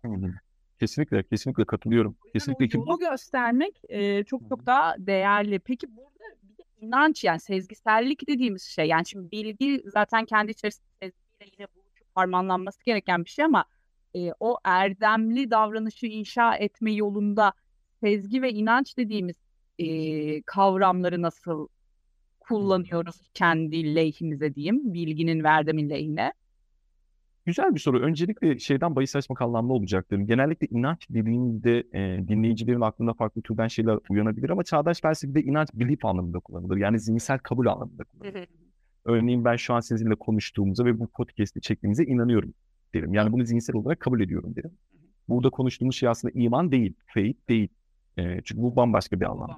Kesinlikle, 0.79 1.23
kesinlikle 1.23 1.65
katılıyorum. 1.65 2.15
Kesinlikle 2.33 2.67
ki 2.67 2.77
bu 2.77 2.99
göstermek 2.99 3.81
e, 3.89 4.23
çok 4.23 4.49
çok 4.49 4.65
daha 4.65 4.95
değerli. 4.97 5.59
Peki 5.59 5.87
burada 5.95 6.23
bir 6.43 6.57
de 6.57 6.63
inanç 6.81 7.23
yani 7.23 7.39
sezgisellik 7.39 8.27
dediğimiz 8.27 8.63
şey 8.63 8.87
yani 8.87 9.05
şimdi 9.05 9.31
bilgi 9.31 9.83
zaten 9.85 10.25
kendi 10.25 10.51
içerisinde 10.51 10.87
sezgiyle 11.01 11.55
yine 11.57 11.67
bu 11.75 11.81
harmanlanması 12.15 12.85
gereken 12.85 13.25
bir 13.25 13.29
şey 13.29 13.45
ama 13.45 13.65
e, 14.15 14.31
o 14.39 14.57
erdemli 14.63 15.51
davranışı 15.51 16.05
inşa 16.05 16.55
etme 16.55 16.91
yolunda 16.91 17.53
sezgi 18.03 18.41
ve 18.41 18.51
inanç 18.51 18.97
dediğimiz 18.97 19.35
e, 19.81 20.41
kavramları 20.41 21.21
nasıl 21.21 21.67
kullanıyoruz 22.39 23.29
kendi 23.33 23.95
lehimize 23.95 24.55
diyeyim, 24.55 24.93
bilginin 24.93 25.43
verdemin 25.43 25.89
lehine? 25.89 26.33
Güzel 27.45 27.75
bir 27.75 27.79
soru. 27.79 27.99
Öncelikle 27.99 28.59
şeyden 28.59 28.95
bahis 28.95 29.15
açmak 29.15 29.41
anlamlı 29.41 29.73
olacaktır. 29.73 30.17
Genellikle 30.19 30.67
inanç 30.71 31.09
dediğimizde 31.09 31.79
e, 31.93 32.27
dinleyicilerin 32.27 32.81
aklında 32.81 33.13
farklı 33.13 33.41
türden 33.41 33.67
şeyler 33.67 33.97
uyanabilir 34.09 34.49
ama 34.49 34.63
çağdaş 34.63 35.01
felsefede 35.01 35.41
inanç 35.43 35.69
belief 35.73 36.05
anlamında 36.05 36.39
kullanılır. 36.39 36.77
Yani 36.77 36.99
zihinsel 36.99 37.39
kabul 37.39 37.65
anlamında 37.67 38.03
kullanılır. 38.03 38.47
Örneğin 39.05 39.45
ben 39.45 39.55
şu 39.55 39.73
an 39.73 39.79
sizinle 39.79 40.15
konuştuğumuza 40.15 40.85
ve 40.85 40.99
bu 40.99 41.07
podcast'i 41.07 41.61
çektiğimize 41.61 42.03
inanıyorum. 42.03 42.53
derim. 42.93 43.13
Yani 43.13 43.31
bunu 43.31 43.45
zihinsel 43.45 43.75
olarak 43.75 43.99
kabul 43.99 44.21
ediyorum 44.21 44.55
derim. 44.55 44.71
Burada 45.29 45.49
konuştuğumuz 45.49 45.95
şey 45.95 46.09
aslında 46.09 46.31
iman 46.39 46.71
değil, 46.71 46.93
faith 47.13 47.49
değil. 47.49 47.69
E, 48.17 48.41
çünkü 48.43 48.61
bu 48.61 48.75
bambaşka 48.75 49.19
bir 49.19 49.25
anlam. 49.25 49.55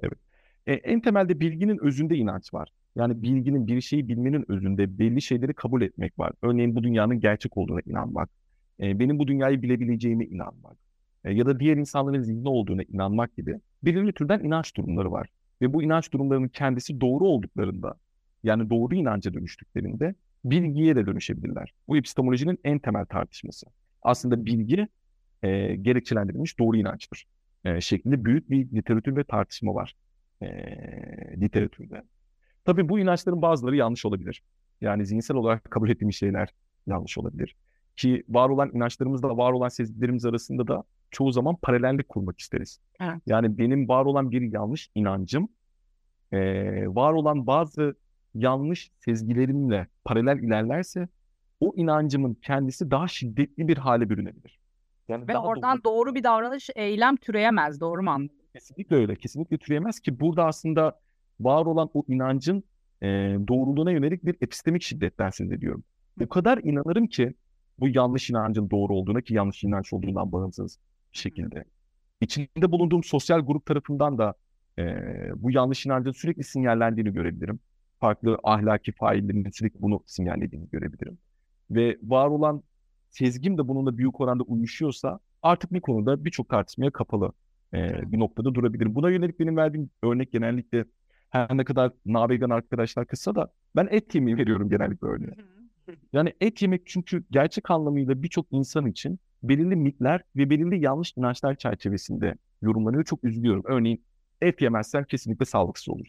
Evet. 0.00 0.18
E, 0.66 0.72
en 0.72 1.00
temelde 1.00 1.40
bilginin 1.40 1.78
özünde 1.78 2.16
inanç 2.16 2.54
var. 2.54 2.68
Yani 2.96 3.22
bilginin 3.22 3.66
bir 3.66 3.80
şeyi 3.80 4.08
bilmenin 4.08 4.44
özünde 4.48 4.98
belli 4.98 5.22
şeyleri 5.22 5.54
kabul 5.54 5.82
etmek 5.82 6.18
var. 6.18 6.32
Örneğin 6.42 6.74
bu 6.74 6.82
dünyanın 6.82 7.20
gerçek 7.20 7.56
olduğuna 7.56 7.80
inanmak. 7.86 8.30
E, 8.80 8.98
benim 8.98 9.18
bu 9.18 9.28
dünyayı 9.28 9.62
bilebileceğime 9.62 10.24
inanmak. 10.24 10.76
E, 11.24 11.32
ya 11.32 11.46
da 11.46 11.60
diğer 11.60 11.76
insanların 11.76 12.22
zihni 12.22 12.48
olduğuna 12.48 12.82
inanmak 12.82 13.36
gibi 13.36 13.60
belirli 13.82 14.12
türden 14.12 14.40
inanç 14.40 14.76
durumları 14.76 15.12
var. 15.12 15.28
Ve 15.62 15.72
bu 15.72 15.82
inanç 15.82 16.12
durumlarının 16.12 16.48
kendisi 16.48 17.00
doğru 17.00 17.24
olduklarında, 17.24 17.94
yani 18.44 18.70
doğru 18.70 18.94
inanca 18.94 19.34
dönüştüklerinde 19.34 20.14
bilgiye 20.44 20.96
de 20.96 21.06
dönüşebilirler. 21.06 21.72
Bu 21.88 21.96
epistemolojinin 21.96 22.58
en 22.64 22.78
temel 22.78 23.06
tartışması. 23.06 23.66
Aslında 24.02 24.46
bilgi 24.46 24.88
e, 25.42 25.76
gerekçelendirilmiş 25.76 26.58
doğru 26.58 26.76
inançtır 26.76 27.26
e, 27.76 27.80
şeklinde 27.80 28.24
büyük 28.24 28.50
bir 28.50 28.72
literatür 28.72 29.16
ve 29.16 29.24
tartışma 29.24 29.74
var 29.74 29.94
e, 30.42 30.46
literatürde. 31.40 32.02
Tabii 32.64 32.88
bu 32.88 32.98
inançların 32.98 33.42
bazıları 33.42 33.76
yanlış 33.76 34.04
olabilir. 34.04 34.42
Yani 34.80 35.06
zihinsel 35.06 35.36
olarak 35.36 35.70
kabul 35.70 35.90
ettiğimiz 35.90 36.16
şeyler 36.16 36.48
yanlış 36.86 37.18
olabilir. 37.18 37.56
Ki 37.96 38.24
var 38.28 38.48
olan 38.48 38.70
inançlarımızla 38.74 39.36
var 39.36 39.52
olan 39.52 39.68
sezgilerimiz 39.68 40.24
arasında 40.24 40.68
da 40.68 40.84
çoğu 41.10 41.32
zaman 41.32 41.56
paralellik 41.62 42.08
kurmak 42.08 42.40
isteriz. 42.40 42.80
Evet. 43.00 43.22
Yani 43.26 43.58
benim 43.58 43.88
var 43.88 44.04
olan 44.04 44.30
bir 44.30 44.52
yanlış 44.52 44.90
inancım 44.94 45.48
e, 46.32 46.38
var 46.88 47.12
olan 47.12 47.46
bazı 47.46 47.94
yanlış 48.34 48.90
sezgilerimle 48.98 49.86
paralel 50.04 50.42
ilerlerse 50.42 51.08
o 51.60 51.72
inancımın 51.76 52.34
kendisi 52.34 52.90
daha 52.90 53.08
şiddetli 53.08 53.68
bir 53.68 53.76
hale 53.76 54.10
bürünebilir. 54.10 54.57
Yani 55.08 55.28
Ve 55.28 55.38
oradan 55.38 55.80
doğru... 55.84 55.94
doğru 55.94 56.14
bir 56.14 56.22
davranış, 56.22 56.70
eylem 56.76 57.16
türeyemez. 57.16 57.80
Doğru 57.80 58.02
mu 58.02 58.10
anladım? 58.10 58.36
Kesinlikle 58.54 58.96
öyle. 58.96 59.16
Kesinlikle 59.16 59.58
türeyemez 59.58 60.00
ki 60.00 60.20
burada 60.20 60.44
aslında 60.44 61.00
var 61.40 61.66
olan 61.66 61.90
o 61.94 62.04
inancın 62.08 62.64
e, 63.02 63.06
doğruluğuna 63.48 63.90
yönelik 63.90 64.24
bir 64.24 64.36
epistemik 64.40 64.82
şiddetten 64.82 65.30
söz 65.30 65.52
ediyorum. 65.52 65.84
O 66.24 66.28
kadar 66.28 66.58
inanırım 66.58 67.06
ki 67.06 67.34
bu 67.78 67.88
yanlış 67.88 68.30
inancın 68.30 68.70
doğru 68.70 68.94
olduğuna 68.94 69.20
ki 69.20 69.34
yanlış 69.34 69.64
inanç 69.64 69.92
olduğundan 69.92 70.32
bağımsız 70.32 70.78
bir 71.12 71.18
şekilde. 71.18 71.64
İçinde 72.20 72.72
bulunduğum 72.72 73.04
sosyal 73.04 73.40
grup 73.40 73.66
tarafından 73.66 74.18
da 74.18 74.34
e, 74.78 74.84
bu 75.36 75.50
yanlış 75.50 75.86
inancın 75.86 76.12
sürekli 76.12 76.44
sinyallendiğini 76.44 77.12
görebilirim. 77.12 77.60
Farklı 78.00 78.38
ahlaki 78.42 78.92
faillerin 78.92 79.50
sürekli 79.50 79.82
bunu 79.82 80.02
sinyallediğini 80.06 80.68
görebilirim. 80.70 81.18
Ve 81.70 81.98
var 82.02 82.26
olan 82.26 82.62
sezgim 83.10 83.58
de 83.58 83.68
bununla 83.68 83.98
büyük 83.98 84.20
oranda 84.20 84.42
uyuşuyorsa 84.42 85.20
artık 85.42 85.72
bir 85.72 85.80
konuda 85.80 86.24
birçok 86.24 86.48
tartışmaya 86.48 86.90
kapalı 86.90 87.32
e, 87.74 88.12
bir 88.12 88.18
noktada 88.18 88.54
durabilirim. 88.54 88.94
Buna 88.94 89.10
yönelik 89.10 89.40
benim 89.40 89.56
verdiğim 89.56 89.90
örnek 90.02 90.32
genellikle 90.32 90.84
her 91.30 91.56
ne 91.56 91.64
kadar 91.64 91.92
navegan 92.06 92.50
arkadaşlar 92.50 93.06
kısa 93.06 93.34
da 93.34 93.52
ben 93.76 93.88
et 93.90 94.14
yemeği 94.14 94.36
veriyorum 94.36 94.68
genellikle 94.68 95.06
örneği. 95.06 95.34
Yani 96.12 96.32
et 96.40 96.62
yemek 96.62 96.86
çünkü 96.86 97.24
gerçek 97.30 97.70
anlamıyla 97.70 98.22
birçok 98.22 98.46
insan 98.50 98.86
için 98.86 99.18
belirli 99.42 99.76
mitler 99.76 100.22
ve 100.36 100.50
belirli 100.50 100.84
yanlış 100.84 101.12
inançlar 101.16 101.54
çerçevesinde 101.54 102.34
yorumlanıyor. 102.62 103.04
Çok 103.04 103.24
üzülüyorum. 103.24 103.62
Örneğin 103.66 104.04
et 104.40 104.62
yemezsen 104.62 105.04
kesinlikle 105.04 105.44
sağlıksız 105.44 105.88
olur. 105.88 106.06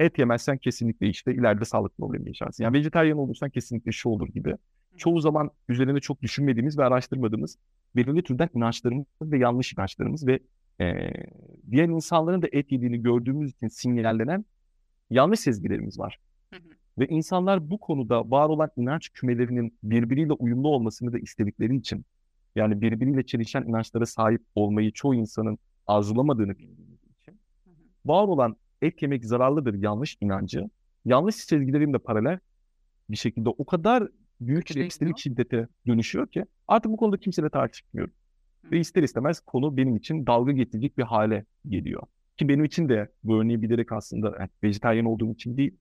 Et 0.00 0.18
yemezsen 0.18 0.58
kesinlikle 0.58 1.08
işte 1.08 1.34
ileride 1.34 1.64
sağlıklı 1.64 1.96
problem 1.96 2.26
yaşarsın. 2.26 2.64
Yani 2.64 2.78
vejetaryen 2.78 3.16
olursan 3.16 3.50
kesinlikle 3.50 3.92
şu 3.92 4.08
olur 4.08 4.28
gibi. 4.28 4.56
Çoğu 4.96 5.20
zaman 5.20 5.50
üzerine 5.68 6.00
çok 6.00 6.22
düşünmediğimiz 6.22 6.78
ve 6.78 6.84
araştırmadığımız 6.84 7.58
belirli 7.96 8.22
türden 8.22 8.48
inançlarımız 8.54 9.06
ve 9.22 9.38
yanlış 9.38 9.72
inançlarımız 9.72 10.26
ve 10.26 10.40
e, 10.80 11.10
diğer 11.70 11.88
insanların 11.88 12.42
da 12.42 12.46
et 12.52 12.72
yediğini 12.72 13.02
gördüğümüz 13.02 13.50
için 13.50 13.68
sinyallenen 13.68 14.44
yanlış 15.10 15.40
sezgilerimiz 15.40 15.98
var. 15.98 16.18
Ve 16.98 17.06
insanlar 17.06 17.70
bu 17.70 17.78
konuda 17.78 18.30
var 18.30 18.48
olan 18.48 18.70
inanç 18.76 19.08
kümelerinin 19.08 19.78
birbiriyle 19.82 20.32
uyumlu 20.32 20.68
olmasını 20.68 21.12
da 21.12 21.18
istedikleri 21.18 21.76
için 21.76 22.04
yani 22.56 22.80
birbiriyle 22.80 23.26
çelişen 23.26 23.62
inançlara 23.62 24.06
sahip 24.06 24.42
olmayı 24.54 24.92
çoğu 24.92 25.14
insanın 25.14 25.58
arzulamadığını 25.86 26.58
bildiğimiz 26.58 26.98
için 27.20 27.40
var 28.06 28.28
olan 28.28 28.56
et 28.82 29.02
yemek 29.02 29.24
zararlıdır 29.24 29.74
yanlış 29.74 30.16
inancı 30.20 30.70
yanlış 31.04 31.34
sezgilerimle 31.34 31.98
paralel 31.98 32.38
bir 33.10 33.16
şekilde 33.16 33.48
o 33.48 33.64
kadar 33.64 34.08
büyük 34.40 34.70
bir 34.70 34.80
epistelik 34.80 35.18
şiddete 35.18 35.68
dönüşüyor 35.86 36.26
ki 36.26 36.44
artık 36.68 36.92
bu 36.92 36.96
konuda 36.96 37.16
kimseyle 37.16 37.48
tartışmıyorum. 37.50 38.14
Ve 38.72 38.80
ister 38.80 39.02
istemez 39.02 39.40
konu 39.40 39.76
benim 39.76 39.96
için 39.96 40.26
dalga 40.26 40.52
getirecek 40.52 40.98
bir 40.98 41.02
hale 41.02 41.44
geliyor. 41.68 42.02
Ki 42.36 42.48
benim 42.48 42.64
için 42.64 42.88
de 42.88 43.08
bu 43.24 43.40
örneği 43.40 43.62
bilerek 43.62 43.92
aslında 43.92 44.36
yani 44.40 44.48
vejetaryen 44.62 45.04
olduğum 45.04 45.32
için 45.32 45.56
değil, 45.56 45.76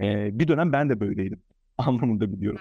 e, 0.00 0.38
bir 0.38 0.48
dönem 0.48 0.72
ben 0.72 0.88
de 0.88 1.00
böyleydim 1.00 1.42
anlamında 1.78 2.32
biliyorum. 2.32 2.60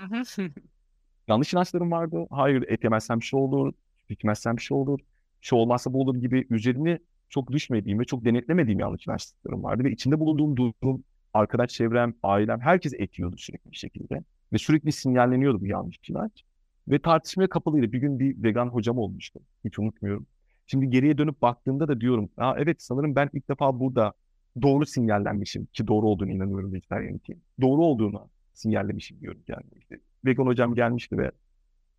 Yanlış 1.28 1.54
inançlarım 1.54 1.92
vardı. 1.92 2.28
Hayır 2.30 2.66
et 2.68 2.84
yemezsem 2.84 3.24
şey 3.24 3.40
olur, 3.40 3.74
bitmezsem 4.10 4.58
bir 4.58 4.62
şey 4.62 4.78
olur, 4.78 5.00
şu 5.42 5.56
olmazsa 5.56 5.94
bu 5.94 6.02
olur 6.02 6.16
gibi 6.16 6.48
üzerine 6.50 7.00
çok 7.30 7.52
düşmediğim 7.52 8.00
ve 8.00 8.06
çok 8.06 8.26
denetlemediğim 8.26 8.80
yanlış 8.80 9.08
inançlarım 9.08 9.64
vardı. 9.64 9.84
Ve 9.84 9.92
içinde 9.92 10.20
bulunduğum 10.20 10.56
durum, 10.58 11.04
arkadaş 11.34 11.70
çevrem, 11.70 12.14
ailem, 12.24 12.62
herkes 12.62 12.94
et 12.94 13.20
yiyordu 13.20 13.38
sürekli 13.38 13.72
bir 13.72 13.78
şekilde. 13.78 14.24
Ve 14.54 14.58
sürekli 14.58 14.92
sinyalleniyordu 14.92 15.62
bu 15.62 15.68
yanlış 15.68 16.10
inanç. 16.10 16.44
Ve 16.88 17.00
tartışmaya 17.00 17.50
kapalıydı. 17.50 17.92
Bir 17.92 17.98
gün 18.00 18.20
bir 18.20 18.44
vegan 18.44 18.68
hocam 18.68 18.98
olmuştu. 18.98 19.40
Hiç 19.66 19.80
unutmuyorum. 19.80 20.26
Şimdi 20.68 20.90
geriye 20.90 21.18
dönüp 21.18 21.42
baktığımda 21.42 21.88
da 21.88 22.02
diyorum, 22.02 22.30
Aa, 22.38 22.56
evet 22.58 22.82
sanırım 22.82 23.16
ben 23.16 23.30
ilk 23.34 23.50
defa 23.50 23.80
burada 23.80 24.14
doğru 24.62 24.86
sinyallenmişim 24.86 25.66
ki 25.66 25.88
doğru 25.88 26.08
olduğunu 26.08 26.32
inanıyorum 26.32 26.74
vejetaryen 26.74 27.14
için. 27.14 27.44
Doğru 27.62 27.86
olduğunu 27.86 28.30
sinyallemişim 28.54 29.20
diyorum 29.20 29.42
yani. 29.48 29.64
İşte 29.80 30.00
vegan 30.26 30.46
hocam 30.46 30.76
gelmişti 30.76 31.18
ve 31.18 31.32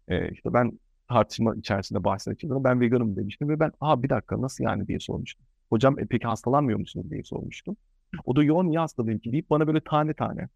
e, 0.08 0.30
işte 0.32 0.54
ben 0.54 0.78
tartışma 1.08 1.54
içerisinde 1.56 2.04
bahsine. 2.04 2.34
Ben 2.44 2.80
veganım 2.80 3.16
demiştim 3.16 3.48
ve 3.48 3.60
ben 3.60 3.72
aa 3.80 4.02
bir 4.02 4.08
dakika 4.08 4.40
nasıl 4.40 4.64
yani 4.64 4.88
diye 4.88 5.00
sormuştum. 5.00 5.46
Hocam 5.70 5.98
e, 5.98 6.06
peki 6.06 6.26
hastalanmıyor 6.26 6.78
musunuz 6.78 7.10
diye 7.10 7.22
sormuştum. 7.22 7.76
O 8.24 8.36
da 8.36 8.44
yoğun 8.44 8.68
niye 8.68 8.78
hastalıyım 8.78 9.18
ki 9.18 9.32
deyip 9.32 9.50
bana 9.50 9.66
böyle 9.66 9.80
tane 9.80 10.14
tane 10.14 10.48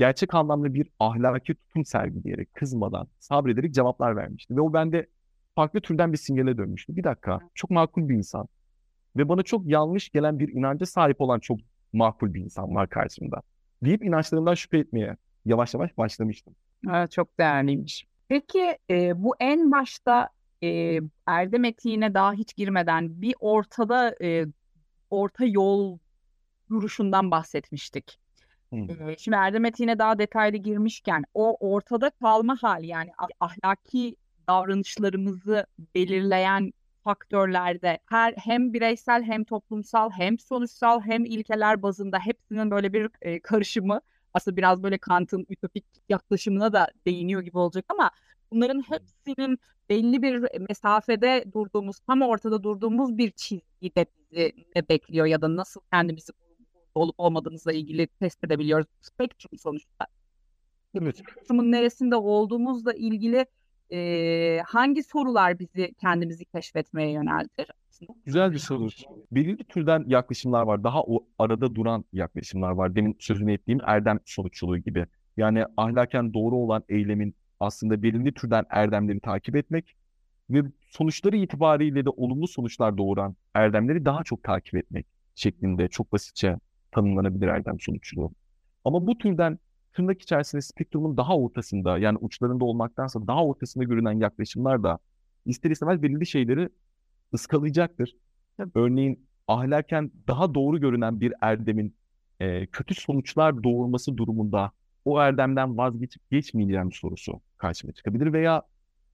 gerçek 0.00 0.34
anlamda 0.34 0.74
bir 0.74 0.88
ahlaki 1.00 1.54
tutum 1.54 1.84
sergileyerek, 1.84 2.54
kızmadan, 2.54 3.08
sabrederek 3.18 3.74
cevaplar 3.74 4.16
vermişti. 4.16 4.56
Ve 4.56 4.60
o 4.60 4.72
bende 4.72 5.06
farklı 5.54 5.80
türden 5.80 6.12
bir 6.12 6.18
sinyale 6.18 6.56
dönmüştü. 6.56 6.96
Bir 6.96 7.04
dakika, 7.04 7.40
çok 7.54 7.70
makul 7.70 8.08
bir 8.08 8.14
insan. 8.14 8.48
Ve 9.16 9.28
bana 9.28 9.42
çok 9.42 9.66
yanlış 9.66 10.10
gelen 10.10 10.38
bir 10.38 10.48
inanca 10.48 10.86
sahip 10.86 11.20
olan 11.20 11.38
çok 11.40 11.58
makul 11.92 12.34
bir 12.34 12.40
insan 12.40 12.74
var 12.74 12.88
karşımda. 12.88 13.42
Deyip 13.82 14.04
inançlarımdan 14.04 14.54
şüphe 14.54 14.78
etmeye 14.78 15.16
yavaş 15.44 15.74
yavaş 15.74 15.98
başlamıştım. 15.98 16.54
Evet, 16.90 17.10
çok 17.10 17.38
değerliymiş. 17.38 18.06
Peki 18.28 18.78
e, 18.90 19.22
bu 19.22 19.34
en 19.40 19.70
başta 19.70 20.28
e, 20.62 21.00
erdem 21.26 21.64
etiğine 21.64 22.14
daha 22.14 22.32
hiç 22.32 22.56
girmeden 22.56 23.22
bir 23.22 23.34
ortada 23.40 24.14
e, 24.22 24.46
orta 25.10 25.44
yol 25.44 25.98
duruşundan 26.70 27.30
bahsetmiştik. 27.30 28.19
Hmm. 28.70 28.88
Şimdi 29.18 29.36
Erdem 29.36 29.64
Etiğine 29.64 29.98
daha 29.98 30.18
detaylı 30.18 30.56
girmişken 30.56 31.24
o 31.34 31.56
ortada 31.60 32.10
kalma 32.10 32.56
hali 32.60 32.86
yani 32.86 33.10
ahlaki 33.40 34.16
davranışlarımızı 34.48 35.66
belirleyen 35.94 36.72
faktörlerde 37.04 37.98
her 38.06 38.34
hem 38.36 38.72
bireysel 38.72 39.22
hem 39.22 39.44
toplumsal 39.44 40.10
hem 40.10 40.38
sonuçsal 40.38 41.00
hem 41.00 41.24
ilkeler 41.24 41.82
bazında 41.82 42.18
hepsinin 42.18 42.70
böyle 42.70 42.92
bir 42.92 43.10
e, 43.22 43.40
karışımı 43.40 44.00
aslında 44.34 44.56
biraz 44.56 44.82
böyle 44.82 44.98
Kant'ın 44.98 45.46
ütopik 45.48 45.84
yaklaşımına 46.08 46.72
da 46.72 46.88
değiniyor 47.06 47.42
gibi 47.42 47.58
olacak 47.58 47.84
ama 47.88 48.10
bunların 48.50 48.82
hepsinin 48.82 49.58
belli 49.88 50.22
bir 50.22 50.60
mesafede 50.68 51.44
durduğumuz, 51.52 51.98
tam 52.06 52.22
ortada 52.22 52.62
durduğumuz 52.62 53.18
bir 53.18 53.30
çizgide 53.30 54.06
bizi 54.30 54.52
ne 54.76 54.88
bekliyor 54.88 55.26
ya 55.26 55.42
da 55.42 55.56
nasıl 55.56 55.80
kendimizi 55.92 56.32
olup 57.00 57.14
olmadığımızla 57.18 57.72
ilgili 57.72 58.06
test 58.06 58.44
edebiliyoruz. 58.44 58.86
Spektrum 59.00 59.58
sonuçta. 59.58 60.06
Evet. 60.94 61.16
Spektrumun 61.16 61.72
neresinde 61.72 62.16
olduğumuzla 62.16 62.92
ilgili 62.92 63.46
e, 63.92 64.60
hangi 64.66 65.02
sorular 65.02 65.58
bizi 65.58 65.94
kendimizi 66.00 66.44
keşfetmeye 66.44 67.10
yöneltir? 67.10 67.66
Güzel 68.24 68.52
bir 68.52 68.58
soru. 68.58 68.88
Belirli 69.32 69.64
türden 69.64 70.04
yaklaşımlar 70.06 70.62
var. 70.62 70.84
Daha 70.84 71.02
o 71.02 71.26
arada 71.38 71.74
duran 71.74 72.04
yaklaşımlar 72.12 72.70
var. 72.70 72.94
Demin 72.94 73.16
sözünü 73.18 73.52
ettiğim 73.52 73.78
erdem 73.84 74.20
sonuççuluğu 74.24 74.78
gibi. 74.78 75.06
Yani 75.36 75.64
ahlaken 75.76 76.34
doğru 76.34 76.56
olan 76.56 76.84
eylemin 76.88 77.34
aslında 77.60 78.02
belirli 78.02 78.34
türden 78.34 78.64
erdemleri 78.70 79.20
takip 79.20 79.56
etmek 79.56 79.96
ve 80.50 80.62
sonuçları 80.88 81.36
itibariyle 81.36 82.04
de 82.04 82.10
olumlu 82.10 82.48
sonuçlar 82.48 82.98
doğuran 82.98 83.36
erdemleri 83.54 84.04
daha 84.04 84.24
çok 84.24 84.42
takip 84.42 84.74
etmek 84.74 85.06
şeklinde 85.34 85.88
çok 85.88 86.12
basitçe 86.12 86.56
tanımlanabilir 86.92 87.48
erdem 87.48 87.80
sonuççuluğu. 87.80 88.32
Ama 88.84 89.06
bu 89.06 89.18
türden 89.18 89.58
tırnak 89.92 90.22
içerisinde 90.22 90.62
spektrumun 90.62 91.16
daha 91.16 91.36
ortasında 91.36 91.98
yani 91.98 92.18
uçlarında 92.20 92.64
olmaktansa 92.64 93.26
daha 93.26 93.44
ortasında 93.44 93.84
görünen 93.84 94.12
yaklaşımlar 94.12 94.82
da 94.82 94.98
ister 95.46 95.70
istemez 95.70 96.02
belirli 96.02 96.26
şeyleri 96.26 96.68
ıskalayacaktır. 97.34 98.16
Tabii. 98.56 98.70
Örneğin 98.74 99.26
ahlaken 99.48 100.10
daha 100.28 100.54
doğru 100.54 100.80
görünen 100.80 101.20
bir 101.20 101.34
erdemin 101.40 101.94
e, 102.40 102.66
kötü 102.66 102.94
sonuçlar 102.94 103.62
doğurması 103.62 104.16
durumunda 104.16 104.72
o 105.04 105.20
erdemden 105.20 105.76
vazgeçip 105.76 106.30
geçmeyeceğim 106.30 106.92
sorusu 106.92 107.40
karşıma 107.56 107.92
çıkabilir 107.92 108.32
veya 108.32 108.62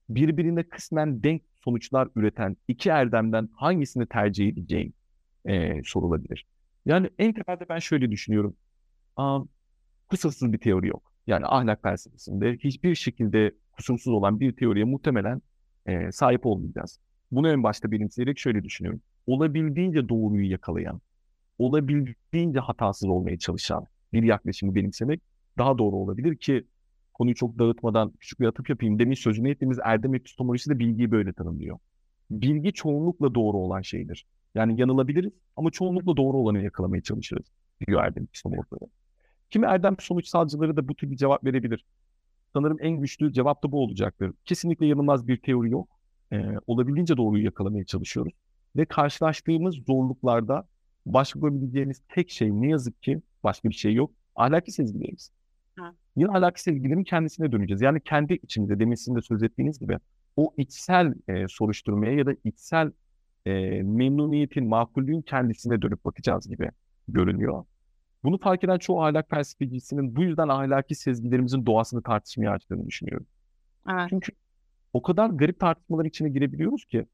birbirine 0.09 0.63
kısmen 0.63 1.23
denk 1.23 1.41
sonuçlar 1.63 2.07
üreten 2.15 2.57
iki 2.67 2.89
erdemden 2.89 3.49
hangisini 3.53 4.05
tercih 4.05 4.47
edeceğim 4.47 4.93
e, 5.45 5.83
sorulabilir. 5.83 6.45
Yani 6.87 7.09
en 7.19 7.33
temelde 7.33 7.69
ben 7.69 7.79
şöyle 7.79 8.11
düşünüyorum. 8.11 8.55
Aa, 9.15 9.39
kusursuz 10.09 10.53
bir 10.53 10.57
teori 10.57 10.87
yok. 10.87 11.11
Yani 11.27 11.45
ahlak 11.45 11.81
felsefesinde 11.83 12.57
hiçbir 12.57 12.95
şekilde 12.95 13.51
kusursuz 13.71 14.13
olan 14.13 14.39
bir 14.39 14.55
teoriye 14.55 14.85
muhtemelen 14.85 15.41
e, 15.85 16.11
sahip 16.11 16.45
olmayacağız. 16.45 16.99
Bunu 17.31 17.49
en 17.49 17.63
başta 17.63 17.91
benimseyerek 17.91 18.39
şöyle 18.39 18.63
düşünüyorum. 18.63 19.01
Olabildiğince 19.27 20.09
doğruyu 20.09 20.51
yakalayan, 20.51 21.01
olabildiğince 21.57 22.59
hatasız 22.59 23.09
olmaya 23.09 23.37
çalışan 23.37 23.85
bir 24.13 24.23
yaklaşımı 24.23 24.75
benimsemek 24.75 25.21
daha 25.57 25.77
doğru 25.77 25.95
olabilir 25.95 26.37
ki 26.37 26.67
konuyu 27.13 27.35
çok 27.35 27.59
dağıtmadan 27.59 28.11
küçük 28.19 28.39
bir 28.39 28.45
atıp 28.47 28.69
yapayım. 28.69 28.99
Demin 28.99 29.15
sözünü 29.15 29.49
ettiğimiz 29.49 29.79
erdem 29.83 30.15
epistemolojisi 30.15 30.69
de 30.69 30.79
bilgiyi 30.79 31.11
böyle 31.11 31.33
tanımlıyor. 31.33 31.77
Bilgi 32.31 32.73
çoğunlukla 32.73 33.35
doğru 33.35 33.57
olan 33.57 33.81
şeydir. 33.81 34.25
Yani 34.55 34.81
yanılabiliriz 34.81 35.33
ama 35.55 35.71
çoğunlukla 35.71 36.17
doğru 36.17 36.37
olanı 36.37 36.63
yakalamaya 36.63 37.01
çalışırız 37.01 37.45
diyor 37.87 38.03
erdem 38.03 38.23
epistemologları. 38.23 38.89
Kimi 39.49 39.65
erdem 39.65 39.95
sonuçsalcıları 39.99 40.77
da 40.77 40.87
bu 40.87 40.95
tür 40.95 41.11
bir 41.11 41.17
cevap 41.17 41.43
verebilir. 41.43 41.85
Sanırım 42.53 42.77
en 42.81 42.91
güçlü 42.91 43.33
cevap 43.33 43.63
da 43.63 43.71
bu 43.71 43.83
olacaktır. 43.83 44.33
Kesinlikle 44.45 44.85
yanılmaz 44.85 45.27
bir 45.27 45.37
teori 45.37 45.71
yok. 45.71 45.89
Ee, 46.31 46.45
olabildiğince 46.67 47.17
doğruyu 47.17 47.45
yakalamaya 47.45 47.85
çalışıyoruz. 47.85 48.33
Ve 48.75 48.85
karşılaştığımız 48.85 49.75
zorluklarda 49.87 50.67
başvurabileceğimiz 51.05 52.01
tek 52.09 52.29
şey 52.29 52.51
ne 52.51 52.69
yazık 52.69 53.03
ki 53.03 53.21
başka 53.43 53.69
bir 53.69 53.73
şey 53.73 53.93
yok. 53.93 54.11
Ahlaki 54.35 54.71
sezgilerimiz. 54.71 55.31
Ha. 55.75 55.93
Yine 56.15 56.29
ahlaki 56.29 56.61
sezgilerin 56.61 57.03
kendisine 57.03 57.51
döneceğiz. 57.51 57.81
Yani 57.81 58.01
kendi 58.01 58.33
içimizde 58.33 58.79
demin 58.79 58.95
sizin 58.95 59.15
de 59.15 59.21
söz 59.21 59.43
ettiğiniz 59.43 59.79
gibi 59.79 59.97
o 60.35 60.53
içsel 60.57 61.13
e, 61.27 61.47
soruşturmaya 61.47 62.13
ya 62.13 62.25
da 62.25 62.33
içsel 62.43 62.91
e, 63.47 63.83
memnuniyetin, 63.83 64.67
makullüğün 64.67 65.21
kendisine 65.21 65.81
dönüp 65.81 66.05
bakacağız 66.05 66.49
gibi 66.49 66.71
görünüyor. 67.07 67.65
Bunu 68.23 68.37
fark 68.37 68.63
eden 68.63 68.77
çoğu 68.77 69.03
ahlak 69.03 69.29
felsefecisinin 69.29 70.15
bu 70.15 70.23
yüzden 70.23 70.47
ahlaki 70.47 70.95
sezgilerimizin 70.95 71.65
doğasını 71.65 72.01
tartışmaya 72.01 72.51
açtığını 72.51 72.87
düşünüyorum. 72.87 73.27
Evet. 73.89 74.07
Çünkü 74.09 74.31
o 74.93 75.01
kadar 75.01 75.29
garip 75.29 75.59
tartışmalar 75.59 76.05
içine 76.05 76.29
girebiliyoruz 76.29 76.85
ki 76.85 77.05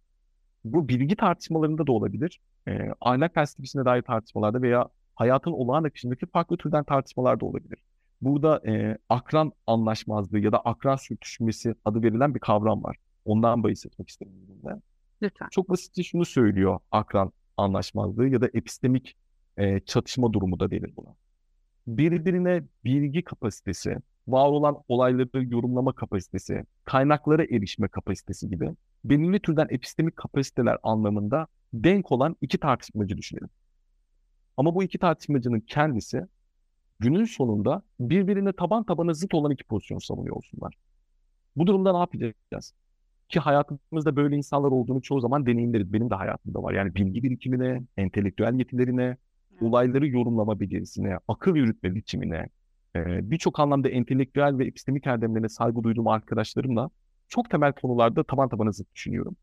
bu 0.64 0.88
bilgi 0.88 1.16
tartışmalarında 1.16 1.88
da 1.88 1.92
olabilir. 1.92 2.40
E, 2.68 2.90
ahlak 3.02 3.34
felsefesine 3.34 3.86
dair 3.86 4.02
tartışmalarda 4.02 4.62
veya 4.62 4.90
hayatın 5.16 5.52
olağan 5.52 5.84
akışındaki 5.84 6.26
farklı 6.26 6.58
türden 6.58 6.84
tartışmalar 6.84 7.40
da 7.40 7.46
olabilir. 7.46 7.80
Burada 8.22 8.62
e, 8.68 8.98
akran 9.10 9.52
anlaşmazlığı 9.68 10.40
ya 10.40 10.52
da 10.52 10.60
akran 10.60 10.96
sürtüşmesi 10.96 11.76
adı 11.86 12.04
verilen 12.04 12.36
bir 12.36 12.40
kavram 12.40 12.84
var. 12.84 12.98
Ondan 13.26 13.64
bahis 13.64 13.86
etmek 13.86 14.10
istedim. 14.10 14.34
Lütfen. 15.24 15.48
Çok 15.52 15.70
basitçe 15.70 16.04
şunu 16.04 16.26
söylüyor 16.26 16.80
akran 16.92 17.32
anlaşmazlığı 17.58 18.28
ya 18.28 18.42
da 18.42 18.48
epistemik 18.54 19.16
e, 19.58 19.80
çatışma 19.80 20.34
durumu 20.34 20.60
da 20.60 20.72
denir 20.72 20.94
buna. 20.98 21.16
Birbirine 21.88 22.64
bilgi 22.84 23.24
kapasitesi, 23.24 23.98
var 24.28 24.48
olan 24.48 24.84
olayları 24.88 25.46
yorumlama 25.54 25.94
kapasitesi, 25.94 26.64
kaynaklara 26.84 27.44
erişme 27.44 27.88
kapasitesi 27.88 28.50
gibi 28.50 28.70
belirli 29.04 29.40
türden 29.40 29.68
epistemik 29.70 30.16
kapasiteler 30.16 30.78
anlamında 30.84 31.48
denk 31.74 32.12
olan 32.12 32.36
iki 32.42 32.58
tartışmacı 32.58 33.18
düşünelim. 33.18 33.50
Ama 34.58 34.76
bu 34.76 34.84
iki 34.84 34.98
tartışmacının 34.98 35.60
kendisi 35.60 36.28
günün 37.00 37.26
sonunda 37.26 37.82
birbirine 38.00 38.54
taban 38.54 38.84
tabana 38.84 39.14
zıt 39.14 39.34
olan 39.34 39.52
iki 39.52 39.64
pozisyon 39.64 40.00
savunuyor 40.00 40.36
olsunlar. 40.36 40.74
Bu 41.56 41.68
durumda 41.68 41.92
ne 41.92 41.98
yapacağız? 41.98 42.74
Ki 43.34 43.40
hayatımızda 43.40 44.16
böyle 44.16 44.36
insanlar 44.36 44.72
olduğunu 44.72 45.02
çoğu 45.02 45.20
zaman 45.20 45.46
deneyimleriz. 45.46 45.94
Benim 45.94 46.10
de 46.10 46.16
hayatımda 46.16 46.64
var. 46.64 46.74
Yani 46.74 46.96
bilgi 46.96 47.24
birikimine, 47.24 47.82
entelektüel 47.98 48.60
yetilerine, 48.60 49.18
olayları 49.62 50.08
yorumlama 50.08 50.60
becerisine, 50.60 51.18
akıl 51.28 51.56
yürütme 51.56 51.96
biçimine, 51.96 52.48
e, 52.96 53.32
birçok 53.32 53.60
anlamda 53.60 53.90
entelektüel 53.90 54.58
ve 54.58 54.66
epistemik 54.66 55.08
erdemlerine 55.08 55.50
saygı 55.50 55.84
duyduğum 55.84 56.08
arkadaşlarımla 56.08 56.90
çok 57.28 57.50
temel 57.50 57.74
konularda 57.74 58.24
taban 58.24 58.50
tabana 58.50 58.72
zıt 58.72 58.96
düşünüyorum. 58.96 59.36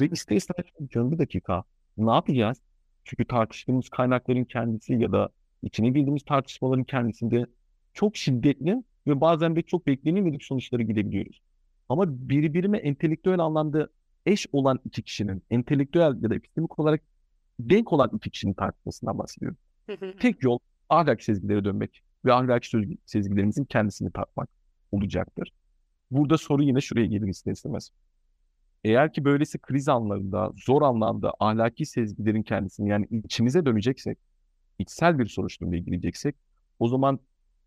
Ve 0.00 0.08
ister 0.08 0.36
istemez 0.36 0.66
bir 1.12 1.18
dakika 1.18 1.62
ne 1.96 2.10
yapacağız? 2.10 2.58
Çünkü 3.04 3.24
tartıştığımız 3.24 3.88
kaynakların 3.88 4.44
kendisi 4.44 4.94
ya 4.94 5.12
da 5.12 5.28
içine 5.62 5.94
bildiğimiz 5.94 6.24
tartışmaların 6.24 6.84
kendisinde 6.84 7.46
çok 7.92 8.16
şiddetli 8.16 8.82
ve 9.06 9.20
bazen 9.20 9.56
de 9.56 9.62
çok 9.62 9.86
beklenilmedik 9.86 10.44
sonuçlara 10.44 10.82
gidebiliyoruz. 10.82 11.40
Ama 11.88 12.28
birbirine 12.28 12.76
entelektüel 12.76 13.38
anlamda 13.38 13.88
eş 14.26 14.46
olan 14.52 14.80
iki 14.84 15.02
kişinin, 15.02 15.42
entelektüel 15.50 16.22
ya 16.22 16.30
da 16.30 16.34
epistemik 16.34 16.78
olarak 16.78 17.02
denk 17.60 17.92
olan 17.92 18.10
iki 18.16 18.30
kişinin 18.30 18.54
tartışmasından 18.54 19.18
bahsediyorum. 19.18 19.58
Tek 20.20 20.42
yol 20.42 20.58
ahlak 20.88 21.22
sezgilere 21.22 21.64
dönmek 21.64 22.02
ve 22.24 22.32
sezgi- 22.32 22.98
sezgilerimizin 23.06 23.64
kendisini 23.64 24.10
tartmak 24.12 24.48
olacaktır. 24.92 25.52
Burada 26.10 26.38
soru 26.38 26.62
yine 26.62 26.80
şuraya 26.80 27.06
gelir 27.06 27.28
ister 27.28 27.52
istemez. 27.52 27.90
Eğer 28.84 29.12
ki 29.12 29.24
böylesi 29.24 29.58
kriz 29.58 29.88
anlarında, 29.88 30.52
zor 30.66 30.82
anlamda 30.82 31.32
ahlaki 31.40 31.86
sezgilerin 31.86 32.42
kendisini 32.42 32.88
yani 32.88 33.06
içimize 33.24 33.66
döneceksek, 33.66 34.18
içsel 34.78 35.18
bir 35.18 35.26
soruşturmaya 35.26 35.78
gireceksek, 35.78 36.36
o 36.78 36.88
zaman 36.88 37.20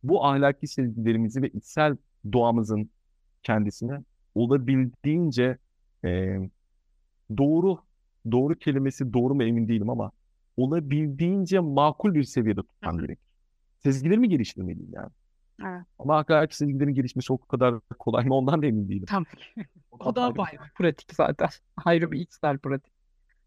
bu 0.03 0.26
ahlaki 0.26 0.67
sezgilerimizi 0.67 1.41
ve 1.41 1.49
içsel 1.49 1.97
doğamızın 2.34 2.89
kendisine 3.43 4.03
olabildiğince 4.36 5.57
e, 6.05 6.38
doğru, 7.38 7.79
doğru 8.32 8.55
kelimesi 8.55 9.13
doğru 9.13 9.36
mu 9.36 9.43
emin 9.43 9.67
değilim 9.67 9.89
ama 9.89 10.11
olabildiğince 10.57 11.59
makul 11.59 12.13
bir 12.13 12.23
seviyede 12.23 12.61
tutmam 12.61 12.97
gerekir. 12.97 13.25
Sezgilerimi 13.84 14.29
geliştirmeliyim 14.29 14.89
yani. 14.93 15.09
Evet. 15.65 15.82
Ama 15.99 16.17
ahlaki 16.17 16.57
sezgilerin 16.57 16.93
gelişmesi 16.93 17.34
o 17.34 17.38
kadar 17.38 17.79
kolay 17.99 18.25
mı 18.25 18.36
ondan 18.36 18.61
da 18.61 18.65
emin 18.65 18.89
değilim. 18.89 19.05
Tabii. 19.05 19.65
O 19.91 19.97
O 20.05 20.15
da 20.15 20.38
bayağı 20.38 20.69
pratik 20.77 21.13
zaten. 21.15 21.49
Ayrı 21.86 22.11
bir 22.11 22.19
içsel 22.19 22.57
pratik. 22.57 22.93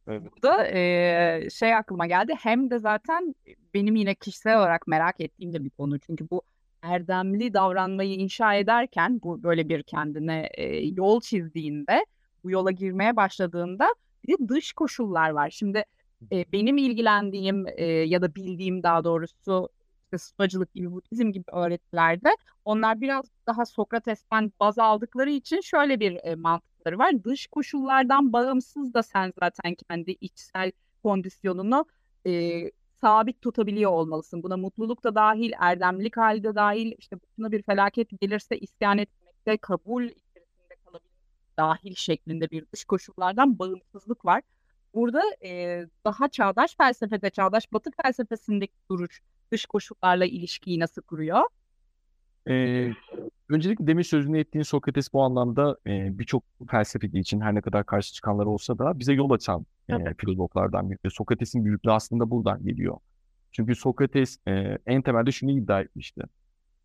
Evet. 0.09 0.23
Burada 0.23 0.69
eee, 0.69 1.49
şey 1.53 1.75
aklıma 1.75 2.07
geldi. 2.07 2.35
Hem 2.39 2.71
de 2.71 2.79
zaten 2.79 3.35
benim 3.75 3.97
yine 3.97 4.15
kişisel 4.15 4.59
olarak 4.59 4.87
merak 4.87 5.21
ettiğim 5.21 5.53
de 5.53 5.65
bir 5.65 5.71
konu. 5.71 5.99
Çünkü 5.99 6.31
bu 6.31 6.43
erdemli 6.85 7.55
davranmayı 7.55 8.15
inşa 8.15 8.55
ederken 8.55 9.21
bu 9.23 9.43
böyle 9.43 9.69
bir 9.69 9.83
kendine 9.83 10.49
eee, 10.59 10.89
yol 10.97 11.21
çizdiğinde 11.21 12.07
bu 12.45 12.51
yola 12.51 12.71
girmeye 12.71 13.17
başladığında 13.17 13.95
bir 14.29 14.49
dış 14.49 14.73
koşullar 14.73 15.31
var. 15.31 15.51
Şimdi 15.51 15.85
e, 16.33 16.45
benim 16.53 16.77
ilgilendiğim 16.79 17.67
e, 17.77 17.85
ya 17.85 18.23
da 18.23 18.35
bildiğim 18.35 18.83
daha 18.83 19.05
doğrusu 19.05 19.69
işte 20.05 20.19
stoacılık 20.19 20.75
gibi, 20.75 20.93
Budizm 20.93 21.33
gibi 21.33 21.45
öğretilerde 21.53 22.29
onlar 22.65 23.01
biraz 23.01 23.25
daha 23.47 23.67
Sokrates'ten 23.67 24.53
baz 24.61 24.79
aldıkları 24.79 25.31
için 25.31 25.61
şöyle 25.61 26.01
bir 26.01 26.19
e, 26.25 26.35
mantıkları 26.35 26.99
var. 26.99 27.25
Dış 27.25 27.47
koşullardan 27.47 28.33
bağımsız 28.33 28.95
da 28.95 29.03
sen 29.03 29.33
zaten 29.41 29.75
kendi 29.89 30.11
içsel 30.21 30.73
kondisyonunu 31.03 31.87
e, 32.27 32.31
sabit 33.01 33.43
tutabiliyor 33.43 33.91
olmalısın. 33.91 34.43
Buna 34.43 34.57
mutluluk 34.57 35.05
da 35.05 35.15
dahil, 35.15 35.53
erdemlilik 35.59 36.17
hali 36.17 36.43
de 36.43 36.55
dahil, 36.55 36.93
işte 36.99 37.17
başına 37.17 37.53
bir 37.53 37.63
felaket 37.63 38.21
gelirse 38.21 38.59
isyan 38.59 38.99
etmekte, 38.99 39.57
kabul 39.57 40.05
içerisinde 40.05 40.77
kalabilmek 40.85 41.59
dahil 41.59 41.95
şeklinde 41.95 42.51
bir 42.51 42.67
dış 42.73 42.85
koşullardan 42.85 43.59
bağımsızlık 43.59 44.25
var. 44.25 44.43
Burada 44.95 45.23
e, 45.45 45.83
daha 46.05 46.29
çağdaş 46.29 46.77
felsefede, 46.77 47.31
çağdaş 47.31 47.73
batı 47.73 47.91
felsefesindeki 48.03 48.75
duruş 48.91 49.23
dış 49.53 49.67
koşullarla 49.67 50.25
ilişkiyi 50.25 50.81
nasıl 50.81 51.03
kuruyor? 51.03 51.43
Ee, 52.49 52.91
öncelikle 53.49 53.87
demin 53.87 54.03
sözünü 54.03 54.39
ettiğin 54.39 54.63
Sokrates 54.63 55.13
bu 55.13 55.23
anlamda 55.23 55.77
e, 55.87 56.19
birçok 56.19 56.43
felsefeci 56.71 57.19
için 57.19 57.41
her 57.41 57.55
ne 57.55 57.61
kadar 57.61 57.87
karşı 57.87 58.15
çıkanlar 58.15 58.47
olsa 58.47 58.79
da 58.79 58.99
bize 58.99 59.13
yol 59.13 59.31
açan 59.31 59.67
e, 59.89 60.15
filozoflardan 60.19 60.91
biri. 60.91 60.99
Sokrates'in 61.11 61.65
büyüklüğü 61.65 61.93
aslında 61.93 62.31
buradan 62.31 62.65
geliyor. 62.65 62.97
Çünkü 63.53 63.75
Sokrates 63.75 64.39
e, 64.49 64.79
en 64.87 65.03
temelde 65.03 65.33
şunu 65.33 65.51
iddia 65.51 65.81
etmişti. 65.81 66.23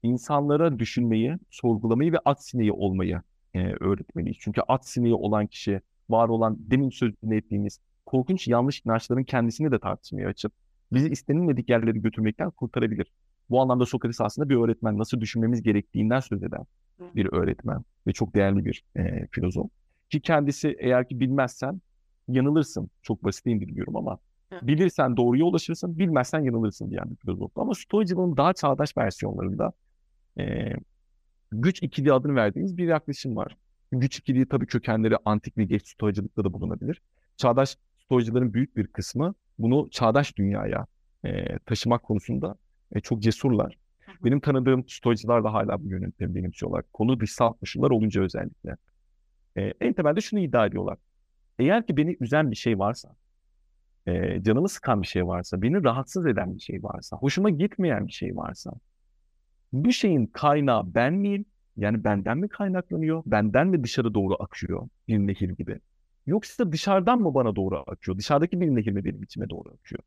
İnsanlara 0.04 0.80
düşünmeyi, 0.80 1.38
sorgulamayı 1.50 2.14
ve 2.14 2.18
at 2.26 2.46
sineği 2.46 2.72
olmayı 2.72 3.22
e, 3.54 3.74
öğretmeliyiz. 3.80 4.38
Çünkü 4.40 4.62
at 4.68 4.88
sineği 4.88 5.14
olan 5.14 5.48
kişi 5.48 5.82
var 6.10 6.30
olan 6.30 6.58
demin 6.60 6.90
sözünü 6.90 7.38
ettiğimiz 7.38 7.80
korkunç 8.06 8.48
yanlış 8.48 8.82
inançların 8.86 9.24
kendisini 9.24 9.72
de 9.72 9.80
tartışmaya 9.80 10.28
açıp 10.28 10.52
bizi 10.92 11.10
istenilmedik 11.10 11.70
yerlere 11.70 12.00
götürmekten 12.00 12.50
kurtarabilir. 12.50 13.12
Bu 13.50 13.62
anlamda 13.62 13.86
Sokrates 13.86 14.22
aslında 14.22 14.50
bir 14.50 14.56
öğretmen. 14.56 14.98
Nasıl 14.98 15.22
düşünmemiz 15.22 15.62
gerektiğinden 15.62 16.20
söz 16.20 16.44
eden 16.44 16.66
bir 17.16 17.34
öğretmen 17.34 17.84
ve 18.08 18.14
çok 18.14 18.36
değerli 18.36 18.66
bir 18.66 18.84
e, 18.96 19.28
filozof. 19.32 19.70
Ki 20.10 20.22
kendisi 20.22 20.76
eğer 20.80 21.08
ki 21.08 21.20
bilmezsen 21.20 21.82
yanılırsın. 22.28 22.90
Çok 23.02 23.24
basit 23.24 23.46
indiriyorum 23.46 23.96
ama 23.96 24.18
bilirsen 24.62 25.18
doğruya 25.18 25.46
ulaşırsın, 25.46 26.00
bilmezsen 26.00 26.40
yanılırsın 26.40 26.92
diyen 26.92 27.10
bir 27.10 27.16
filozof. 27.16 27.58
Ama 27.58 27.74
Stoacılığın 27.76 28.38
daha 28.38 28.54
çağdaş 28.54 28.98
versiyonlarında 28.98 29.74
e, 30.40 30.74
güç 31.52 31.84
ikili 31.84 32.14
adını 32.14 32.36
verdiğimiz 32.36 32.78
bir 32.78 32.88
yaklaşım 32.88 33.36
var. 33.36 33.58
Güç 33.92 34.20
ikiliği 34.20 34.46
tabii 34.46 34.66
kökenleri 34.66 35.16
antik 35.26 35.58
ve 35.58 35.64
geç 35.64 35.88
Stoacılıkta 35.88 36.44
da 36.44 36.54
bulunabilir. 36.54 37.02
Çağdaş 37.38 37.78
Stoacıların 38.00 38.54
büyük 38.54 38.78
bir 38.78 38.88
kısmı 38.88 39.34
bunu 39.60 39.90
çağdaş 39.92 40.38
dünyaya 40.38 40.86
e, 41.26 41.60
taşımak 41.60 42.04
konusunda 42.04 42.56
e, 42.96 43.00
çok 43.00 43.22
cesurlar. 43.22 43.78
Benim 44.24 44.40
tanıdığım 44.40 44.90
Stoacılar 44.90 45.44
da 45.44 45.54
hala 45.54 45.84
bu 45.84 45.90
yöntemi 45.90 46.36
benimsiyorlar. 46.36 46.84
Konu 46.94 47.20
dışsal 47.20 47.54
koşullar 47.54 47.90
olunca 47.90 48.22
özellikle. 48.22 48.76
E, 49.58 49.74
en 49.82 49.94
temelde 49.94 50.22
şunu 50.22 50.40
iddia 50.40 50.66
ediyorlar. 50.66 50.98
Eğer 51.60 51.88
ki 51.88 51.98
beni 51.98 52.18
üzen 52.20 52.52
bir 52.52 52.56
şey 52.56 52.80
varsa, 52.80 53.16
e, 54.08 54.44
canımı 54.44 54.70
sıkan 54.70 55.02
bir 55.02 55.08
şey 55.08 55.28
varsa, 55.28 55.62
beni 55.62 55.84
rahatsız 55.84 56.26
eden 56.28 56.56
bir 56.56 56.62
şey 56.62 56.84
varsa, 56.84 57.18
hoşuma 57.18 57.50
gitmeyen 57.50 58.08
bir 58.08 58.12
şey 58.12 58.36
varsa, 58.36 58.72
bu 59.74 59.92
şeyin 59.92 60.26
kaynağı 60.26 60.94
ben 60.94 61.14
miyim? 61.14 61.46
Yani 61.78 62.04
benden 62.04 62.38
mi 62.38 62.50
kaynaklanıyor? 62.50 63.24
Benden 63.26 63.68
mi 63.68 63.84
dışarı 63.84 64.14
doğru 64.14 64.36
akıyor 64.40 64.90
bir 65.08 65.18
nehir 65.18 65.50
gibi? 65.50 65.80
Yoksa 66.28 66.72
dışarıdan 66.72 67.20
mı 67.20 67.34
bana 67.34 67.56
doğru 67.56 67.84
akıyor? 67.88 68.18
Dışarıdaki 68.18 68.62
bir 68.62 68.68
nehir 68.68 68.92
mi 68.92 69.06
benim 69.06 69.24
içime 69.24 69.50
doğru 69.50 69.70
akıyor? 69.70 70.02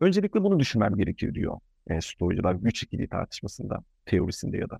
Öncelikle 0.00 0.42
bunu 0.42 0.60
düşünmem 0.60 0.96
gerekir 0.96 1.34
diyor 1.34 1.58
e, 1.88 2.00
Stoacılar 2.00 2.54
güç 2.54 2.82
ikili 2.82 3.08
tartışmasında, 3.08 3.82
teorisinde 4.06 4.56
ya 4.56 4.70
da. 4.70 4.78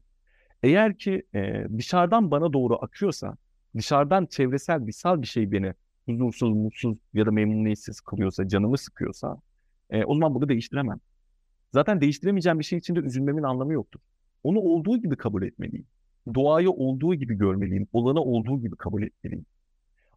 Eğer 0.63 0.99
ki 0.99 1.23
e, 1.35 1.67
dışarıdan 1.79 2.31
bana 2.31 2.53
doğru 2.53 2.85
akıyorsa, 2.85 3.37
dışarıdan 3.77 4.27
çevresel, 4.27 4.87
dışsal 4.87 5.23
bir 5.23 5.27
şey 5.27 5.53
beni 5.53 5.75
huzursuz, 6.07 6.53
mutsuz 6.55 6.97
ya 7.15 7.27
da 7.27 7.31
memnuniyetsiz 7.31 8.01
kılıyorsa, 8.01 8.49
canımı 8.49 8.79
sıkıyorsa, 8.79 9.41
e, 9.91 10.05
o 10.05 10.15
zaman 10.15 10.35
bunu 10.35 10.49
değiştiremem. 10.49 11.01
Zaten 11.75 12.01
değiştiremeyeceğim 12.01 12.59
bir 12.59 12.65
şey 12.65 12.79
için 12.79 12.97
de 12.97 13.01
üzülmemin 13.01 13.43
anlamı 13.43 13.73
yoktur. 13.73 14.01
Onu 14.43 14.59
olduğu 14.59 14.97
gibi 14.97 15.17
kabul 15.17 15.43
etmeliyim. 15.43 15.87
Doğayı 16.35 16.71
olduğu 16.71 17.15
gibi 17.15 17.35
görmeliyim. 17.35 17.87
Olanı 17.93 18.21
olduğu 18.21 18.61
gibi 18.61 18.77
kabul 18.77 19.03
etmeliyim. 19.03 19.47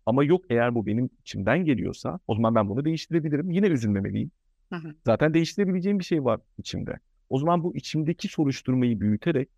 Ama 0.06 0.24
yok 0.24 0.46
eğer 0.50 0.76
bu 0.76 0.86
benim 0.86 1.10
içimden 1.22 1.66
geliyorsa 1.66 2.20
o 2.28 2.36
zaman 2.36 2.56
ben 2.56 2.70
bunu 2.70 2.86
değiştirebilirim. 2.86 3.52
Yine 3.52 3.68
üzülmemeliyim. 3.68 4.32
Hı 4.72 4.76
hı. 4.76 4.96
Zaten 5.06 5.34
değiştirebileceğim 5.34 6.00
bir 6.00 6.04
şey 6.04 6.24
var 6.26 6.40
içimde. 6.58 7.00
O 7.30 7.40
zaman 7.40 7.64
bu 7.64 7.76
içimdeki 7.76 8.28
soruşturmayı 8.28 9.00
büyüterek, 9.00 9.50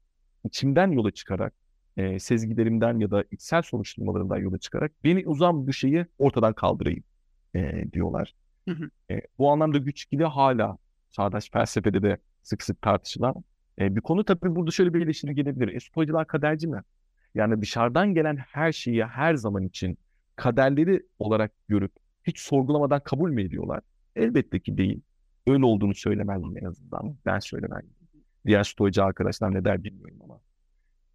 içimden 0.45 0.91
yola 0.91 1.11
çıkarak, 1.11 1.53
e, 1.97 2.19
sezgilerimden 2.19 2.99
ya 2.99 3.11
da 3.11 3.23
içsel 3.31 3.61
soruşturmalarımdan 3.61 4.37
yola 4.37 4.57
çıkarak 4.57 4.91
beni 5.03 5.27
uzan 5.27 5.67
bu 5.67 5.73
şeyi 5.73 6.05
ortadan 6.17 6.53
kaldırayım 6.53 7.03
e, 7.55 7.85
diyorlar. 7.93 8.35
Hı 8.67 8.75
hı. 8.75 8.89
E, 9.11 9.21
bu 9.37 9.51
anlamda 9.51 9.77
güç 9.77 10.03
ikili 10.03 10.23
hala 10.25 10.77
çağdaş 11.11 11.49
felsefede 11.51 12.03
de 12.03 12.17
sık 12.43 12.63
sık 12.63 12.81
tartışılan 12.81 13.35
e, 13.79 13.95
bir 13.95 14.01
konu. 14.01 14.23
Tabii 14.25 14.55
burada 14.55 14.71
şöyle 14.71 14.93
bir 14.93 15.01
eleştiri 15.01 15.35
gelebilir. 15.35 15.75
E, 15.75 15.79
Stoacılar 15.79 16.27
kaderci 16.27 16.67
mi? 16.67 16.81
Yani 17.35 17.61
dışarıdan 17.61 18.13
gelen 18.13 18.37
her 18.37 18.71
şeyi 18.71 19.05
her 19.05 19.35
zaman 19.35 19.63
için 19.63 19.97
kaderleri 20.35 21.03
olarak 21.19 21.51
görüp 21.67 21.91
hiç 22.23 22.39
sorgulamadan 22.39 23.03
kabul 23.03 23.29
mü 23.31 23.43
ediyorlar? 23.43 23.81
Elbette 24.15 24.59
ki 24.59 24.77
değil. 24.77 25.01
Öyle 25.47 25.65
olduğunu 25.65 25.95
söylemezdim 25.95 26.57
en 26.57 26.65
azından. 26.65 27.15
Ben 27.25 27.39
söylemem. 27.39 27.81
Diğer 28.45 28.63
stoacı 28.63 29.03
arkadaşlar 29.03 29.53
ne 29.53 29.65
der 29.65 29.83
bilmiyorum 29.83 30.17
ama. 30.23 30.39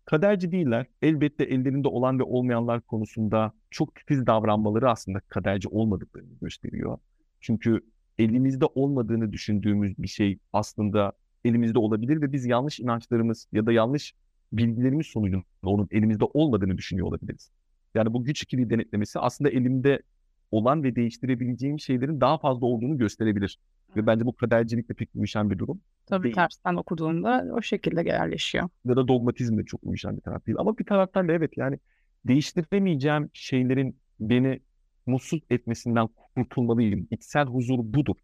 Kaderci 0.05 0.53
değiller. 0.53 0.87
Elbette 1.03 1.45
ellerinde 1.45 1.89
olan 1.89 2.19
ve 2.19 2.23
olmayanlar 2.23 2.81
konusunda 2.81 3.53
çok 3.71 3.95
titiz 3.95 4.27
davranmaları 4.27 4.91
aslında 4.91 5.21
kaderci 5.21 5.69
olmadıklarını 5.69 6.35
gösteriyor. 6.41 6.99
Çünkü 7.41 7.81
elimizde 8.19 8.65
olmadığını 8.65 9.33
düşündüğümüz 9.33 9.99
bir 9.99 10.09
şey 10.09 10.39
aslında 10.53 11.13
elimizde 11.45 11.79
olabilir 11.79 12.23
ve 12.23 12.33
biz 12.33 12.47
yanlış 12.47 12.81
inançlarımız 12.81 13.47
ya 13.53 13.67
da 13.67 13.73
yanlış 13.73 14.15
bilgilerimiz 14.53 15.07
sonucunda 15.07 15.45
onun 15.63 15.89
elimizde 15.91 16.25
olmadığını 16.25 16.79
düşünüyor 16.79 17.07
olabiliriz. 17.07 17.51
Yani 17.95 18.13
bu 18.13 18.25
güç 18.25 18.43
ikili 18.43 18.71
denetlemesi 18.71 19.19
aslında 19.19 19.51
elimde 19.51 20.03
olan 20.51 20.83
ve 20.83 20.97
değiştirebileceğim 20.97 21.81
şeylerin 21.81 22.21
daha 22.21 22.39
fazla 22.39 22.67
olduğunu 22.67 22.99
gösterebilir. 22.99 23.59
Ve 23.97 24.07
bence 24.07 24.27
bu 24.27 24.33
kadercilikle 24.33 24.95
pek 24.95 25.09
uyuşan 25.15 25.51
bir 25.51 25.59
durum. 25.59 25.81
Tabii 26.07 26.25
değil. 26.25 26.35
tersten 26.35 26.75
okuduğunda 26.75 27.47
o 27.53 27.63
şekilde 27.63 28.03
yerleşiyor. 28.03 28.69
Ya 28.85 28.97
da 28.97 29.09
dogmatizmle 29.09 29.65
çok 29.65 29.81
uyuşan 29.85 30.17
bir 30.17 30.23
taraf 30.23 30.47
değil. 30.47 30.59
Ama 30.61 30.79
bir 30.79 30.85
taraftan 30.85 31.29
da 31.29 31.33
evet 31.33 31.57
yani 31.57 31.79
değiştiremeyeceğim 32.25 33.31
şeylerin 33.33 33.97
beni 34.21 34.61
mutsuz 35.07 35.41
etmesinden 35.51 36.09
kurtulmalıyım. 36.35 37.09
İçsel 37.11 37.47
huzur 37.47 37.79
budur 37.79 38.17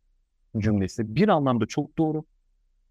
cümlesi. 0.59 1.17
Bir 1.17 1.29
anlamda 1.29 1.67
çok 1.67 1.99
doğru. 1.99 2.25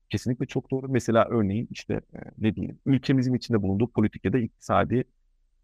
Kesinlikle 0.09 0.45
çok 0.45 0.71
doğru. 0.71 0.89
Mesela 0.89 1.25
örneğin 1.29 1.67
işte 1.71 1.93
e, 1.93 2.19
ne 2.37 2.55
diyeyim 2.55 2.79
ülkemizin 2.85 3.33
içinde 3.33 3.61
bulunduğu 3.61 3.87
politik 3.87 4.25
ya 4.25 4.33
da 4.33 4.39
iktisadi 4.39 5.03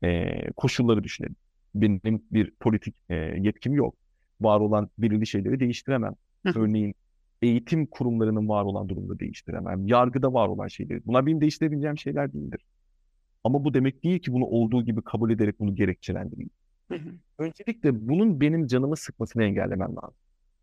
e, 0.03 0.51
koşulları 0.51 1.03
düşünelim. 1.03 1.35
Benim 1.75 2.23
bir 2.31 2.51
politik 2.51 2.95
e, 3.09 3.15
yetkim 3.15 3.73
yok. 3.73 3.95
Var 4.41 4.59
olan 4.59 4.89
belirli 4.97 5.27
şeyleri 5.27 5.59
değiştiremem. 5.59 6.15
Örneğin 6.55 6.95
eğitim 7.41 7.85
kurumlarının 7.85 8.49
var 8.49 8.63
olan 8.63 8.89
durumda 8.89 9.19
değiştiremem. 9.19 9.87
Yargıda 9.87 10.33
var 10.33 10.47
olan 10.47 10.67
şeyleri. 10.67 11.05
Bunlar 11.05 11.25
benim 11.25 11.41
değiştirebileceğim 11.41 11.97
şeyler 11.97 12.33
değildir. 12.33 12.65
Ama 13.43 13.63
bu 13.63 13.73
demek 13.73 14.03
değil 14.03 14.19
ki 14.19 14.33
bunu 14.33 14.45
olduğu 14.45 14.83
gibi 14.85 15.01
kabul 15.01 15.31
ederek 15.31 15.59
bunu 15.59 15.75
gerekçelendireyim. 15.75 16.49
Öncelikle 17.37 18.07
bunun 18.07 18.41
benim 18.41 18.67
canımı 18.67 18.97
sıkmasını 18.97 19.43
engellemem 19.43 19.95
lazım. 19.95 20.17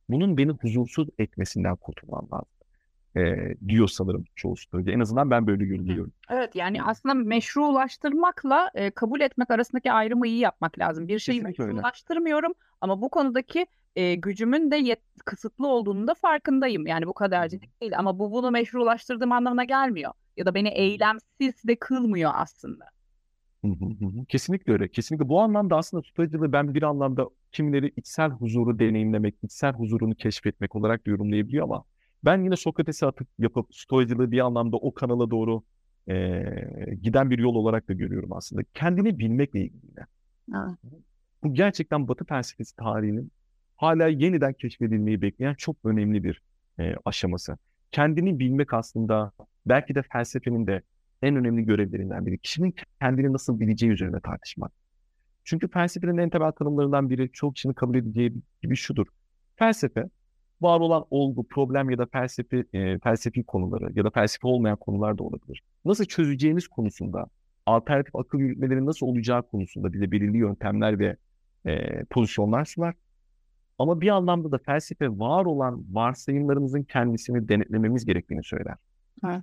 Bunun 0.09 0.37
beni 0.37 0.51
huzursuz 0.51 1.09
etmesinden 1.19 1.77
kurtulmam 1.77 2.29
lazım 2.33 2.56
e, 3.17 3.55
diyor 3.69 3.89
sanırım 3.89 4.25
çoğu 4.35 4.57
story'de. 4.57 4.93
En 4.93 5.01
azından 5.01 5.31
ben 5.31 5.47
böyle 5.47 5.65
görüyorum. 5.65 6.13
Evet 6.31 6.55
yani 6.55 6.83
aslında 6.83 7.15
meşrulaştırmakla 7.15 8.71
e, 8.75 8.91
kabul 8.91 9.21
etmek 9.21 9.51
arasındaki 9.51 9.93
ayrımı 9.93 10.27
iyi 10.27 10.39
yapmak 10.39 10.79
lazım. 10.79 11.09
Bir 11.09 11.19
şeyi 11.19 11.39
Kesinlikle 11.39 11.65
meşrulaştırmıyorum 11.67 12.51
öyle. 12.51 12.69
ama 12.81 13.01
bu 13.03 13.09
konudaki 13.09 13.67
e, 13.97 14.15
gücümün 14.15 14.71
de 14.71 14.77
yet, 14.77 15.01
kısıtlı 15.25 15.67
olduğunu 15.67 16.07
da 16.07 16.15
farkındayım. 16.15 16.87
Yani 16.87 17.07
bu 17.07 17.13
kadarcık 17.15 17.81
değil 17.81 17.99
ama 17.99 18.19
bu 18.19 18.33
bunu 18.33 18.51
meşrulaştırdığım 18.51 19.33
anlamına 19.33 19.65
gelmiyor. 19.65 20.13
Ya 20.37 20.47
da 20.47 20.55
beni 20.55 20.69
eylemsiz 20.69 21.65
de 21.69 21.77
kılmıyor 21.77 22.31
aslında. 22.35 22.85
Kesinlikle 24.29 24.73
öyle. 24.73 24.89
Kesinlikle 24.89 25.29
bu 25.29 25.41
anlamda 25.41 25.77
aslında 25.77 26.03
tutucılığı 26.03 26.53
ben 26.53 26.75
bir 26.75 26.83
anlamda 26.83 27.29
kimileri 27.53 27.93
içsel 27.97 28.31
huzuru 28.31 28.79
deneyimlemek, 28.79 29.35
içsel 29.43 29.73
huzurunu 29.73 30.15
keşfetmek 30.15 30.77
olarak 30.77 31.07
yorumlayabiliyor 31.07 31.65
ama 31.65 31.85
ben 32.25 32.45
yine 32.45 32.57
Sokrates'e 32.57 33.07
atıp 33.07 33.29
yapıp 33.39 33.75
stoacılığı 33.75 34.31
bir 34.31 34.41
anlamda 34.41 34.77
o 34.77 34.95
kanala 34.95 35.31
doğru 35.31 35.63
e, 36.09 36.43
giden 37.03 37.31
bir 37.31 37.39
yol 37.39 37.55
olarak 37.55 37.89
da 37.89 37.93
görüyorum 37.93 38.33
aslında. 38.33 38.63
Kendini 38.75 39.19
bilmekle 39.19 39.61
ilgili. 39.61 40.07
Evet. 40.55 40.79
Bu 41.45 41.55
gerçekten 41.55 42.09
Batı 42.09 42.25
felsefesi 42.25 42.77
tarihinin 42.77 43.31
hala 43.77 44.09
yeniden 44.09 44.53
keşfedilmeyi 44.53 45.23
bekleyen 45.23 45.55
çok 45.55 45.77
önemli 45.85 46.25
bir 46.25 46.43
e, 46.79 46.95
aşaması. 47.05 47.59
Kendini 47.91 48.39
bilmek 48.39 48.75
aslında 48.75 49.33
belki 49.67 49.95
de 49.95 50.03
felsefenin 50.03 50.67
de 50.67 50.83
en 51.23 51.37
önemli 51.37 51.65
görevlerinden 51.65 52.27
biri. 52.27 52.39
Kişinin 52.39 52.75
kendini 53.01 53.33
nasıl 53.33 53.61
bileceği 53.61 53.91
üzerine 53.91 54.21
tartışmak. 54.21 54.73
Çünkü 55.45 55.69
felsefenin 55.69 56.19
en 56.19 56.31
temel 56.31 56.53
tanımlarından 56.53 57.11
biri 57.11 57.33
çok 57.33 57.55
kişinin 57.55 57.75
kabul 57.75 57.95
edeceği 57.95 58.35
gibi 58.63 58.77
şudur. 58.77 59.07
Felsefe 59.57 60.05
var 60.61 60.81
olan 60.81 61.05
olgu, 61.11 61.49
problem 61.49 61.91
ya 61.91 61.99
da 61.99 62.07
felsefi, 62.07 62.65
e, 62.73 62.99
felsefi 62.99 63.45
konuları 63.45 63.93
ya 63.95 64.05
da 64.05 64.11
felsefi 64.11 64.47
olmayan 64.47 64.77
konular 64.77 65.19
da 65.19 65.23
olabilir. 65.23 65.63
Nasıl 65.85 66.05
çözeceğimiz 66.05 66.69
konusunda, 66.69 67.27
alternatif 67.67 68.17
akıl 68.17 68.39
yürütmeleri 68.39 68.87
nasıl 68.87 69.07
olacağı 69.07 69.43
konusunda 69.43 69.93
bize 69.93 70.11
belirli 70.11 70.37
yöntemler 70.39 70.99
ve 70.99 71.17
e, 71.67 72.05
pozisyonlar 72.05 72.65
sunar. 72.65 72.95
Ama 73.79 74.01
bir 74.01 74.09
anlamda 74.09 74.53
da 74.53 74.59
felsefe 74.59 75.09
var 75.09 75.45
olan 75.45 75.85
varsayımlarımızın 75.93 76.83
kendisini 76.83 77.49
denetlememiz 77.49 78.05
gerektiğini 78.05 78.45
söyler. 78.45 78.75
Evet. 79.25 79.43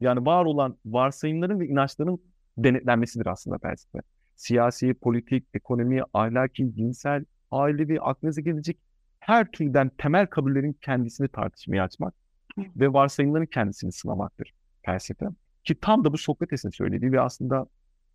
Yani 0.00 0.26
var 0.26 0.44
olan 0.44 0.76
varsayımların 0.86 1.60
ve 1.60 1.66
inançların 1.66 2.18
denetlenmesidir 2.58 3.26
aslında 3.26 3.58
felsefe. 3.58 3.98
Siyasi, 4.36 4.94
politik, 4.94 5.46
ekonomi, 5.54 6.00
ahlaki, 6.14 6.74
cinsel, 6.74 7.24
ailevi, 7.50 8.00
aklınıza 8.00 8.40
gelecek 8.40 8.78
her 9.24 9.50
türden 9.50 9.90
temel 9.98 10.26
kabullerin 10.26 10.72
kendisini 10.72 11.28
tartışmaya 11.28 11.84
açmak 11.84 12.14
ve 12.58 12.92
varsayımların 12.92 13.46
kendisini 13.46 13.92
sınamaktır 13.92 14.54
felsefe. 14.82 15.26
Ki 15.64 15.74
tam 15.80 16.04
da 16.04 16.12
bu 16.12 16.18
Sokrates'in 16.18 16.70
söylediği 16.70 17.12
ve 17.12 17.20
aslında 17.20 17.66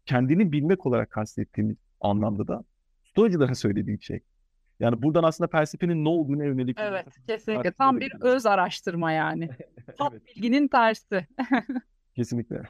kendini 0.06 0.52
bilmek 0.52 0.86
olarak 0.86 1.12
kastettiğimiz 1.12 1.78
anlamda 2.02 2.48
da 2.48 2.64
Stoacıların 3.12 3.54
söylediği 3.54 4.02
şey. 4.02 4.20
Yani 4.80 5.02
buradan 5.02 5.24
aslında 5.24 5.48
felsefenin 5.48 6.06
ne 6.06 6.10
olduğuna 6.10 6.44
yönelik 6.46 6.78
Evet, 6.80 7.06
kesinlikle. 7.28 7.72
Tam 7.72 8.00
bir 8.00 8.14
öz 8.22 8.46
araştırma 8.46 9.12
yani. 9.12 9.50
Tam 9.98 10.14
Evet, 10.14 10.22
bilginin 10.28 10.68
tersi. 10.68 11.28
kesinlikle. 12.16 12.62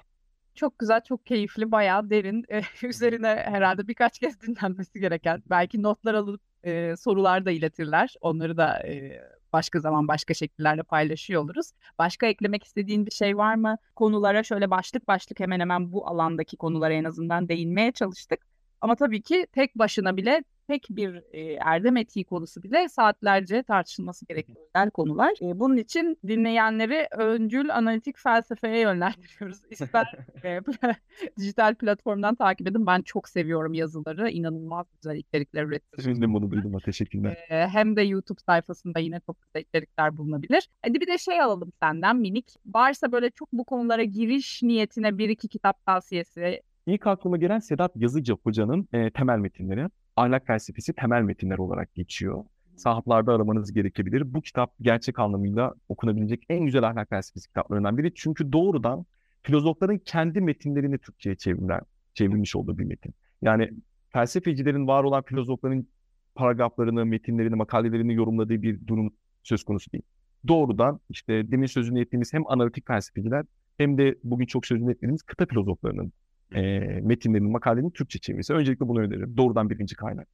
Çok 0.56 0.80
güzel, 0.80 1.02
çok 1.04 1.26
keyifli, 1.26 1.72
bayağı 1.72 2.10
derin. 2.10 2.46
Eh, 2.50 2.84
Üzerine 2.84 3.28
herhalde 3.28 3.88
birkaç 3.88 4.20
kez 4.20 4.42
dinlenmesi 4.42 5.00
gereken, 5.00 5.44
belki 5.50 5.84
notlar 5.84 6.14
alıp 6.14 6.42
e, 6.64 6.96
sorular 6.96 7.46
da 7.46 7.52
iletirler. 7.52 8.16
Onları 8.22 8.58
da 8.58 8.88
e, 8.88 9.22
başka 9.54 9.80
zaman 9.80 10.08
başka 10.08 10.34
şekillerle 10.34 10.84
paylaşıyor 10.84 11.44
oluruz. 11.44 11.72
Başka 12.00 12.28
eklemek 12.28 12.64
istediğin 12.64 13.06
bir 13.06 13.12
şey 13.12 13.38
var 13.38 13.56
mı? 13.56 13.78
Konulara 13.96 14.44
şöyle 14.44 14.70
başlık 14.72 15.08
başlık 15.08 15.40
hemen 15.40 15.60
hemen 15.60 15.92
bu 15.92 16.08
alandaki 16.08 16.58
konulara 16.58 16.94
en 16.94 17.04
azından 17.04 17.50
değinmeye 17.50 17.92
çalıştık. 17.92 18.40
Ama 18.82 18.96
tabii 18.96 19.22
ki 19.22 19.48
tek 19.52 19.76
başına 19.78 20.18
bile 20.18 20.44
tek 20.70 20.88
bir 20.90 21.24
e, 21.32 21.54
erdem 21.54 21.98
etiği 21.98 22.26
konusu 22.26 22.64
bile 22.64 22.90
saatlerce 22.90 23.64
tartışılması 23.64 24.26
gereken 24.26 24.90
konular. 24.90 25.34
E, 25.42 25.60
bunun 25.60 25.78
için 25.78 26.18
dinleyenleri 26.28 27.08
öncül 27.18 27.76
analitik 27.76 28.18
felsefeye 28.18 28.80
yönlendiriyoruz. 28.80 29.58
İster 29.70 30.16
e, 30.44 30.60
dijital 31.38 31.76
platformdan 31.76 32.36
takip 32.36 32.68
edin. 32.68 32.86
Ben 32.88 33.02
çok 33.02 33.30
seviyorum 33.30 33.74
yazıları. 33.74 34.30
İnanılmaz 34.30 34.88
güzel 35.02 35.16
içerikler 35.18 35.64
üretiyorsunuz. 35.64 36.04
Sevindim 36.04 36.34
bunu 36.34 36.52
duyduğuma. 36.52 36.80
Teşekkürler. 36.80 37.38
E, 37.50 37.68
hem 37.68 37.96
de 37.96 38.02
YouTube 38.02 38.40
sayfasında 38.46 39.00
yine 39.00 39.20
çok 39.20 39.42
güzel 39.42 39.62
içerikler 39.62 40.18
bulunabilir. 40.18 40.70
Hadi 40.82 41.02
bir 41.02 41.08
de 41.08 41.18
şey 41.18 41.42
alalım 41.42 41.72
senden 41.82 42.16
minik. 42.16 42.56
Varsa 42.66 43.12
böyle 43.12 43.30
çok 43.30 43.54
bu 43.54 43.64
konulara 43.64 44.04
giriş 44.04 44.64
niyetine 44.64 45.18
bir 45.18 45.30
iki 45.30 45.48
kitap 45.48 45.86
tavsiyesi. 45.86 46.62
İlk 46.90 47.08
aklıma 47.08 47.38
gelen 47.38 47.60
Sedat 47.60 47.92
Yazıcı 47.96 48.34
Hoca'nın 48.34 48.88
e, 48.94 49.10
temel 49.12 49.38
metinleri. 49.40 49.88
Ahlak 50.16 50.48
felsefesi 50.48 50.94
temel 50.94 51.22
metinler 51.22 51.58
olarak 51.58 51.96
geçiyor. 51.96 52.44
Sahaflarda 52.76 53.34
aramanız 53.34 53.74
gerekebilir. 53.74 54.34
Bu 54.34 54.42
kitap 54.42 54.74
gerçek 54.82 55.20
anlamıyla 55.20 55.74
okunabilecek 55.90 56.44
en 56.50 56.66
güzel 56.66 56.84
ahlak 56.84 57.10
felsefesi 57.10 57.48
kitaplarından 57.48 57.98
biri. 57.98 58.14
Çünkü 58.16 58.52
doğrudan 58.52 59.06
filozofların 59.44 59.98
kendi 59.98 60.42
metinlerini 60.42 60.98
Türkçe'ye 60.98 61.36
çevrilen, 61.36 61.82
çevrilmiş 62.14 62.56
olduğu 62.56 62.78
bir 62.78 62.86
metin. 62.86 63.14
Yani 63.42 63.70
felsefecilerin 64.10 64.88
var 64.88 65.04
olan 65.04 65.24
filozofların 65.24 65.88
paragraflarını, 66.36 67.06
metinlerini, 67.06 67.56
makalelerini 67.56 68.14
yorumladığı 68.14 68.62
bir 68.62 68.88
durum 68.88 69.14
söz 69.44 69.64
konusu 69.64 69.92
değil. 69.92 70.04
Doğrudan 70.48 71.00
işte 71.10 71.52
demin 71.52 71.68
sözünü 71.68 72.02
ettiğimiz 72.02 72.34
hem 72.34 72.48
analitik 72.48 72.88
felsefeciler 72.88 73.46
hem 73.78 73.98
de 73.98 74.16
bugün 74.24 74.46
çok 74.46 74.66
sözünü 74.66 74.92
ettiğimiz 74.92 75.24
kıta 75.24 75.46
filozoflarının 75.46 76.14
e, 76.56 76.80
metinlerinin, 77.04 77.52
makalelerinin 77.52 77.92
Türkçe 77.92 78.20
çevirisi. 78.20 78.54
Öncelikle 78.54 78.88
bunu 78.88 79.00
öneririm. 79.00 79.38
Doğrudan 79.38 79.70
birinci 79.70 79.96
kaynak. 79.96 80.28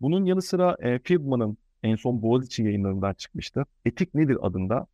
Bunun 0.00 0.24
yanı 0.24 0.42
sıra 0.42 0.76
e, 0.80 0.98
Friedman'ın 0.98 1.58
en 1.82 1.96
son 1.96 2.22
Boğaziçi 2.22 2.62
yayınlarından 2.62 3.14
çıkmıştı. 3.14 3.64
Etik 3.84 4.14
Nedir 4.14 4.36
adında 4.42 4.86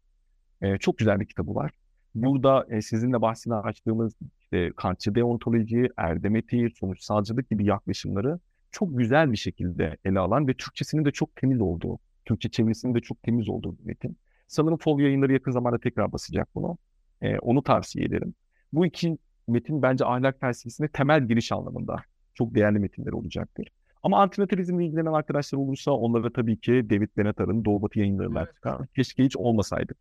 e, 0.63 0.79
çok 0.79 0.99
güzel 0.99 1.21
bir 1.21 1.27
kitabı 1.27 1.55
var. 1.55 1.73
Burada 2.15 2.67
e, 2.71 2.83
sizinle 2.83 3.23
bahsini 3.23 3.55
açtığımız 3.55 4.15
işte 4.41 4.73
Kantçı 4.77 5.15
deontoloji, 5.15 5.89
erdem 5.97 6.37
etiği, 6.37 6.71
sonuçsalcılık 6.71 7.51
gibi 7.51 7.65
yaklaşımları 7.65 8.39
çok 8.71 8.99
güzel 8.99 9.33
bir 9.33 9.37
şekilde 9.37 9.97
ele 10.05 10.19
alan 10.19 10.49
ve 10.49 10.55
Türkçesinin 10.55 11.05
de 11.05 11.11
çok 11.11 11.37
temiz 11.37 11.61
olduğu, 11.61 11.99
Türkçe 12.25 12.49
çevirisinin 12.49 12.95
de 12.95 13.01
çok 13.01 13.23
temiz 13.23 13.49
olduğu 13.49 13.79
bir 13.79 13.85
metin. 13.85 14.17
Sanırım 14.49 14.77
Fol 14.77 15.01
yayınları 15.01 15.33
yakın 15.33 15.53
zamanda 15.53 15.79
tekrar 15.79 16.13
basacak 16.13 16.49
bunu. 16.55 16.79
E, 17.23 17.39
onu 17.39 17.63
tavsiye 17.63 18.05
ederim. 18.05 18.35
Bu 18.73 18.87
iki 18.87 19.19
metin 19.49 19.83
bence 19.83 20.05
ahlak 20.05 20.41
felsefesine 20.41 20.89
temel 20.89 21.29
giriş 21.29 21.53
anlamında 21.53 21.97
çok 22.35 22.55
değerli 22.55 22.79
metinler 22.79 23.13
olacaktır. 23.13 23.69
Ama 24.03 24.23
antinatalizmle 24.23 24.87
ilgilenen 24.87 25.13
arkadaşlar 25.13 25.59
olursa 25.59 25.91
onlara 25.91 26.33
tabii 26.33 26.57
ki 26.57 26.91
David 26.91 27.09
Benatar'ın 27.17 27.65
Doğu 27.65 27.83
Batı 27.83 27.99
yayınlarından 27.99 28.47
Evet. 28.65 28.89
Keşke 28.97 29.25
Hiç 29.25 29.37
Olmasaydık 29.37 29.97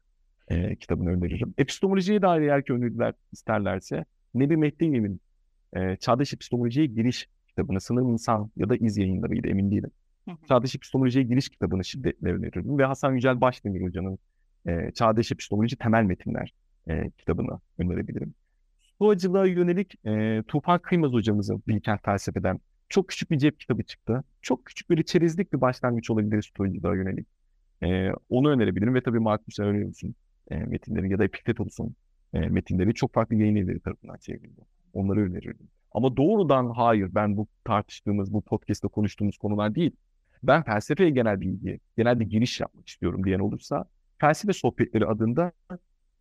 e, 0.47 0.75
kitabını 0.75 1.09
öneririm. 1.09 1.53
Epistemolojiye 1.57 2.21
dair 2.21 2.41
eğer 2.41 2.65
ki 2.65 2.73
öneriler 2.73 3.13
isterlerse 3.31 4.05
Nebi 4.33 4.57
Mehdiyev'in 4.57 5.21
e, 5.73 5.95
Çağdaş 5.95 6.33
Epistemolojiye 6.33 6.85
Giriş 6.85 7.27
kitabını 7.47 7.81
sanırım 7.81 8.09
insan 8.09 8.51
ya 8.55 8.69
da 8.69 8.75
iz 8.75 8.97
yayınlarıydı 8.97 9.47
emin 9.47 9.71
değilim. 9.71 9.91
Çağdaş 10.47 10.75
Epistemolojiye 10.75 11.25
Giriş 11.25 11.49
kitabını 11.49 11.85
şiddetle 11.85 12.33
öneririm 12.33 12.77
ve 12.77 12.85
Hasan 12.85 13.13
Yücel 13.13 13.41
Başdemir 13.41 13.81
Hoca'nın 13.81 14.17
e, 14.67 14.91
Çağdaş 14.91 15.31
Epistemoloji 15.31 15.75
Temel 15.75 16.03
Metinler 16.03 16.53
e, 16.89 17.11
kitabını 17.11 17.59
önerebilirim. 17.77 18.33
Stoacılığa 18.95 19.45
yönelik 19.45 20.05
e, 20.05 20.43
Tufan 20.47 20.79
Kıymaz 20.79 21.11
hocamızın 21.11 21.63
Bilkent 21.67 22.05
Felsefeden 22.05 22.59
çok 22.89 23.07
küçük 23.07 23.31
bir 23.31 23.37
cep 23.37 23.59
kitabı 23.59 23.83
çıktı. 23.83 24.23
Çok 24.41 24.65
küçük 24.65 24.89
böyle 24.89 25.03
çerezlik 25.03 25.53
bir 25.53 25.61
başlangıç 25.61 26.09
olabilir 26.09 26.41
Stoacılığa 26.41 26.95
yönelik. 26.95 27.27
E, 27.83 28.09
onu 28.29 28.49
önerebilirim 28.49 28.95
ve 28.95 29.03
tabii 29.03 29.19
Marcus 29.19 29.59
Aurelius'un 29.59 30.15
e, 30.51 30.55
metinleri 30.55 31.11
ya 31.11 31.19
da 31.19 31.23
Epiktetos'un 31.23 31.95
e, 32.33 32.39
metinleri 32.39 32.93
çok 32.93 33.13
farklı 33.13 33.35
yayın 33.35 33.55
evleri 33.55 33.79
tarafından 33.79 34.17
çevrildi. 34.17 34.61
Onları 34.93 35.19
önerirdim. 35.19 35.67
Ama 35.91 36.17
doğrudan 36.17 36.69
hayır 36.69 37.09
ben 37.15 37.37
bu 37.37 37.47
tartıştığımız, 37.65 38.33
bu 38.33 38.41
podcast'te 38.41 38.87
konuştuğumuz 38.87 39.37
konular 39.37 39.75
değil. 39.75 39.91
Ben 40.43 40.63
felsefeye 40.63 41.09
genel 41.09 41.41
bilgi, 41.41 41.79
genel 41.97 42.19
bir 42.19 42.25
giriş 42.25 42.59
yapmak 42.59 42.87
istiyorum 42.87 43.23
diyen 43.23 43.39
olursa 43.39 43.85
Felsefe 44.17 44.53
Sohbetleri 44.53 45.05
adında 45.05 45.51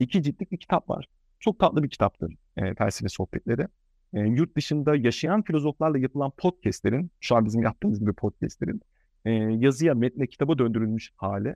iki 0.00 0.22
ciltlik 0.22 0.52
bir 0.52 0.56
kitap 0.56 0.90
var. 0.90 1.06
Çok 1.40 1.58
tatlı 1.58 1.82
bir 1.82 1.88
kitaptır 1.88 2.34
e, 2.56 2.74
felsefe 2.74 3.08
sohbetleri. 3.08 3.66
E, 4.14 4.20
yurt 4.20 4.56
dışında 4.56 4.96
yaşayan 4.96 5.42
filozoflarla 5.42 5.98
yapılan 5.98 6.30
podcastlerin, 6.36 7.10
şu 7.20 7.36
an 7.36 7.44
bizim 7.44 7.62
yaptığımız 7.62 8.00
gibi 8.00 8.12
podcastlerin 8.12 8.80
e, 9.24 9.30
yazıya, 9.32 9.94
metne, 9.94 10.26
kitaba 10.26 10.58
döndürülmüş 10.58 11.12
hali. 11.16 11.54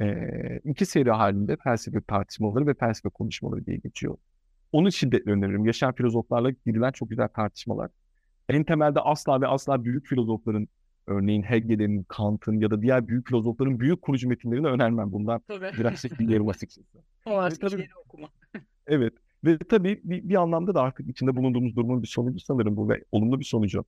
E, 0.00 0.60
iki 0.64 0.86
seri 0.86 1.10
halinde 1.10 1.56
felsefe 1.56 2.00
tartışmaları 2.00 2.66
ve 2.66 2.74
felsefe 2.74 3.08
konuşmaları 3.08 3.66
diye 3.66 3.76
geçiyor. 3.76 4.16
Onu 4.72 4.92
şiddetle 4.92 5.32
öneririm. 5.32 5.66
Yaşayan 5.66 5.92
filozoflarla 5.94 6.50
girilen 6.66 6.92
çok 6.92 7.10
güzel 7.10 7.28
tartışmalar. 7.28 7.90
En 8.48 8.64
temelde 8.64 9.00
asla 9.00 9.40
ve 9.40 9.46
asla 9.46 9.84
büyük 9.84 10.06
filozofların, 10.06 10.68
örneğin 11.06 11.42
Hegel'in, 11.42 12.02
Kant'ın 12.02 12.60
ya 12.60 12.70
da 12.70 12.82
diğer 12.82 13.08
büyük 13.08 13.28
filozofların 13.28 13.80
büyük 13.80 14.02
kurucu 14.02 14.28
metinlerini 14.28 14.66
önermem. 14.66 15.12
Bundan 15.12 15.40
Tabii. 15.48 15.70
biraz 15.78 16.00
çekiliyorum 16.00 16.48
açıkçası. 16.48 16.98
O 17.26 17.36
artık 17.36 17.60
tabii- 17.60 17.88
okuma. 18.04 18.28
Evet. 18.86 19.12
Ve 19.44 19.58
tabii 19.58 20.00
bir, 20.04 20.28
bir 20.28 20.34
anlamda 20.34 20.74
da 20.74 20.82
artık 20.82 21.08
içinde 21.08 21.36
bulunduğumuz 21.36 21.76
durumun 21.76 22.02
bir 22.02 22.08
sonucu 22.08 22.40
sanırım 22.40 22.76
bu 22.76 22.88
ve 22.88 23.04
olumlu 23.12 23.40
bir 23.40 23.44
sonucu. 23.44 23.84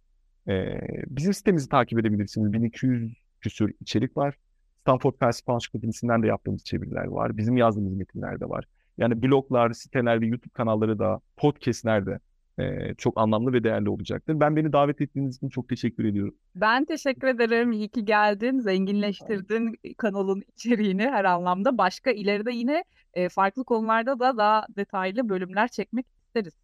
Ee, 0.49 0.81
bizim 1.07 1.35
sitemizi 1.35 1.69
takip 1.69 1.99
edebilirsiniz. 1.99 2.53
1200 2.53 3.13
küsür 3.41 3.75
içerik 3.81 4.17
var. 4.17 4.35
Stanford 4.81 5.15
Felsefe 5.21 5.53
Ansiklopedisinden 5.53 6.23
de 6.23 6.27
yaptığımız 6.27 6.65
çeviriler 6.65 7.05
var. 7.05 7.37
Bizim 7.37 7.57
yazdığımız 7.57 7.95
metinler 7.95 8.41
de 8.41 8.49
var. 8.49 8.65
Yani 8.99 9.23
bloglar, 9.23 9.73
siteler 9.73 10.21
ve 10.21 10.27
YouTube 10.27 10.53
kanalları 10.53 10.99
da, 10.99 11.21
podcastler 11.37 12.07
de 12.07 12.19
e, 12.59 12.95
çok 12.95 13.21
anlamlı 13.21 13.53
ve 13.53 13.65
değerli 13.65 13.89
olacaktır. 13.89 14.41
Ben 14.41 14.57
beni 14.57 14.73
davet 14.73 15.01
ettiğiniz 15.01 15.37
için 15.37 15.49
çok 15.49 15.69
teşekkür 15.69 16.05
ediyorum. 16.05 16.35
Ben 16.55 16.85
teşekkür 16.85 17.29
ederim. 17.29 17.73
İyi 17.73 17.89
ki 17.89 18.05
geldin. 18.05 18.59
Zenginleştirdin 18.59 19.75
kanalın 19.99 20.43
içeriğini 20.53 21.03
her 21.03 21.25
anlamda. 21.25 21.79
Başka 21.79 22.11
ileride 22.11 22.53
yine 22.53 22.85
e, 23.15 23.29
farklı 23.29 23.65
konularda 23.65 24.19
da 24.19 24.37
daha 24.37 24.67
detaylı 24.77 25.29
bölümler 25.29 25.69
çekmek 25.69 26.07
isteriz. 26.27 26.55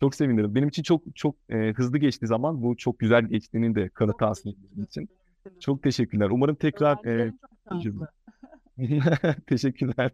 Çok 0.00 0.14
sevinirim. 0.14 0.54
Benim 0.54 0.68
için 0.68 0.82
çok 0.82 1.02
çok 1.14 1.36
e, 1.48 1.72
hızlı 1.72 1.98
geçti 1.98 2.26
zaman. 2.26 2.62
Bu 2.62 2.76
çok 2.76 2.98
güzel 2.98 3.24
geçtiğinin 3.24 3.74
de 3.74 3.88
kanıtı 3.88 4.26
aslında 4.26 4.56
için. 4.88 5.08
Çok 5.60 5.82
teşekkürler. 5.82 6.30
Umarım 6.30 6.54
tekrar 6.54 7.06
e, 7.06 7.32
Teşekkürler. 9.46 10.10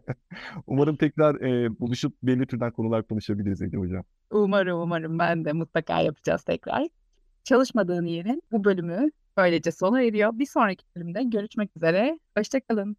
Umarım 0.67 0.95
tekrar 0.95 1.35
e, 1.35 1.79
buluşup 1.79 2.13
belli 2.23 2.45
türden 2.45 2.71
konular 2.71 3.07
konuşabiliriz 3.07 3.61
Ege 3.61 3.77
Hocam. 3.77 4.03
Umarım 4.31 4.81
umarım 4.81 5.19
ben 5.19 5.45
de 5.45 5.53
mutlaka 5.53 6.01
yapacağız 6.01 6.43
tekrar. 6.43 6.87
Çalışmadığın 7.43 8.05
yerin 8.05 8.43
bu 8.51 8.63
bölümü 8.63 9.09
böylece 9.37 9.71
sona 9.71 10.01
eriyor. 10.01 10.39
Bir 10.39 10.45
sonraki 10.45 10.85
bölümde 10.95 11.23
görüşmek 11.23 11.77
üzere. 11.77 12.19
Hoşçakalın. 12.37 12.97